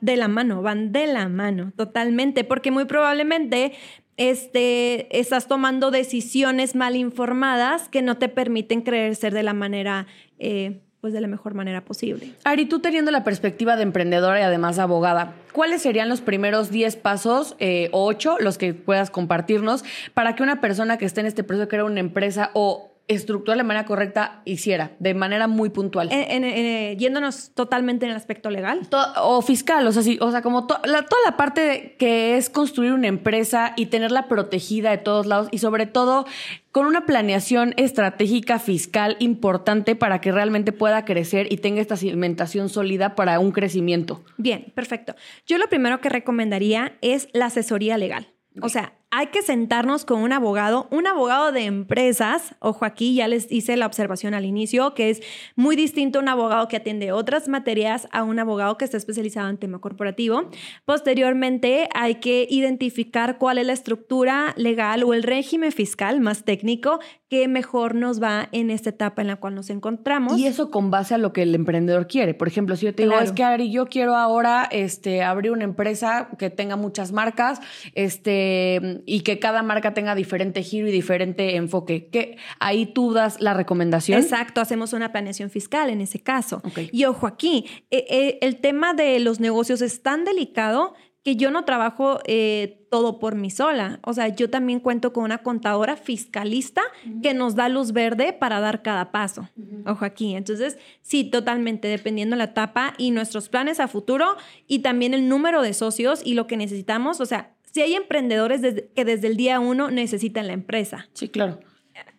de 0.00 0.16
la 0.16 0.28
mano, 0.28 0.62
van 0.62 0.90
de 0.92 1.06
la 1.06 1.28
mano, 1.28 1.72
totalmente, 1.76 2.44
porque 2.44 2.70
muy 2.70 2.86
probablemente 2.86 3.72
este, 4.20 5.18
estás 5.18 5.48
tomando 5.48 5.90
decisiones 5.90 6.74
mal 6.74 6.94
informadas 6.94 7.88
que 7.88 8.02
no 8.02 8.18
te 8.18 8.28
permiten 8.28 8.82
crecer 8.82 9.32
de 9.32 9.42
la 9.42 9.54
manera, 9.54 10.06
eh, 10.38 10.82
pues 11.00 11.14
de 11.14 11.22
la 11.22 11.26
mejor 11.26 11.54
manera 11.54 11.86
posible. 11.86 12.34
Ari, 12.44 12.66
tú 12.66 12.80
teniendo 12.80 13.10
la 13.12 13.24
perspectiva 13.24 13.76
de 13.76 13.82
emprendedora 13.82 14.38
y 14.38 14.42
además 14.42 14.78
abogada, 14.78 15.32
¿cuáles 15.52 15.80
serían 15.80 16.10
los 16.10 16.20
primeros 16.20 16.70
10 16.70 16.96
pasos 16.96 17.56
eh, 17.60 17.88
o 17.92 18.04
8 18.04 18.36
los 18.40 18.58
que 18.58 18.74
puedas 18.74 19.08
compartirnos 19.08 19.84
para 20.12 20.34
que 20.34 20.42
una 20.42 20.60
persona 20.60 20.98
que 20.98 21.06
esté 21.06 21.20
en 21.20 21.26
este 21.26 21.42
proceso 21.42 21.62
de 21.62 21.68
crear 21.68 21.84
una 21.84 22.00
empresa 22.00 22.50
o 22.52 22.89
estructurar 23.10 23.58
de 23.58 23.64
manera 23.64 23.84
correcta 23.84 24.40
hiciera, 24.44 24.92
de 24.98 25.14
manera 25.14 25.48
muy 25.48 25.68
puntual. 25.70 26.08
Eh, 26.12 26.96
yéndonos 26.98 27.50
totalmente 27.54 28.06
en 28.06 28.12
el 28.12 28.16
aspecto 28.16 28.50
legal. 28.50 28.80
o 29.16 29.42
fiscal, 29.42 29.86
o 29.86 29.92
sea, 29.92 30.02
sí, 30.02 30.18
o 30.20 30.30
sea 30.30 30.42
como 30.42 30.66
la, 30.84 31.02
toda 31.02 31.22
la 31.24 31.36
parte 31.36 31.96
que 31.98 32.36
es 32.36 32.48
construir 32.48 32.92
una 32.92 33.08
empresa 33.08 33.72
y 33.76 33.86
tenerla 33.86 34.28
protegida 34.28 34.90
de 34.90 34.98
todos 34.98 35.26
lados 35.26 35.48
y 35.50 35.58
sobre 35.58 35.86
todo 35.86 36.24
con 36.70 36.86
una 36.86 37.04
planeación 37.04 37.74
estratégica 37.76 38.60
fiscal 38.60 39.16
importante 39.18 39.96
para 39.96 40.20
que 40.20 40.30
realmente 40.30 40.70
pueda 40.72 41.04
crecer 41.04 41.52
y 41.52 41.56
tenga 41.56 41.80
esta 41.80 41.96
cimentación 41.96 42.68
sólida 42.68 43.16
para 43.16 43.40
un 43.40 43.50
crecimiento. 43.50 44.22
Bien, 44.36 44.72
perfecto. 44.74 45.16
Yo 45.46 45.58
lo 45.58 45.68
primero 45.68 46.00
que 46.00 46.08
recomendaría 46.08 46.92
es 47.00 47.28
la 47.32 47.46
asesoría 47.46 47.98
legal. 47.98 48.28
O 48.62 48.68
sea, 48.68 48.92
hay 49.12 49.26
que 49.28 49.42
sentarnos 49.42 50.04
con 50.04 50.22
un 50.22 50.32
abogado, 50.32 50.86
un 50.90 51.06
abogado 51.08 51.50
de 51.50 51.64
empresas. 51.64 52.54
Ojo 52.60 52.84
aquí, 52.84 53.14
ya 53.14 53.26
les 53.26 53.50
hice 53.50 53.76
la 53.76 53.86
observación 53.86 54.34
al 54.34 54.44
inicio, 54.44 54.94
que 54.94 55.10
es 55.10 55.20
muy 55.56 55.74
distinto 55.74 56.20
un 56.20 56.28
abogado 56.28 56.68
que 56.68 56.76
atiende 56.76 57.10
otras 57.10 57.48
materias 57.48 58.06
a 58.12 58.22
un 58.22 58.38
abogado 58.38 58.78
que 58.78 58.84
está 58.84 58.96
especializado 58.96 59.48
en 59.48 59.58
tema 59.58 59.80
corporativo. 59.80 60.48
Posteriormente, 60.84 61.88
hay 61.92 62.16
que 62.16 62.46
identificar 62.48 63.38
cuál 63.38 63.58
es 63.58 63.66
la 63.66 63.72
estructura 63.72 64.54
legal 64.56 65.02
o 65.02 65.12
el 65.12 65.24
régimen 65.24 65.72
fiscal 65.72 66.20
más 66.20 66.44
técnico 66.44 67.00
que 67.28 67.48
mejor 67.48 67.94
nos 67.94 68.22
va 68.22 68.48
en 68.52 68.70
esta 68.70 68.90
etapa 68.90 69.22
en 69.22 69.28
la 69.28 69.36
cual 69.36 69.54
nos 69.54 69.70
encontramos. 69.70 70.38
Y 70.38 70.46
eso 70.46 70.70
con 70.70 70.90
base 70.90 71.14
a 71.14 71.18
lo 71.18 71.32
que 71.32 71.42
el 71.42 71.54
emprendedor 71.54 72.06
quiere. 72.06 72.34
Por 72.34 72.48
ejemplo, 72.48 72.76
si 72.76 72.86
yo 72.86 72.94
te 72.94 73.04
digo, 73.04 73.18
es 73.18 73.32
que 73.32 73.42
Ari, 73.42 73.70
yo 73.70 73.86
quiero 73.86 74.16
ahora 74.16 74.68
este, 74.70 75.22
abrir 75.22 75.52
una 75.52 75.64
empresa 75.64 76.28
que 76.38 76.50
tenga 76.50 76.76
muchas 76.76 77.12
marcas, 77.12 77.60
este 77.94 78.99
y 79.06 79.20
que 79.20 79.38
cada 79.38 79.62
marca 79.62 79.94
tenga 79.94 80.14
diferente 80.14 80.62
giro 80.62 80.88
y 80.88 80.92
diferente 80.92 81.56
enfoque. 81.56 82.08
Que 82.08 82.36
ahí 82.58 82.86
tú 82.86 83.12
das 83.12 83.40
la 83.40 83.54
recomendación. 83.54 84.20
Exacto, 84.20 84.60
hacemos 84.60 84.92
una 84.92 85.12
planeación 85.12 85.50
fiscal 85.50 85.90
en 85.90 86.00
ese 86.00 86.20
caso. 86.20 86.62
Y 86.92 87.04
ojo 87.04 87.26
aquí, 87.26 87.66
eh, 87.90 88.06
eh, 88.08 88.38
el 88.42 88.60
tema 88.60 88.94
de 88.94 89.18
los 89.20 89.40
negocios 89.40 89.82
es 89.82 90.02
tan 90.02 90.24
delicado 90.24 90.94
que 91.22 91.36
yo 91.36 91.50
no 91.50 91.64
trabajo 91.64 92.20
eh, 92.24 92.86
todo 92.90 93.18
por 93.18 93.34
mí 93.34 93.50
sola. 93.50 94.00
O 94.02 94.14
sea, 94.14 94.28
yo 94.28 94.48
también 94.48 94.80
cuento 94.80 95.12
con 95.12 95.24
una 95.24 95.38
contadora 95.38 95.96
fiscalista 95.96 96.82
que 97.22 97.34
nos 97.34 97.54
da 97.54 97.68
luz 97.68 97.92
verde 97.92 98.32
para 98.32 98.60
dar 98.60 98.82
cada 98.82 99.12
paso. 99.12 99.48
Ojo 99.86 100.04
aquí. 100.04 100.34
Entonces, 100.34 100.78
sí, 101.02 101.24
totalmente, 101.24 101.88
dependiendo 101.88 102.36
la 102.36 102.44
etapa 102.44 102.94
y 102.96 103.10
nuestros 103.10 103.50
planes 103.50 103.80
a 103.80 103.88
futuro 103.88 104.36
y 104.66 104.78
también 104.78 105.12
el 105.12 105.28
número 105.28 105.60
de 105.60 105.74
socios 105.74 106.22
y 106.24 106.34
lo 106.34 106.46
que 106.46 106.56
necesitamos. 106.56 107.20
O 107.20 107.26
sea, 107.26 107.54
si 107.72 107.82
hay 107.82 107.94
emprendedores 107.94 108.60
que 108.94 109.04
desde 109.04 109.28
el 109.28 109.36
día 109.36 109.60
uno 109.60 109.90
necesitan 109.90 110.46
la 110.46 110.52
empresa. 110.52 111.08
Sí, 111.12 111.28
claro. 111.28 111.60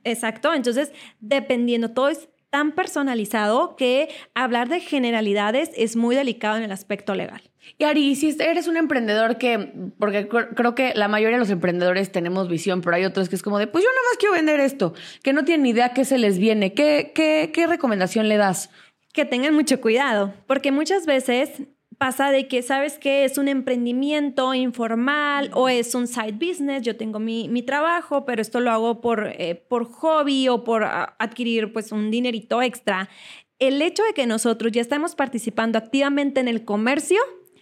Exacto. 0.04 0.54
Entonces, 0.54 0.92
dependiendo, 1.20 1.92
todo 1.92 2.10
es 2.10 2.30
tan 2.50 2.74
personalizado 2.74 3.76
que 3.78 4.10
hablar 4.36 4.68
de 4.68 4.82
generalidades 4.82 5.72
es 5.76 5.96
muy 5.96 6.16
delicado 6.16 6.58
en 6.58 6.64
el 6.64 6.72
aspecto 6.72 7.16
legal. 7.16 7.42
Y 7.78 7.86
Ari, 7.86 8.16
si 8.16 8.36
eres 8.40 8.68
un 8.68 8.76
emprendedor 8.76 9.38
que, 9.38 9.72
porque 9.98 10.28
creo 10.28 10.76
que 10.76 10.94
la 10.96 11.08
mayoría 11.08 11.38
de 11.38 11.42
los 11.42 11.50
emprendedores 11.50 12.12
tenemos 12.12 12.50
visión, 12.50 12.82
pero 12.82 12.96
hay 12.96 13.06
otros 13.06 13.30
que 13.30 13.36
es 13.36 13.44
como 13.44 13.58
de, 13.58 13.68
pues 13.68 13.84
yo 13.84 13.90
nada 13.90 14.02
más 14.10 14.18
quiero 14.18 14.34
vender 14.34 14.60
esto, 14.60 14.94
que 15.24 15.32
no 15.32 15.46
tienen 15.46 15.64
ni 15.64 15.70
idea 15.70 15.94
qué 15.94 16.04
se 16.04 16.18
les 16.18 16.40
viene. 16.40 16.74
¿Qué, 16.74 17.12
qué, 17.16 17.52
qué 17.54 17.68
recomendación 17.68 18.28
le 18.28 18.38
das? 18.38 18.70
Que 19.14 19.26
tengan 19.26 19.54
mucho 19.54 19.80
cuidado, 19.80 20.34
porque 20.48 20.72
muchas 20.72 21.06
veces 21.06 21.52
pasa 22.02 22.32
de 22.32 22.48
que, 22.48 22.64
¿sabes 22.64 22.98
qué? 22.98 23.26
Es 23.26 23.38
un 23.38 23.48
emprendimiento 23.48 24.56
informal 24.56 25.52
o 25.54 25.70
es 25.70 25.94
un 25.94 26.08
side 26.08 26.32
business, 26.32 26.82
yo 26.82 26.98
tengo 26.98 27.20
mi, 27.20 27.48
mi 27.48 27.62
trabajo, 27.62 28.26
pero 28.26 28.42
esto 28.42 28.60
lo 28.60 28.72
hago 28.72 29.02
por, 29.02 29.28
eh, 29.38 29.54
por 29.70 29.86
hobby 29.86 30.48
o 30.48 30.64
por 30.64 30.84
ah, 30.84 31.16
adquirir 31.20 31.72
pues 31.72 31.92
un 31.92 32.10
dinerito 32.10 32.64
extra. 32.64 33.08
El 33.60 33.84
hecho 33.84 34.02
de 34.02 34.14
que 34.16 34.26
nosotros 34.26 34.72
ya 34.72 34.82
estamos 34.82 35.14
participando 35.14 35.78
activamente 35.78 36.40
en 36.40 36.48
el 36.48 36.66
comercio, 36.66 37.20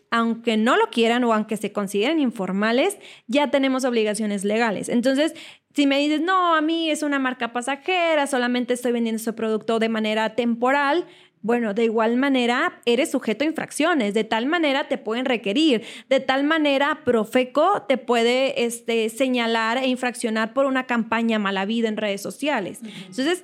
aunque 0.10 0.56
no 0.56 0.78
lo 0.78 0.90
quieran 0.90 1.26
o 1.26 1.34
aunque 1.34 1.58
se 1.58 1.74
consideren 1.74 2.22
informales, 2.22 2.98
ya 3.28 3.52
tenemos 3.52 3.84
obligaciones 3.84 4.46
legales. 4.46 4.88
Entonces, 4.88 5.34
si 5.74 5.86
me 5.86 6.00
dices, 6.00 6.22
no, 6.22 6.56
a 6.56 6.62
mí 6.62 6.90
es 6.90 7.04
una 7.04 7.20
marca 7.20 7.52
pasajera, 7.52 8.26
solamente 8.26 8.74
estoy 8.74 8.94
vendiendo 8.94 9.22
ese 9.22 9.34
producto 9.34 9.80
de 9.80 9.90
manera 9.90 10.36
temporal, 10.36 11.06
bueno, 11.42 11.74
de 11.74 11.86
igual 11.86 12.18
manera 12.18 12.82
eres 12.86 13.12
sujeto 13.12 13.44
a 13.44 13.48
infracciones, 13.48 14.14
de 14.14 14.24
tal 14.24 14.46
manera 14.46 14.88
te 14.88 14.98
pueden 14.98 15.26
requerir, 15.26 15.84
de 16.10 16.20
tal 16.20 16.44
manera 16.44 17.02
Profeco 17.06 17.84
te 17.88 17.98
puede 17.98 18.66
este, 18.66 19.10
señalar 19.10 19.78
e 19.78 19.88
infraccionar 19.88 20.54
por 20.54 20.66
una 20.66 20.86
campaña 20.86 21.40
mala 21.40 21.66
vida 21.66 21.88
en 21.88 21.98
redes 21.98 22.22
sociales. 22.22 22.80
Entonces, 22.84 23.44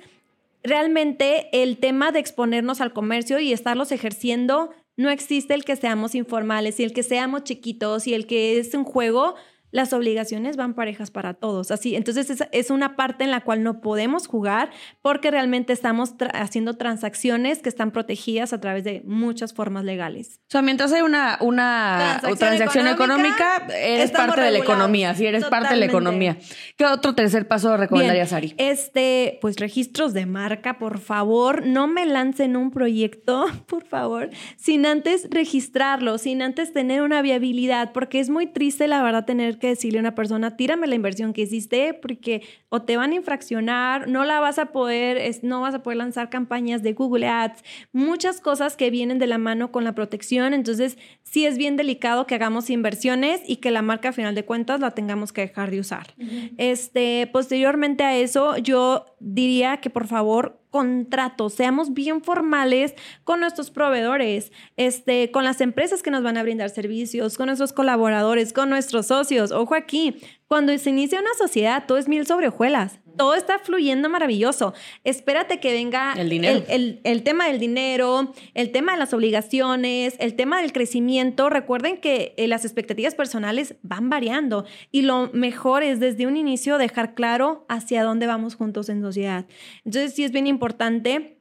realmente 0.62 1.48
el 1.52 1.78
tema 1.78 2.12
de 2.12 2.18
exponernos 2.18 2.80
al 2.80 2.92
comercio 2.92 3.38
y 3.38 3.52
estarlos 3.52 3.92
ejerciendo, 3.92 4.70
no 4.96 5.10
existe 5.10 5.54
el 5.54 5.64
que 5.64 5.76
seamos 5.76 6.14
informales 6.14 6.80
y 6.80 6.84
el 6.84 6.92
que 6.92 7.02
seamos 7.02 7.44
chiquitos 7.44 8.06
y 8.06 8.14
el 8.14 8.26
que 8.26 8.58
es 8.58 8.74
un 8.74 8.84
juego 8.84 9.36
las 9.76 9.92
obligaciones 9.92 10.56
van 10.56 10.72
parejas 10.72 11.10
para 11.10 11.34
todos. 11.34 11.70
Así, 11.70 11.96
entonces 11.96 12.30
es, 12.30 12.42
es 12.50 12.70
una 12.70 12.96
parte 12.96 13.24
en 13.24 13.30
la 13.30 13.42
cual 13.42 13.62
no 13.62 13.82
podemos 13.82 14.26
jugar 14.26 14.70
porque 15.02 15.30
realmente 15.30 15.74
estamos 15.74 16.14
haciendo 16.32 16.78
transacciones 16.78 17.58
que 17.58 17.68
están 17.68 17.90
protegidas 17.90 18.54
a 18.54 18.60
través 18.60 18.84
de 18.84 19.02
muchas 19.04 19.52
formas 19.52 19.84
legales. 19.84 20.40
O 20.48 20.50
sea, 20.50 20.62
mientras 20.62 20.94
hay 20.94 21.02
una, 21.02 21.36
una 21.42 22.22
transacción, 22.38 22.88
económica, 22.88 23.66
eres 23.68 24.12
parte 24.12 24.40
de 24.40 24.50
la 24.50 24.58
economía, 24.58 25.14
sí, 25.14 25.26
eres 25.26 25.44
parte 25.44 25.74
de 25.74 25.80
la 25.80 25.86
economía. 25.86 26.38
¿Qué 26.78 26.86
otro 26.86 27.14
tercer 27.14 27.46
paso 27.46 27.76
recomendarías, 27.76 28.32
Ari? 28.32 28.54
Este, 28.56 29.38
pues 29.42 29.56
registros 29.56 30.14
de 30.14 30.24
marca, 30.24 30.78
por 30.78 31.00
favor, 31.00 31.66
no 31.66 31.86
me 31.86 32.06
lancen 32.06 32.56
un 32.56 32.70
proyecto, 32.70 33.44
por 33.66 33.84
favor, 33.84 34.30
sin 34.56 34.86
antes 34.86 35.28
registrarlo, 35.30 36.16
sin 36.16 36.40
antes 36.40 36.72
tener 36.72 37.02
una 37.02 37.20
viabilidad, 37.20 37.92
porque 37.92 38.20
es 38.20 38.30
muy 38.30 38.46
triste, 38.46 38.88
la 38.88 39.02
verdad, 39.02 39.26
tener 39.26 39.58
que 39.58 39.65
decirle 39.68 39.98
a 39.98 40.00
una 40.00 40.14
persona, 40.14 40.56
tírame 40.56 40.86
la 40.86 40.94
inversión 40.94 41.32
que 41.32 41.42
hiciste 41.42 41.94
porque 41.94 42.42
o 42.68 42.82
te 42.82 42.96
van 42.96 43.12
a 43.12 43.16
infraccionar, 43.16 44.08
no 44.08 44.24
la 44.24 44.40
vas 44.40 44.58
a 44.58 44.66
poder, 44.66 45.16
es, 45.16 45.42
no 45.42 45.60
vas 45.60 45.74
a 45.74 45.82
poder 45.82 45.98
lanzar 45.98 46.30
campañas 46.30 46.82
de 46.82 46.92
Google 46.92 47.26
Ads, 47.26 47.62
muchas 47.92 48.40
cosas 48.40 48.76
que 48.76 48.90
vienen 48.90 49.18
de 49.18 49.26
la 49.26 49.38
mano 49.38 49.72
con 49.72 49.84
la 49.84 49.94
protección. 49.94 50.54
Entonces, 50.54 50.98
sí 51.36 51.44
es 51.44 51.58
bien 51.58 51.76
delicado 51.76 52.26
que 52.26 52.34
hagamos 52.34 52.70
inversiones 52.70 53.42
y 53.46 53.56
que 53.56 53.70
la 53.70 53.82
marca, 53.82 54.08
a 54.08 54.12
final 54.12 54.34
de 54.34 54.46
cuentas, 54.46 54.80
la 54.80 54.92
tengamos 54.92 55.34
que 55.34 55.42
dejar 55.42 55.70
de 55.70 55.80
usar. 55.80 56.14
este, 56.56 57.28
posteriormente 57.30 58.04
a 58.04 58.16
eso, 58.16 58.56
yo 58.56 59.04
diría 59.20 59.76
que 59.76 59.90
por 59.90 60.06
favor 60.06 60.62
contratos, 60.70 61.52
seamos 61.52 61.92
bien 61.92 62.22
formales 62.22 62.94
con 63.24 63.40
nuestros 63.40 63.70
proveedores, 63.70 64.50
este, 64.78 65.30
con 65.30 65.44
las 65.44 65.60
empresas 65.60 66.02
que 66.02 66.10
nos 66.10 66.22
van 66.22 66.38
a 66.38 66.42
brindar 66.42 66.70
servicios, 66.70 67.36
con 67.36 67.48
nuestros 67.48 67.74
colaboradores, 67.74 68.54
con 68.54 68.70
nuestros 68.70 69.08
socios. 69.08 69.52
Ojo 69.52 69.74
aquí, 69.74 70.16
cuando 70.48 70.76
se 70.78 70.88
inicia 70.88 71.20
una 71.20 71.34
sociedad, 71.36 71.84
todo 71.86 71.98
es 71.98 72.08
mil 72.08 72.26
sobre 72.26 72.48
hojuelas 72.48 72.98
todo 73.16 73.34
está 73.34 73.58
fluyendo 73.58 74.08
maravilloso. 74.08 74.74
Espérate 75.04 75.60
que 75.60 75.72
venga 75.72 76.14
el, 76.16 76.28
dinero. 76.28 76.62
El, 76.68 77.22
tema 77.22 77.46
del 77.46 77.58
dinero, 77.58 78.32
el 78.54 78.70
tema 78.72 78.92
de 78.92 78.98
las 78.98 79.12
obligaciones, 79.12 80.14
el 80.18 80.34
tema 80.34 80.60
del 80.60 80.72
crecimiento. 80.72 81.50
Recuerden 81.50 81.98
que 81.98 82.34
eh, 82.36 82.48
las 82.48 82.64
expectativas 82.64 83.14
personales 83.14 83.76
van 83.82 84.10
variando 84.10 84.64
y 84.90 85.02
lo 85.02 85.30
mejor 85.32 85.82
es 85.82 86.00
desde 86.00 86.26
un 86.26 86.36
inicio 86.36 86.78
dejar 86.78 87.14
claro 87.14 87.64
hacia 87.68 88.02
dónde 88.02 88.26
vamos 88.26 88.54
juntos 88.54 88.88
en 88.88 89.00
sociedad. 89.02 89.46
Entonces 89.84 90.14
sí 90.14 90.24
es 90.24 90.32
bien 90.32 90.46
importante 90.46 91.35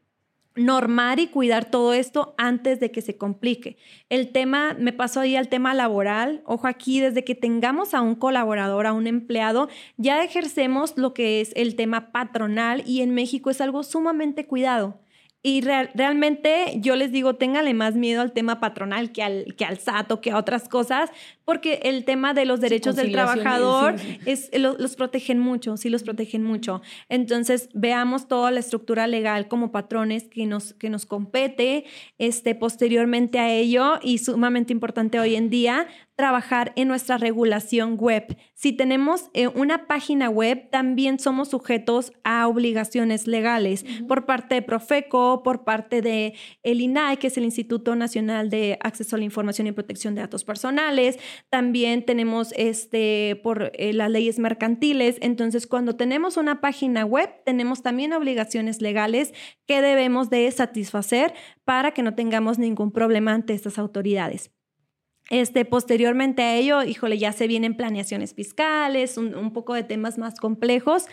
normar 0.56 1.20
y 1.20 1.28
cuidar 1.28 1.66
todo 1.66 1.94
esto 1.94 2.34
antes 2.38 2.80
de 2.80 2.92
que 2.92 3.02
se 3.02 3.18
complique. 3.18 3.78
El 4.10 4.32
tema, 4.32 4.76
me 4.80 4.94
pasó 4.94 5.20
ahí 5.20 5.36
al 5.36 5.50
tema 5.50 5.74
laboral, 5.74 6.42
ojo 6.46 6.68
aquí, 6.68 7.02
desde 7.02 7.24
que 7.24 7.36
tengamos 7.36 7.94
a 7.94 8.02
un 8.02 8.16
colaborador, 8.16 8.88
a 8.88 8.94
un 8.94 9.08
empleado, 9.08 9.68
ya 9.98 10.24
ejercemos 10.24 10.98
lo 10.98 11.14
que 11.14 11.42
es 11.42 11.52
el 11.56 11.76
tema 11.76 12.12
patronal 12.12 12.84
y 12.86 13.02
en 13.02 13.14
México 13.14 13.50
es 13.50 13.62
algo 13.62 13.84
sumamente 13.84 14.46
cuidado. 14.46 15.00
Y 15.48 15.62
realmente 15.62 16.74
yo 16.78 16.96
les 16.96 17.12
digo, 17.12 17.36
téngale 17.36 17.76
más 17.76 17.94
miedo 17.94 18.24
al 18.24 18.32
tema 18.32 18.60
patronal 18.60 19.12
que 19.12 19.22
al, 19.22 19.54
que 19.56 19.64
al 19.64 19.78
SAT 19.78 20.12
o 20.12 20.20
que 20.20 20.32
a 20.32 20.38
otras 20.38 20.68
cosas, 20.68 21.12
porque 21.44 21.82
el 21.84 22.04
tema 22.04 22.34
de 22.34 22.46
los 22.46 22.60
derechos 22.62 22.96
del 22.96 23.12
trabajador 23.12 23.94
Es, 24.26 24.50
los 24.58 24.96
protegen 24.96 25.38
mucho, 25.38 25.78
sí 25.78 25.90
los 25.90 26.02
protegen 26.02 26.42
mucho. 26.42 26.82
Entonces, 27.10 27.70
veamos 27.76 28.28
toda 28.28 28.50
la 28.50 28.60
estructura 28.60 29.06
legal 29.06 29.48
como 29.48 29.72
patrones 29.72 30.24
que 30.24 30.48
nos, 30.48 30.74
que 30.74 30.90
nos 30.90 31.06
compete 31.06 31.86
este, 32.18 32.56
posteriormente 32.56 33.38
a 33.38 33.54
ello 33.54 34.00
y 34.02 34.18
sumamente 34.18 34.74
importante 34.74 35.20
hoy 35.20 35.36
en 35.36 35.52
día, 35.52 35.86
trabajar 36.16 36.72
en 36.76 36.88
nuestra 36.88 37.18
regulación 37.18 37.98
web. 37.98 38.38
Si 38.54 38.72
tenemos 38.74 39.30
eh, 39.34 39.48
una 39.48 39.86
página 39.86 40.30
web, 40.30 40.70
también 40.72 41.20
somos 41.20 41.50
sujetos 41.50 42.14
a 42.24 42.48
obligaciones 42.48 43.28
legales 43.28 43.86
por 44.08 44.26
parte 44.26 44.56
de 44.56 44.62
Profeco, 44.62 45.44
por 45.44 45.64
parte 45.66 46.02
de 46.02 46.34
el 46.64 46.82
INAI, 46.82 47.18
que 47.18 47.28
es 47.28 47.38
el 47.38 47.44
Instituto 47.44 47.96
Nacional 47.96 48.50
de 48.50 48.78
Acceso 48.82 49.16
a 49.16 49.20
la 49.20 49.26
Información 49.26 49.68
y 49.68 49.74
Protección 49.74 50.16
de 50.16 50.22
Datos 50.22 50.46
Personales. 50.46 51.20
También 51.50 52.06
tenemos 52.06 52.54
este 52.56 53.40
por 53.44 53.72
eh, 53.74 53.94
las 53.94 54.10
leyes 54.10 54.40
mercantiles. 54.40 55.18
Entonces, 55.22 55.68
cuando 55.68 55.96
tenemos 55.96 56.38
una 56.38 56.62
página 56.62 57.06
web, 57.06 57.30
tenemos 57.44 57.84
también 57.84 58.14
obligaciones 58.14 58.82
legales 58.82 59.34
que 59.68 59.82
debemos 59.82 60.30
de 60.30 60.50
satisfacer 60.52 61.34
para 61.66 61.92
que 61.92 62.04
no 62.04 62.16
tengamos 62.16 62.58
ningún 62.58 62.92
problema 62.92 63.34
ante 63.34 63.54
estas 63.54 63.78
autoridades. 63.78 64.55
Este, 65.32 65.66
posteriormente 65.66 66.44
a 66.44 66.56
ello, 66.56 66.84
híjole, 66.84 67.18
ya 67.18 67.32
se 67.32 67.48
vienen 67.48 67.76
planeaciones 67.76 68.36
fiscales, 68.36 69.18
un, 69.18 69.52
poco 69.54 69.74
de 69.74 69.82
temas 69.84 70.20
más 70.20 70.40
complejos, 70.40 71.06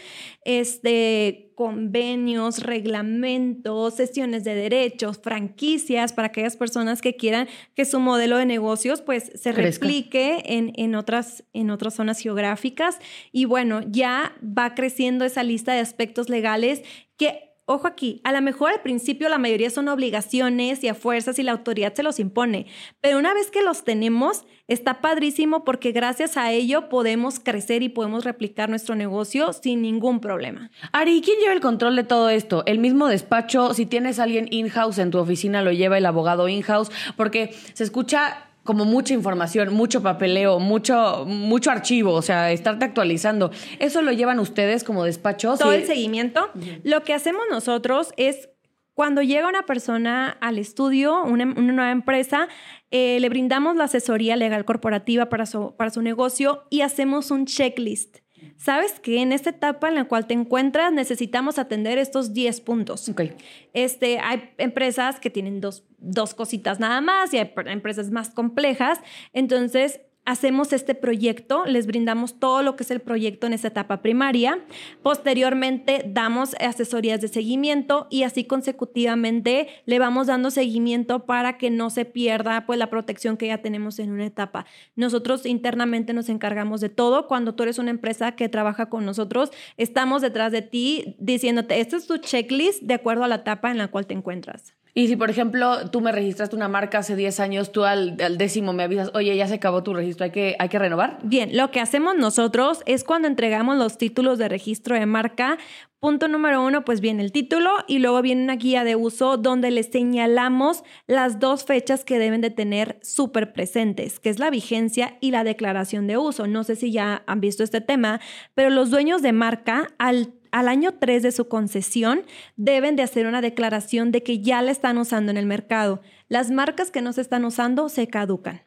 este, 0.44 1.52
convenios, 1.54 2.62
reglamentos, 2.62 3.94
sesiones 3.94 4.44
de 4.44 4.54
derechos, 4.54 5.18
franquicias 5.18 6.12
para 6.12 6.28
aquellas 6.28 6.58
personas 6.58 7.00
que 7.00 7.16
quieran 7.16 7.48
que 7.74 7.86
su 7.86 8.00
modelo 8.00 8.36
de 8.36 8.44
negocios 8.44 9.00
pues 9.00 9.32
se 9.34 9.52
replique 9.52 10.42
en, 10.44 10.72
en, 10.76 10.94
otras, 10.94 11.44
en 11.54 11.70
otras 11.70 11.94
zonas 11.94 12.18
geográficas. 12.18 12.98
Y 13.32 13.46
bueno, 13.46 13.80
ya 13.86 14.36
va 14.42 14.74
creciendo 14.74 15.24
esa 15.24 15.42
lista 15.42 15.72
de 15.72 15.80
aspectos 15.80 16.28
legales 16.28 16.82
que 17.16 17.51
Ojo 17.64 17.86
aquí, 17.86 18.20
a 18.24 18.32
lo 18.32 18.42
mejor 18.42 18.72
al 18.72 18.80
principio 18.80 19.28
la 19.28 19.38
mayoría 19.38 19.70
son 19.70 19.86
obligaciones 19.86 20.82
y 20.82 20.88
a 20.88 20.94
fuerzas 20.94 21.38
y 21.38 21.44
la 21.44 21.52
autoridad 21.52 21.94
se 21.94 22.02
los 22.02 22.18
impone, 22.18 22.66
pero 23.00 23.18
una 23.18 23.32
vez 23.34 23.52
que 23.52 23.62
los 23.62 23.84
tenemos, 23.84 24.44
está 24.66 25.00
padrísimo 25.00 25.62
porque 25.62 25.92
gracias 25.92 26.36
a 26.36 26.50
ello 26.50 26.88
podemos 26.88 27.38
crecer 27.38 27.84
y 27.84 27.88
podemos 27.88 28.24
replicar 28.24 28.68
nuestro 28.68 28.96
negocio 28.96 29.52
sin 29.52 29.80
ningún 29.80 30.18
problema. 30.18 30.72
Ari, 30.90 31.22
¿quién 31.24 31.38
lleva 31.38 31.52
el 31.52 31.60
control 31.60 31.94
de 31.94 32.02
todo 32.02 32.30
esto? 32.30 32.64
¿El 32.66 32.80
mismo 32.80 33.06
despacho? 33.06 33.74
Si 33.74 33.86
tienes 33.86 34.18
a 34.18 34.24
alguien 34.24 34.48
in-house 34.50 34.98
en 34.98 35.12
tu 35.12 35.18
oficina, 35.18 35.62
lo 35.62 35.70
lleva 35.70 35.98
el 35.98 36.06
abogado 36.06 36.48
in-house, 36.48 36.90
porque 37.16 37.54
se 37.74 37.84
escucha 37.84 38.48
como 38.64 38.84
mucha 38.84 39.14
información, 39.14 39.72
mucho 39.74 40.02
papeleo, 40.02 40.58
mucho, 40.58 41.24
mucho 41.26 41.70
archivo, 41.70 42.12
o 42.12 42.22
sea, 42.22 42.52
estarte 42.52 42.84
actualizando. 42.84 43.50
¿Eso 43.78 44.02
lo 44.02 44.12
llevan 44.12 44.38
ustedes 44.38 44.84
como 44.84 45.04
despachos? 45.04 45.58
Todo 45.58 45.72
el 45.72 45.84
seguimiento. 45.84 46.50
Lo 46.84 47.02
que 47.02 47.14
hacemos 47.14 47.42
nosotros 47.50 48.12
es 48.16 48.48
cuando 48.94 49.22
llega 49.22 49.48
una 49.48 49.62
persona 49.62 50.36
al 50.40 50.58
estudio, 50.58 51.22
una, 51.24 51.46
nueva 51.46 51.90
empresa, 51.90 52.48
eh, 52.90 53.18
le 53.20 53.28
brindamos 53.28 53.74
la 53.76 53.84
asesoría 53.84 54.36
legal 54.36 54.64
corporativa 54.64 55.28
para 55.28 55.46
su, 55.46 55.74
para 55.76 55.90
su 55.90 56.02
negocio 56.02 56.64
y 56.70 56.82
hacemos 56.82 57.30
un 57.30 57.46
checklist. 57.46 58.18
Sabes 58.56 59.00
que 59.00 59.20
en 59.20 59.32
esta 59.32 59.50
etapa 59.50 59.88
en 59.88 59.96
la 59.96 60.04
cual 60.04 60.26
te 60.26 60.34
encuentras 60.34 60.92
necesitamos 60.92 61.58
atender 61.58 61.98
estos 61.98 62.32
10 62.32 62.60
puntos. 62.60 63.08
Okay. 63.08 63.34
Este, 63.72 64.18
hay 64.20 64.50
empresas 64.58 65.18
que 65.18 65.30
tienen 65.30 65.60
dos, 65.60 65.84
dos 65.98 66.34
cositas 66.34 66.78
nada 66.78 67.00
más 67.00 67.32
y 67.34 67.38
hay 67.38 67.52
empresas 67.66 68.10
más 68.10 68.30
complejas. 68.30 69.00
Entonces, 69.32 70.00
hacemos 70.24 70.72
este 70.72 70.94
proyecto, 70.94 71.64
les 71.66 71.86
brindamos 71.86 72.38
todo 72.38 72.62
lo 72.62 72.76
que 72.76 72.84
es 72.84 72.90
el 72.90 73.00
proyecto 73.00 73.46
en 73.46 73.52
esa 73.52 73.68
etapa 73.68 74.02
primaria. 74.02 74.60
Posteriormente 75.02 76.04
damos 76.06 76.54
asesorías 76.60 77.20
de 77.20 77.28
seguimiento 77.28 78.06
y 78.10 78.22
así 78.22 78.44
consecutivamente 78.44 79.68
le 79.84 79.98
vamos 79.98 80.28
dando 80.28 80.50
seguimiento 80.50 81.26
para 81.26 81.58
que 81.58 81.70
no 81.70 81.90
se 81.90 82.04
pierda 82.04 82.66
pues 82.66 82.78
la 82.78 82.90
protección 82.90 83.36
que 83.36 83.48
ya 83.48 83.58
tenemos 83.58 83.98
en 83.98 84.12
una 84.12 84.26
etapa. 84.26 84.66
Nosotros 84.94 85.44
internamente 85.44 86.12
nos 86.12 86.28
encargamos 86.28 86.80
de 86.80 86.88
todo. 86.88 87.26
Cuando 87.26 87.54
tú 87.54 87.64
eres 87.64 87.78
una 87.78 87.90
empresa 87.90 88.32
que 88.32 88.48
trabaja 88.48 88.88
con 88.88 89.04
nosotros, 89.04 89.50
estamos 89.76 90.22
detrás 90.22 90.52
de 90.52 90.62
ti 90.62 91.16
diciéndote, 91.18 91.80
este 91.80 91.96
es 91.96 92.06
tu 92.06 92.18
checklist 92.18 92.82
de 92.82 92.94
acuerdo 92.94 93.24
a 93.24 93.28
la 93.28 93.36
etapa 93.36 93.70
en 93.70 93.78
la 93.78 93.88
cual 93.88 94.06
te 94.06 94.14
encuentras. 94.14 94.74
Y 94.94 95.08
si, 95.08 95.16
por 95.16 95.30
ejemplo, 95.30 95.88
tú 95.90 96.02
me 96.02 96.12
registraste 96.12 96.54
una 96.54 96.68
marca 96.68 96.98
hace 96.98 97.16
10 97.16 97.40
años, 97.40 97.72
tú 97.72 97.84
al, 97.84 98.16
décimo 98.36 98.74
me 98.74 98.82
avisas, 98.82 99.10
oye, 99.14 99.34
ya 99.34 99.48
se 99.48 99.54
acabó 99.54 99.82
tu 99.82 99.94
registro, 99.94 100.24
¿hay 100.24 100.30
que, 100.30 100.54
¿hay 100.58 100.68
que 100.68 100.78
renovar? 100.78 101.18
Bien, 101.22 101.56
lo 101.56 101.70
que 101.70 101.80
hacemos 101.80 102.14
nosotros 102.14 102.82
es 102.84 103.02
cuando 103.02 103.26
entregamos 103.26 103.78
los 103.78 103.96
títulos 103.96 104.38
de 104.38 104.50
registro 104.50 104.94
de 104.94 105.06
marca, 105.06 105.56
punto 105.98 106.28
número 106.28 106.62
uno, 106.62 106.84
pues 106.84 107.00
viene 107.00 107.22
el 107.22 107.32
título 107.32 107.70
y 107.88 108.00
luego 108.00 108.20
viene 108.20 108.42
una 108.42 108.56
guía 108.56 108.84
de 108.84 108.94
uso 108.94 109.38
donde 109.38 109.70
les 109.70 109.86
señalamos 109.86 110.82
las 111.06 111.40
dos 111.40 111.64
fechas 111.64 112.04
que 112.04 112.18
deben 112.18 112.42
de 112.42 112.50
tener 112.50 112.98
súper 113.02 113.54
presentes, 113.54 114.20
que 114.20 114.28
es 114.28 114.38
la 114.38 114.50
vigencia 114.50 115.16
y 115.20 115.30
la 115.30 115.42
declaración 115.42 116.06
de 116.06 116.18
uso. 116.18 116.46
No 116.46 116.64
sé 116.64 116.76
si 116.76 116.92
ya 116.92 117.22
han 117.26 117.40
visto 117.40 117.64
este 117.64 117.80
tema, 117.80 118.20
pero 118.54 118.68
los 118.68 118.90
dueños 118.90 119.22
de 119.22 119.32
marca 119.32 119.88
al 119.98 120.34
al 120.52 120.68
año 120.68 120.92
3 120.92 121.22
de 121.22 121.32
su 121.32 121.48
concesión 121.48 122.22
deben 122.56 122.94
de 122.94 123.02
hacer 123.02 123.26
una 123.26 123.40
declaración 123.40 124.12
de 124.12 124.22
que 124.22 124.40
ya 124.40 124.62
la 124.62 124.70
están 124.70 124.98
usando 124.98 125.32
en 125.32 125.38
el 125.38 125.46
mercado. 125.46 126.00
Las 126.28 126.50
marcas 126.50 126.90
que 126.90 127.02
no 127.02 127.12
se 127.12 127.22
están 127.22 127.44
usando 127.44 127.88
se 127.88 128.06
caducan. 128.06 128.62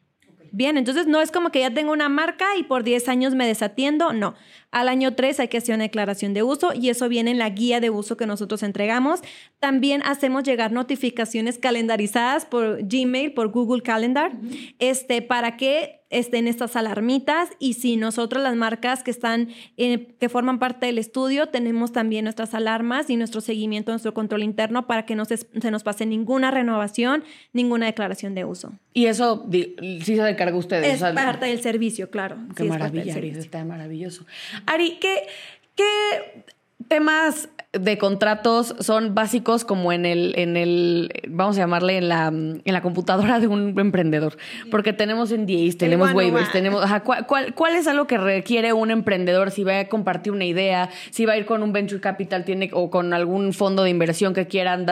Bien, 0.52 0.76
entonces 0.76 1.06
no 1.06 1.20
es 1.20 1.30
como 1.30 1.50
que 1.50 1.60
ya 1.60 1.72
tengo 1.72 1.92
una 1.92 2.08
marca 2.08 2.56
y 2.58 2.62
por 2.62 2.82
10 2.82 3.08
años 3.08 3.34
me 3.34 3.46
desatiendo, 3.46 4.12
no. 4.12 4.34
Al 4.70 4.88
año 4.88 5.14
3 5.14 5.40
hay 5.40 5.48
que 5.48 5.58
hacer 5.58 5.74
una 5.74 5.84
declaración 5.84 6.34
de 6.34 6.42
uso 6.42 6.72
y 6.74 6.90
eso 6.90 7.08
viene 7.08 7.30
en 7.30 7.38
la 7.38 7.50
guía 7.50 7.80
de 7.80 7.90
uso 7.90 8.16
que 8.16 8.26
nosotros 8.26 8.62
entregamos. 8.62 9.20
También 9.58 10.02
hacemos 10.04 10.44
llegar 10.44 10.72
notificaciones 10.72 11.58
calendarizadas 11.58 12.44
por 12.44 12.82
Gmail, 12.82 13.32
por 13.32 13.48
Google 13.48 13.82
Calendar, 13.82 14.32
este, 14.78 15.22
para 15.22 15.56
que 15.56 16.02
estén 16.10 16.46
estas 16.46 16.76
alarmitas 16.76 17.50
y 17.58 17.74
si 17.74 17.96
nosotros 17.96 18.42
las 18.42 18.54
marcas 18.54 19.02
que 19.02 19.10
están 19.10 19.48
que 19.76 20.28
forman 20.28 20.58
parte 20.58 20.86
del 20.86 20.98
estudio 20.98 21.48
tenemos 21.48 21.92
también 21.92 22.24
nuestras 22.24 22.54
alarmas 22.54 23.10
y 23.10 23.16
nuestro 23.16 23.40
seguimiento, 23.40 23.90
nuestro 23.90 24.14
control 24.14 24.44
interno 24.44 24.86
para 24.86 25.04
que 25.04 25.16
no 25.16 25.24
se, 25.24 25.38
nos 25.70 25.82
pase 25.82 26.06
ninguna 26.06 26.50
renovación, 26.50 27.24
ninguna 27.52 27.86
declaración 27.86 28.34
de 28.34 28.44
uso. 28.44 28.72
Y 28.92 29.06
eso 29.06 29.46
sí 29.50 30.00
se 30.00 30.28
encarga 30.28 30.56
ustedes. 30.56 31.02
Es 31.02 31.14
parte 31.14 31.46
del 31.46 31.60
servicio, 31.60 32.10
claro. 32.10 32.36
Qué 32.54 32.64
maravilla, 32.64 33.18
está 33.18 33.64
maravilloso. 33.64 34.24
Ari, 34.66 34.98
¿qué, 35.00 35.26
qué 35.74 36.44
temas 36.88 37.48
de 37.80 37.98
contratos 37.98 38.74
son 38.80 39.14
básicos 39.14 39.64
como 39.64 39.92
en 39.92 40.06
el, 40.06 40.34
en 40.36 40.56
el, 40.56 41.10
vamos 41.28 41.56
a 41.56 41.60
llamarle 41.60 41.98
en 41.98 42.08
la, 42.08 42.26
en 42.28 42.62
la 42.64 42.82
computadora 42.82 43.40
de 43.40 43.46
un 43.46 43.78
emprendedor. 43.78 44.36
Porque 44.70 44.92
tenemos 44.92 45.32
NDAs, 45.32 45.76
tenemos 45.76 46.12
waivers, 46.12 46.50
tenemos, 46.52 46.84
¿cuál, 47.02 47.54
¿cuál, 47.54 47.76
es 47.76 47.86
algo 47.86 48.06
que 48.06 48.18
requiere 48.18 48.72
un 48.72 48.90
emprendedor 48.90 49.50
si 49.50 49.64
va 49.64 49.80
a 49.80 49.88
compartir 49.88 50.32
una 50.32 50.44
idea, 50.44 50.90
si 51.10 51.26
va 51.26 51.34
a 51.34 51.36
ir 51.36 51.46
con 51.46 51.62
un 51.62 51.72
venture 51.72 52.00
capital 52.00 52.44
tiene, 52.44 52.70
o 52.72 52.90
con 52.90 53.12
algún 53.12 53.52
fondo 53.52 53.82
de 53.82 53.90
inversión 53.90 54.34
que 54.34 54.46
quieran 54.46 54.86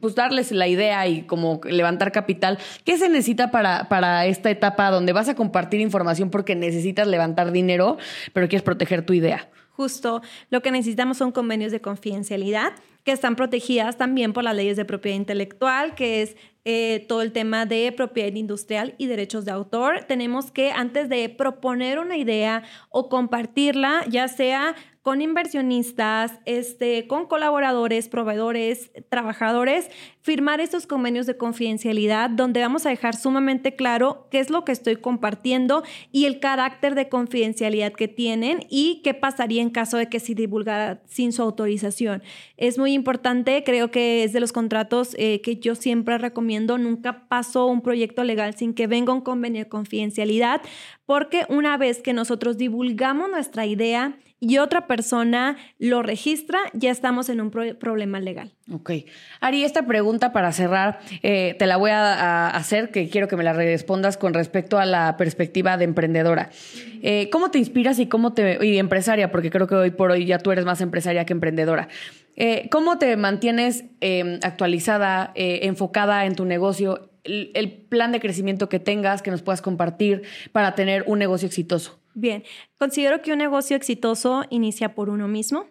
pues 0.00 0.14
darles 0.14 0.52
la 0.52 0.68
idea 0.68 1.06
y 1.06 1.22
como 1.22 1.60
levantar 1.64 2.12
capital? 2.12 2.58
¿Qué 2.84 2.98
se 2.98 3.08
necesita 3.08 3.50
para, 3.50 3.88
para 3.88 4.26
esta 4.26 4.50
etapa 4.50 4.90
donde 4.90 5.12
vas 5.12 5.28
a 5.28 5.34
compartir 5.34 5.80
información 5.80 6.30
porque 6.30 6.54
necesitas 6.54 7.06
levantar 7.06 7.52
dinero, 7.52 7.98
pero 8.32 8.48
quieres 8.48 8.62
proteger 8.62 9.02
tu 9.02 9.12
idea? 9.12 9.48
Justo 9.76 10.22
lo 10.48 10.62
que 10.62 10.70
necesitamos 10.70 11.18
son 11.18 11.32
convenios 11.32 11.70
de 11.70 11.82
confidencialidad 11.82 12.72
que 13.04 13.12
están 13.12 13.36
protegidas 13.36 13.98
también 13.98 14.32
por 14.32 14.42
las 14.42 14.56
leyes 14.56 14.76
de 14.76 14.86
propiedad 14.86 15.16
intelectual, 15.16 15.94
que 15.94 16.22
es 16.22 16.36
eh, 16.64 17.04
todo 17.08 17.20
el 17.20 17.30
tema 17.30 17.66
de 17.66 17.92
propiedad 17.92 18.32
industrial 18.34 18.94
y 18.96 19.06
derechos 19.06 19.44
de 19.44 19.52
autor. 19.52 20.04
Tenemos 20.08 20.50
que 20.50 20.72
antes 20.72 21.10
de 21.10 21.28
proponer 21.28 21.98
una 21.98 22.16
idea 22.16 22.64
o 22.88 23.10
compartirla, 23.10 24.04
ya 24.08 24.28
sea 24.28 24.74
con 25.06 25.22
inversionistas, 25.22 26.32
este, 26.46 27.06
con 27.06 27.26
colaboradores, 27.26 28.08
proveedores, 28.08 28.90
trabajadores, 29.08 29.88
firmar 30.20 30.60
estos 30.60 30.88
convenios 30.88 31.26
de 31.26 31.36
confidencialidad 31.36 32.28
donde 32.28 32.60
vamos 32.60 32.86
a 32.86 32.88
dejar 32.88 33.14
sumamente 33.14 33.76
claro 33.76 34.26
qué 34.32 34.40
es 34.40 34.50
lo 34.50 34.64
que 34.64 34.72
estoy 34.72 34.96
compartiendo 34.96 35.84
y 36.10 36.24
el 36.24 36.40
carácter 36.40 36.96
de 36.96 37.08
confidencialidad 37.08 37.92
que 37.92 38.08
tienen 38.08 38.66
y 38.68 39.00
qué 39.04 39.14
pasaría 39.14 39.62
en 39.62 39.70
caso 39.70 39.96
de 39.96 40.08
que 40.08 40.18
se 40.18 40.34
divulgara 40.34 41.00
sin 41.06 41.32
su 41.32 41.40
autorización. 41.40 42.24
Es 42.56 42.76
muy 42.76 42.92
importante, 42.92 43.62
creo 43.62 43.92
que 43.92 44.24
es 44.24 44.32
de 44.32 44.40
los 44.40 44.50
contratos 44.50 45.14
eh, 45.18 45.40
que 45.40 45.58
yo 45.58 45.76
siempre 45.76 46.18
recomiendo, 46.18 46.78
nunca 46.78 47.28
paso 47.28 47.66
un 47.66 47.80
proyecto 47.80 48.24
legal 48.24 48.56
sin 48.56 48.74
que 48.74 48.88
venga 48.88 49.12
un 49.12 49.20
convenio 49.20 49.62
de 49.62 49.68
confidencialidad, 49.68 50.62
porque 51.04 51.46
una 51.48 51.76
vez 51.76 52.02
que 52.02 52.12
nosotros 52.12 52.58
divulgamos 52.58 53.30
nuestra 53.30 53.66
idea, 53.66 54.18
y 54.38 54.58
otra 54.58 54.86
persona 54.86 55.56
lo 55.78 56.02
registra, 56.02 56.58
ya 56.74 56.90
estamos 56.90 57.28
en 57.30 57.40
un 57.40 57.50
problema 57.50 58.20
legal. 58.20 58.52
Ok. 58.70 58.90
Ari, 59.40 59.64
esta 59.64 59.86
pregunta 59.86 60.32
para 60.32 60.52
cerrar, 60.52 60.98
eh, 61.22 61.56
te 61.58 61.66
la 61.66 61.78
voy 61.78 61.90
a, 61.90 62.48
hacer, 62.48 62.90
que 62.90 63.08
quiero 63.08 63.28
que 63.28 63.36
me 63.36 63.44
la 63.44 63.54
respondas 63.54 64.16
con 64.18 64.34
respecto 64.34 64.78
a 64.78 64.84
la 64.84 65.16
perspectiva 65.16 65.78
de 65.78 65.84
emprendedora. 65.84 66.50
Eh, 67.02 67.30
¿Cómo 67.30 67.50
te 67.50 67.58
inspiras 67.58 67.98
y 67.98 68.06
cómo 68.06 68.34
te... 68.34 68.64
y 68.64 68.78
empresaria, 68.78 69.30
porque 69.30 69.50
creo 69.50 69.66
que 69.66 69.74
hoy 69.74 69.90
por 69.90 70.10
hoy 70.10 70.26
ya 70.26 70.38
tú 70.38 70.52
eres 70.52 70.66
más 70.66 70.80
empresaria 70.80 71.24
que 71.24 71.32
emprendedora. 71.32 71.88
Eh, 72.36 72.68
¿Cómo 72.70 72.98
te 72.98 73.16
mantienes 73.16 73.84
em, 74.00 74.38
actualizada, 74.42 75.32
enfocada 75.34 76.26
en 76.26 76.34
tu 76.34 76.44
negocio, 76.44 77.10
el 77.24 77.72
plan 77.88 78.12
de 78.12 78.20
crecimiento 78.20 78.68
que 78.68 78.78
tengas, 78.78 79.22
que 79.22 79.30
nos 79.30 79.40
puedas 79.40 79.62
compartir 79.62 80.22
para 80.52 80.74
tener 80.74 81.04
un 81.06 81.18
negocio 81.18 81.46
exitoso? 81.46 81.98
Bien, 82.18 82.44
considero 82.78 83.20
que 83.20 83.30
un 83.30 83.38
negocio 83.38 83.76
exitoso 83.76 84.44
inicia 84.48 84.94
por 84.94 85.10
uno 85.10 85.28
mismo. 85.28 85.66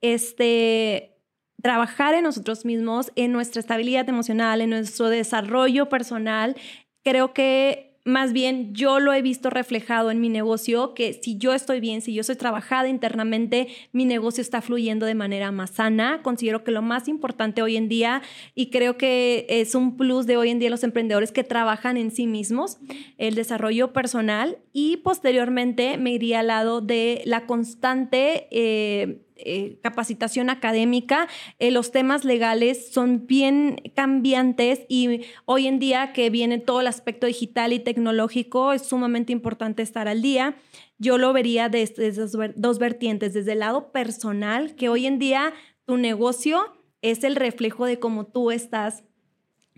Este, 0.00 1.16
trabajar 1.60 2.14
en 2.14 2.22
nosotros 2.22 2.64
mismos, 2.64 3.10
en 3.16 3.32
nuestra 3.32 3.58
estabilidad 3.58 4.08
emocional, 4.08 4.60
en 4.60 4.70
nuestro 4.70 5.08
desarrollo 5.08 5.88
personal, 5.88 6.54
creo 7.02 7.34
que 7.34 7.87
más 8.04 8.32
bien 8.32 8.74
yo 8.74 9.00
lo 9.00 9.12
he 9.12 9.22
visto 9.22 9.50
reflejado 9.50 10.10
en 10.10 10.20
mi 10.20 10.28
negocio, 10.28 10.94
que 10.94 11.12
si 11.12 11.36
yo 11.38 11.52
estoy 11.52 11.80
bien, 11.80 12.00
si 12.00 12.14
yo 12.14 12.24
soy 12.24 12.36
trabajada 12.36 12.88
internamente, 12.88 13.68
mi 13.92 14.04
negocio 14.04 14.40
está 14.40 14.62
fluyendo 14.62 15.06
de 15.06 15.14
manera 15.14 15.52
más 15.52 15.70
sana. 15.70 16.20
Considero 16.22 16.64
que 16.64 16.70
lo 16.70 16.82
más 16.82 17.08
importante 17.08 17.62
hoy 17.62 17.76
en 17.76 17.88
día, 17.88 18.22
y 18.54 18.70
creo 18.70 18.96
que 18.96 19.46
es 19.48 19.74
un 19.74 19.96
plus 19.96 20.26
de 20.26 20.36
hoy 20.36 20.50
en 20.50 20.58
día 20.58 20.70
los 20.70 20.84
emprendedores 20.84 21.32
que 21.32 21.44
trabajan 21.44 21.96
en 21.96 22.10
sí 22.10 22.26
mismos, 22.26 22.78
el 23.18 23.34
desarrollo 23.34 23.92
personal 23.92 24.58
y 24.72 24.98
posteriormente 24.98 25.98
me 25.98 26.12
iría 26.12 26.40
al 26.40 26.48
lado 26.48 26.80
de 26.80 27.22
la 27.24 27.46
constante... 27.46 28.48
Eh, 28.50 29.24
eh, 29.38 29.78
capacitación 29.82 30.50
académica, 30.50 31.28
eh, 31.58 31.70
los 31.70 31.90
temas 31.90 32.24
legales 32.24 32.92
son 32.92 33.26
bien 33.26 33.80
cambiantes 33.94 34.80
y 34.88 35.22
hoy 35.44 35.66
en 35.66 35.78
día 35.78 36.12
que 36.12 36.28
viene 36.28 36.58
todo 36.58 36.80
el 36.80 36.88
aspecto 36.88 37.26
digital 37.26 37.72
y 37.72 37.78
tecnológico, 37.78 38.72
es 38.72 38.82
sumamente 38.82 39.32
importante 39.32 39.82
estar 39.82 40.08
al 40.08 40.22
día. 40.22 40.56
Yo 40.98 41.18
lo 41.18 41.32
vería 41.32 41.68
desde 41.68 42.08
esas 42.08 42.32
dos 42.56 42.78
vertientes, 42.78 43.34
desde 43.34 43.52
el 43.52 43.60
lado 43.60 43.92
personal, 43.92 44.74
que 44.74 44.88
hoy 44.88 45.06
en 45.06 45.18
día 45.18 45.52
tu 45.84 45.96
negocio 45.96 46.74
es 47.00 47.22
el 47.24 47.36
reflejo 47.36 47.86
de 47.86 47.98
cómo 47.98 48.26
tú 48.26 48.50
estás 48.50 49.04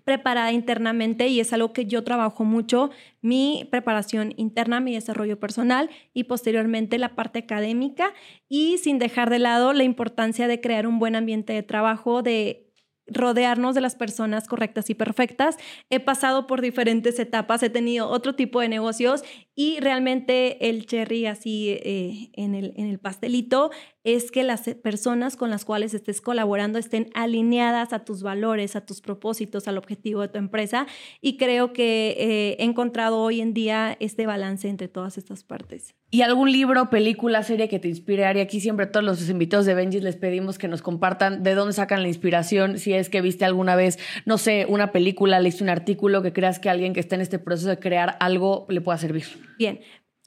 preparada 0.05 0.53
internamente 0.53 1.29
y 1.29 1.41
es 1.41 1.53
algo 1.53 1.73
que 1.73 1.87
yo 1.87 2.05
trabajo 2.05 2.45
mucho, 2.45 2.91
mi 3.21 3.69
preparación 3.71 4.35
interna, 4.37 4.81
mi 4.81 4.95
desarrollo 4.95 5.39
personal 5.39 5.91
y 6.15 6.25
posteriormente 6.25 6.99
la 6.99 7.15
parte 7.15 7.41
académica 7.41 8.13
y 8.49 8.79
sin 8.79 8.99
dejar 8.99 9.31
de 9.31 9.39
lado 9.39 9.73
la 9.73 9.85
importancia 9.85 10.49
de 10.49 10.61
crear 10.61 10.87
un 10.87 10.99
buen 10.99 11.17
ambiente 11.17 11.53
de 11.53 11.63
trabajo, 11.63 12.23
de 12.23 12.71
rodearnos 13.11 13.75
de 13.75 13.81
las 13.81 13.97
personas 13.97 14.47
correctas 14.47 14.89
y 14.89 14.95
perfectas. 14.95 15.57
He 15.91 16.01
pasado 16.01 16.47
por 16.47 16.61
diferentes 16.61 17.19
etapas, 17.19 17.63
he 17.63 17.71
tenido 17.71 18.09
otro 18.09 18.35
tipo 18.35 18.61
de 18.61 18.69
negocios 18.69 19.23
y 19.63 19.79
realmente 19.79 20.71
el 20.71 20.87
cherry 20.87 21.27
así 21.27 21.69
eh, 21.69 22.31
en, 22.33 22.55
el, 22.55 22.73
en 22.79 22.87
el 22.87 22.99
pastelito 22.99 23.71
es 24.05 24.31
que 24.31 24.43
las 24.43 24.63
personas 24.83 25.37
con 25.37 25.51
las 25.51 25.67
cuales 25.67 25.93
estés 25.93 26.23
colaborando 26.23 26.79
estén 26.79 27.11
alineadas 27.13 27.93
a 27.93 28.07
tus 28.07 28.23
valores, 28.23 28.75
a 28.75 28.87
tus 28.87 29.03
propósitos, 29.03 29.69
al 29.69 29.77
objetivo 29.77 30.23
de 30.23 30.29
tu 30.29 30.39
empresa. 30.39 30.87
Y 31.21 31.37
creo 31.37 31.75
que 31.75 32.17
eh, 32.19 32.57
he 32.59 32.65
encontrado 32.65 33.19
hoy 33.19 33.43
en 33.43 33.53
día 33.53 33.99
este 34.01 34.25
balance 34.25 34.67
entre 34.67 34.89
todas 34.89 35.19
estas 35.19 35.45
partes. 35.45 35.95
¿Y 36.11 36.23
algún 36.23 36.51
libro, 36.51 36.89
película, 36.89 37.43
serie 37.43 37.69
que 37.69 37.79
te 37.79 37.89
inspire, 37.89 38.25
Ari? 38.25 38.41
Aquí 38.41 38.61
siempre 38.61 38.87
todos 38.87 39.05
los 39.05 39.29
invitados 39.29 39.67
de 39.67 39.75
Benji 39.75 40.01
les 40.01 40.17
pedimos 40.17 40.57
que 40.57 40.69
nos 40.69 40.81
compartan 40.81 41.43
de 41.43 41.55
dónde 41.55 41.75
sacan 41.75 42.01
la 42.01 42.09
inspiración, 42.09 42.79
si 42.79 42.95
es 42.95 43.11
que 43.11 43.21
viste 43.21 43.45
alguna 43.45 43.77
vez, 43.77 43.99
no 44.25 44.39
sé, 44.39 44.65
una 44.71 44.91
película, 44.91 45.39
leíste 45.39 45.63
un 45.63 45.69
artículo 45.69 46.23
que 46.23 46.33
creas 46.33 46.59
que 46.59 46.71
alguien 46.71 46.95
que 46.95 47.01
está 47.01 47.15
en 47.17 47.21
este 47.21 47.39
proceso 47.39 47.69
de 47.69 47.79
crear 47.79 48.17
algo 48.21 48.65
le 48.71 48.81
pueda 48.81 48.97
servir. 48.97 49.50
Bien, 49.59 49.81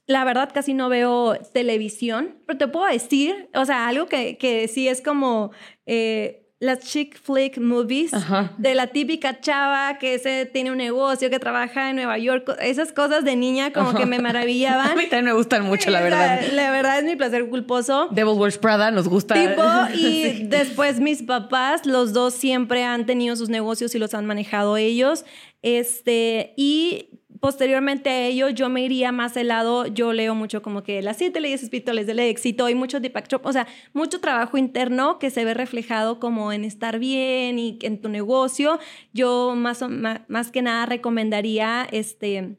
la 0.05 0.25
verdad 0.25 0.49
casi 0.53 0.73
no 0.73 0.89
veo 0.89 1.35
televisión, 1.53 2.35
pero 2.45 2.57
te 2.57 2.67
puedo 2.67 2.85
decir, 2.87 3.49
o 3.53 3.65
sea, 3.65 3.87
algo 3.87 4.07
que, 4.07 4.37
que 4.37 4.67
sí 4.67 4.87
es 4.87 5.01
como 5.01 5.51
eh, 5.85 6.43
las 6.63 6.79
chick 6.79 7.19
flick 7.19 7.57
movies 7.57 8.11
de 8.57 8.73
la 8.73 8.87
típica 8.87 9.41
chava 9.41 9.97
que 9.97 10.17
se, 10.17 10.45
tiene 10.45 10.71
un 10.71 10.77
negocio, 10.77 11.29
que 11.29 11.37
trabaja 11.37 11.89
en 11.89 11.97
Nueva 11.97 12.17
York, 12.17 12.49
esas 12.61 12.93
cosas 12.93 13.25
de 13.25 13.35
niña 13.35 13.73
como 13.73 13.93
que 13.93 14.05
me 14.05 14.19
maravillaban. 14.19 14.91
A 14.91 14.95
mí 14.95 15.03
también 15.03 15.25
me 15.25 15.33
gustan 15.33 15.65
mucho, 15.65 15.89
la 15.89 16.01
verdad. 16.01 16.39
La, 16.53 16.71
verdad 16.71 16.99
es 16.99 17.03
mi 17.03 17.17
placer 17.17 17.49
culposo. 17.49 18.07
Devil 18.11 18.35
Wears 18.37 18.57
Prada 18.57 18.91
nos 18.91 19.09
gusta. 19.09 19.33
Tipo, 19.33 19.61
y 19.93 20.45
después 20.47 21.01
mis 21.01 21.21
papás, 21.23 21.85
los 21.85 22.13
dos 22.13 22.33
siempre 22.33 22.85
han 22.85 23.05
tenido 23.05 23.35
sus 23.35 23.49
negocios 23.49 23.93
y 23.93 23.99
los 23.99 24.13
han 24.13 24.25
manejado 24.25 24.77
ellos. 24.77 25.25
Este, 25.63 26.53
y 26.55 27.09
posteriormente 27.43 28.09
a 28.09 28.25
ello, 28.25 28.47
yo 28.47 28.69
me 28.69 28.83
iría 28.83 29.11
más 29.11 29.35
al 29.35 29.49
lado, 29.49 29.85
yo 29.85 30.13
leo 30.13 30.33
mucho 30.33 30.61
como 30.61 30.81
que 30.81 31.01
las 31.01 31.17
siete 31.17 31.41
leyes 31.41 31.61
espirituales 31.61 32.07
del 32.07 32.19
éxito 32.19 32.69
y 32.69 32.73
mucho 32.73 33.01
Deepak 33.01 33.27
Chopra, 33.27 33.49
o 33.49 33.51
sea, 33.51 33.67
mucho 33.91 34.21
trabajo 34.21 34.57
interno 34.57 35.19
que 35.19 35.29
se 35.29 35.43
ve 35.43 35.53
reflejado 35.53 36.21
como 36.21 36.53
en 36.53 36.63
estar 36.63 36.99
bien 36.99 37.59
y 37.59 37.79
en 37.81 37.99
tu 37.99 38.07
negocio. 38.07 38.79
Yo 39.11 39.55
más, 39.57 39.83
más, 40.29 40.51
que 40.51 40.61
nada 40.61 40.85
recomendaría 40.85 41.85
este 41.91 42.55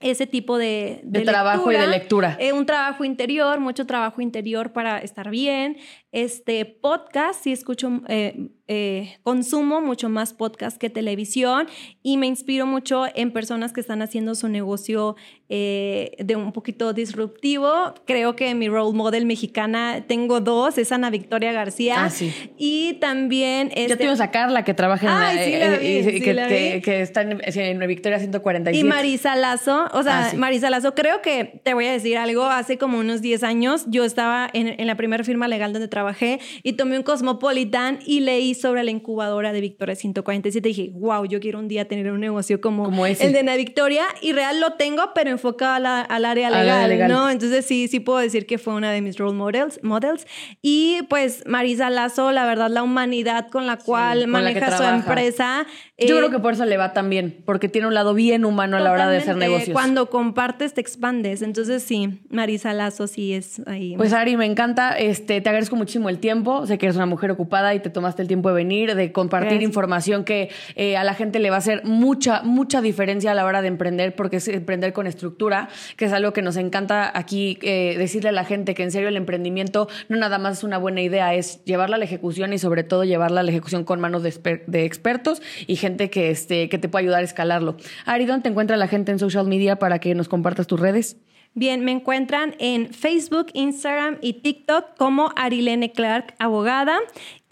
ese 0.00 0.26
tipo 0.26 0.56
de, 0.56 1.00
de, 1.04 1.20
trabajo 1.22 1.70
y 1.70 1.76
de 1.76 1.86
lectura. 1.86 2.36
Eh, 2.40 2.54
un 2.54 2.64
trabajo 2.64 3.04
interior, 3.04 3.60
mucho 3.60 3.86
trabajo 3.86 4.22
interior 4.22 4.72
para 4.72 4.98
estar 4.98 5.28
bien. 5.28 5.76
Este 6.16 6.64
podcast, 6.64 7.44
sí 7.44 7.52
escucho 7.52 8.00
eh, 8.08 8.48
eh, 8.68 9.18
consumo 9.22 9.82
mucho 9.82 10.08
más 10.08 10.32
podcast 10.32 10.76
que 10.76 10.88
televisión 10.88 11.68
y 12.02 12.16
me 12.16 12.26
inspiro 12.26 12.64
mucho 12.66 13.04
en 13.14 13.30
personas 13.30 13.72
que 13.74 13.80
están 13.80 14.00
haciendo 14.00 14.34
su 14.34 14.48
negocio 14.48 15.14
eh, 15.48 16.16
de 16.18 16.34
un 16.34 16.52
poquito 16.52 16.92
disruptivo. 16.92 17.94
Creo 18.06 18.34
que 18.34 18.54
mi 18.54 18.68
role 18.68 18.96
model 18.96 19.26
mexicana 19.26 20.04
tengo 20.08 20.40
dos, 20.40 20.78
es 20.78 20.90
Ana 20.90 21.10
Victoria 21.10 21.52
García. 21.52 22.06
Ah, 22.06 22.10
sí. 22.10 22.32
Y 22.56 22.94
también... 22.94 23.68
Este... 23.68 23.90
Yo 23.90 23.98
tengo 23.98 24.20
a 24.20 24.30
Carla 24.30 24.64
que 24.64 24.74
trabaja 24.74 25.32
en... 25.32 25.38
sí, 25.78 26.20
que, 26.22 26.82
que, 26.82 27.02
está 27.02 27.20
en, 27.20 27.78
Victoria 27.86 28.18
147. 28.18 28.76
Y 28.76 28.88
Marisa 28.88 29.36
Lazo, 29.36 29.88
o 29.92 30.02
sea, 30.02 30.30
ah, 30.30 30.36
Marisa 30.36 30.70
Lazo, 30.70 30.94
creo 30.94 31.20
que 31.22 31.60
te 31.62 31.74
voy 31.74 31.86
a 31.86 31.92
decir 31.92 32.16
algo, 32.16 32.44
hace 32.44 32.78
como 32.78 32.98
unos 32.98 33.20
10 33.22 33.44
años 33.44 33.84
yo 33.86 34.02
estaba 34.02 34.48
en, 34.52 34.80
en 34.80 34.86
la 34.86 34.96
primera 34.96 35.22
firma 35.22 35.46
legal 35.46 35.72
donde 35.72 35.88
trabajé 36.06 36.40
y 36.62 36.74
tomé 36.74 36.96
un 36.96 37.02
Cosmopolitan 37.02 37.98
y 38.06 38.20
leí 38.20 38.54
sobre 38.54 38.84
la 38.84 38.90
incubadora 38.90 39.52
de 39.52 39.60
Victoria 39.60 39.96
147 39.96 40.68
y 40.68 40.72
dije, 40.72 40.90
wow, 40.94 41.24
yo 41.24 41.40
quiero 41.40 41.58
un 41.58 41.68
día 41.68 41.88
tener 41.88 42.10
un 42.12 42.20
negocio 42.20 42.60
como, 42.60 43.06
el 43.06 43.32
de 43.32 43.38
Ana 43.40 43.56
Victoria 43.56 44.04
y 44.22 44.32
real 44.32 44.60
lo 44.60 44.74
tengo, 44.74 45.12
pero 45.14 45.30
enfocado 45.30 45.66
al 45.66 46.24
área 46.24 46.50
legal, 46.50 47.08
¿no? 47.08 47.28
Entonces 47.28 47.66
sí, 47.66 47.88
sí 47.88 48.00
puedo 48.00 48.18
decir 48.18 48.46
que 48.46 48.58
fue 48.58 48.74
una 48.74 48.92
de 48.92 49.00
mis 49.00 49.18
role 49.18 49.34
models. 49.34 49.80
models. 49.82 50.26
Y 50.62 51.00
pues 51.08 51.44
Marisa 51.46 51.90
Lazo, 51.90 52.30
la 52.30 52.46
verdad, 52.46 52.70
la 52.70 52.82
humanidad 52.82 53.48
con 53.48 53.66
la 53.66 53.78
cual 53.78 54.28
maneja 54.28 54.76
su 54.76 54.84
empresa. 54.84 55.66
Yo 55.98 56.16
creo 56.16 56.28
eh, 56.28 56.30
que 56.30 56.38
por 56.38 56.52
eso 56.52 56.64
le 56.66 56.76
va 56.76 56.92
tan 56.92 57.10
bien, 57.10 57.42
porque 57.44 57.68
tiene 57.68 57.88
un 57.88 57.94
lado 57.94 58.14
bien 58.14 58.44
humano 58.44 58.76
a 58.76 58.80
la 58.80 58.92
hora 58.92 59.08
de 59.08 59.18
hacer 59.18 59.36
negocios. 59.36 59.72
Cuando 59.72 60.08
compartes, 60.08 60.74
te 60.74 60.80
expandes. 60.80 61.42
Entonces 61.42 61.82
sí, 61.82 62.20
Marisa 62.30 62.72
Lazo 62.74 63.06
sí 63.06 63.32
es 63.32 63.60
ahí. 63.66 63.96
Pues 63.96 64.12
Ari, 64.12 64.36
me 64.36 64.46
encanta. 64.46 64.96
Este, 64.98 65.40
te 65.40 65.48
agradezco 65.48 65.76
muchísimo 65.86 66.08
el 66.08 66.18
tiempo. 66.18 66.66
Sé 66.66 66.78
que 66.78 66.86
eres 66.86 66.96
una 66.96 67.06
mujer 67.06 67.30
ocupada 67.30 67.72
y 67.72 67.78
te 67.78 67.90
tomaste 67.90 68.20
el 68.20 68.26
tiempo 68.26 68.48
de 68.48 68.56
venir, 68.56 68.96
de 68.96 69.12
compartir 69.12 69.62
información 69.62 70.24
que 70.24 70.50
eh, 70.74 70.96
a 70.96 71.04
la 71.04 71.14
gente 71.14 71.38
le 71.38 71.48
va 71.48 71.56
a 71.56 71.58
hacer 71.60 71.84
mucha, 71.84 72.42
mucha 72.42 72.80
diferencia 72.80 73.30
a 73.30 73.34
la 73.34 73.44
hora 73.44 73.62
de 73.62 73.68
emprender, 73.68 74.16
porque 74.16 74.38
es 74.38 74.48
emprender 74.48 74.92
con 74.92 75.06
estructura, 75.06 75.68
que 75.96 76.06
es 76.06 76.12
algo 76.12 76.32
que 76.32 76.42
nos 76.42 76.56
encanta 76.56 77.16
aquí 77.16 77.58
eh, 77.62 77.94
decirle 77.98 78.30
a 78.30 78.32
la 78.32 78.44
gente 78.44 78.74
que 78.74 78.82
en 78.82 78.90
serio 78.90 79.08
el 79.08 79.16
emprendimiento 79.16 79.86
no 80.08 80.16
nada 80.16 80.38
más 80.38 80.58
es 80.58 80.64
una 80.64 80.78
buena 80.78 81.02
idea, 81.02 81.34
es 81.34 81.64
llevarla 81.64 81.94
a 81.94 81.98
la 82.00 82.04
ejecución 82.04 82.52
y 82.52 82.58
sobre 82.58 82.82
todo 82.82 83.04
llevarla 83.04 83.42
a 83.42 83.42
la 83.44 83.52
ejecución 83.52 83.84
con 83.84 84.00
manos 84.00 84.24
de, 84.24 84.64
de 84.66 84.84
expertos 84.84 85.40
y 85.68 85.76
gente 85.76 86.10
que, 86.10 86.30
este, 86.30 86.68
que 86.68 86.78
te 86.78 86.88
pueda 86.88 87.02
ayudar 87.02 87.20
a 87.20 87.24
escalarlo. 87.24 87.76
Ari, 88.06 88.26
¿dónde 88.26 88.42
te 88.42 88.48
encuentra 88.48 88.76
la 88.76 88.88
gente 88.88 89.12
en 89.12 89.20
social 89.20 89.46
media 89.46 89.78
para 89.78 90.00
que 90.00 90.16
nos 90.16 90.28
compartas 90.28 90.66
tus 90.66 90.80
redes? 90.80 91.16
Bien, 91.58 91.86
me 91.86 91.92
encuentran 91.92 92.54
en 92.58 92.92
Facebook, 92.92 93.46
Instagram 93.54 94.18
y 94.20 94.34
TikTok 94.42 94.94
como 94.98 95.32
Arilene 95.36 95.90
Clark, 95.90 96.34
abogada. 96.38 96.98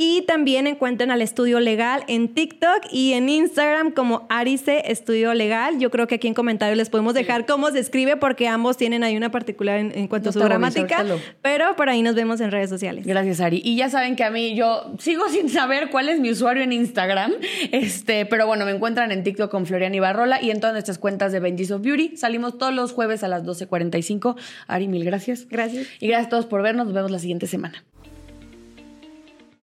Y 0.07 0.21
también 0.27 0.67
encuentran 0.67 1.11
al 1.11 1.23
estudio 1.23 1.61
legal 1.61 2.05
en 2.09 2.35
TikTok 2.35 2.93
y 2.93 3.15
en 3.15 3.31
Instagram 3.31 3.91
como 3.91 4.27
Arice 4.29 4.93
Estudio 4.93 5.33
Legal. 5.33 5.79
Yo 5.79 5.91
creo 5.91 6.07
que 6.07 6.17
aquí 6.17 6.29
en 6.29 6.35
comentarios 6.35 6.77
les 6.77 6.91
podemos 6.91 7.15
dejar 7.15 7.47
cómo 7.47 7.71
se 7.71 7.79
escribe 7.79 8.19
porque 8.19 8.47
ambos 8.47 8.77
tienen 8.77 9.03
ahí 9.03 9.17
una 9.17 9.31
particular 9.31 9.79
en, 9.79 10.07
cuanto 10.09 10.29
a 10.29 10.33
su 10.35 10.41
gramática. 10.41 11.07
Pero 11.41 11.75
por 11.75 11.89
ahí 11.89 12.03
nos 12.03 12.15
vemos 12.15 12.43
en 12.43 12.51
redes 12.51 12.69
sociales. 12.69 13.07
Gracias, 13.07 13.41
Ari. 13.41 13.63
Y 13.65 13.77
ya 13.77 13.89
saben 13.89 14.15
que 14.15 14.25
a 14.25 14.31
mí 14.31 14.55
yo 14.55 14.93
sigo 14.99 15.27
sin 15.31 15.49
saber 15.49 15.89
cuál 15.89 16.11
es 16.11 16.21
mi 16.21 16.31
usuario 16.31 16.63
en 16.63 16.75
Instagram. 16.75 17.33
Este, 17.73 18.27
pero 18.27 18.47
bueno, 18.47 18.67
me 18.67 18.73
encuentran 18.73 19.11
en 19.11 19.25
TikTok 19.25 19.51
con 19.51 19.65
Florian 19.65 19.95
Ibarrola 19.95 20.43
y 20.43 20.51
en 20.51 20.61
todas 20.61 20.75
nuestras 20.75 20.99
cuentas 20.99 21.33
de 21.33 21.41
Benji's 21.41 21.71
of 21.71 21.81
Beauty. 21.81 22.19
Salimos 22.19 22.59
todos 22.59 22.75
los 22.75 22.93
jueves 22.93 23.25
a 23.25 23.29
las 23.29 23.43
12.45. 23.45 24.37
Ari, 24.67 24.87
mil 24.87 25.03
gracias. 25.03 25.49
Gracias. 25.49 25.87
Y 25.99 26.09
gracias 26.09 26.27
a 26.27 26.29
todos 26.29 26.45
por 26.45 26.61
vernos. 26.61 26.85
Nos 26.85 26.95
vemos 26.95 27.11
la 27.11 27.19
siguiente 27.19 27.47
semana. 27.47 27.83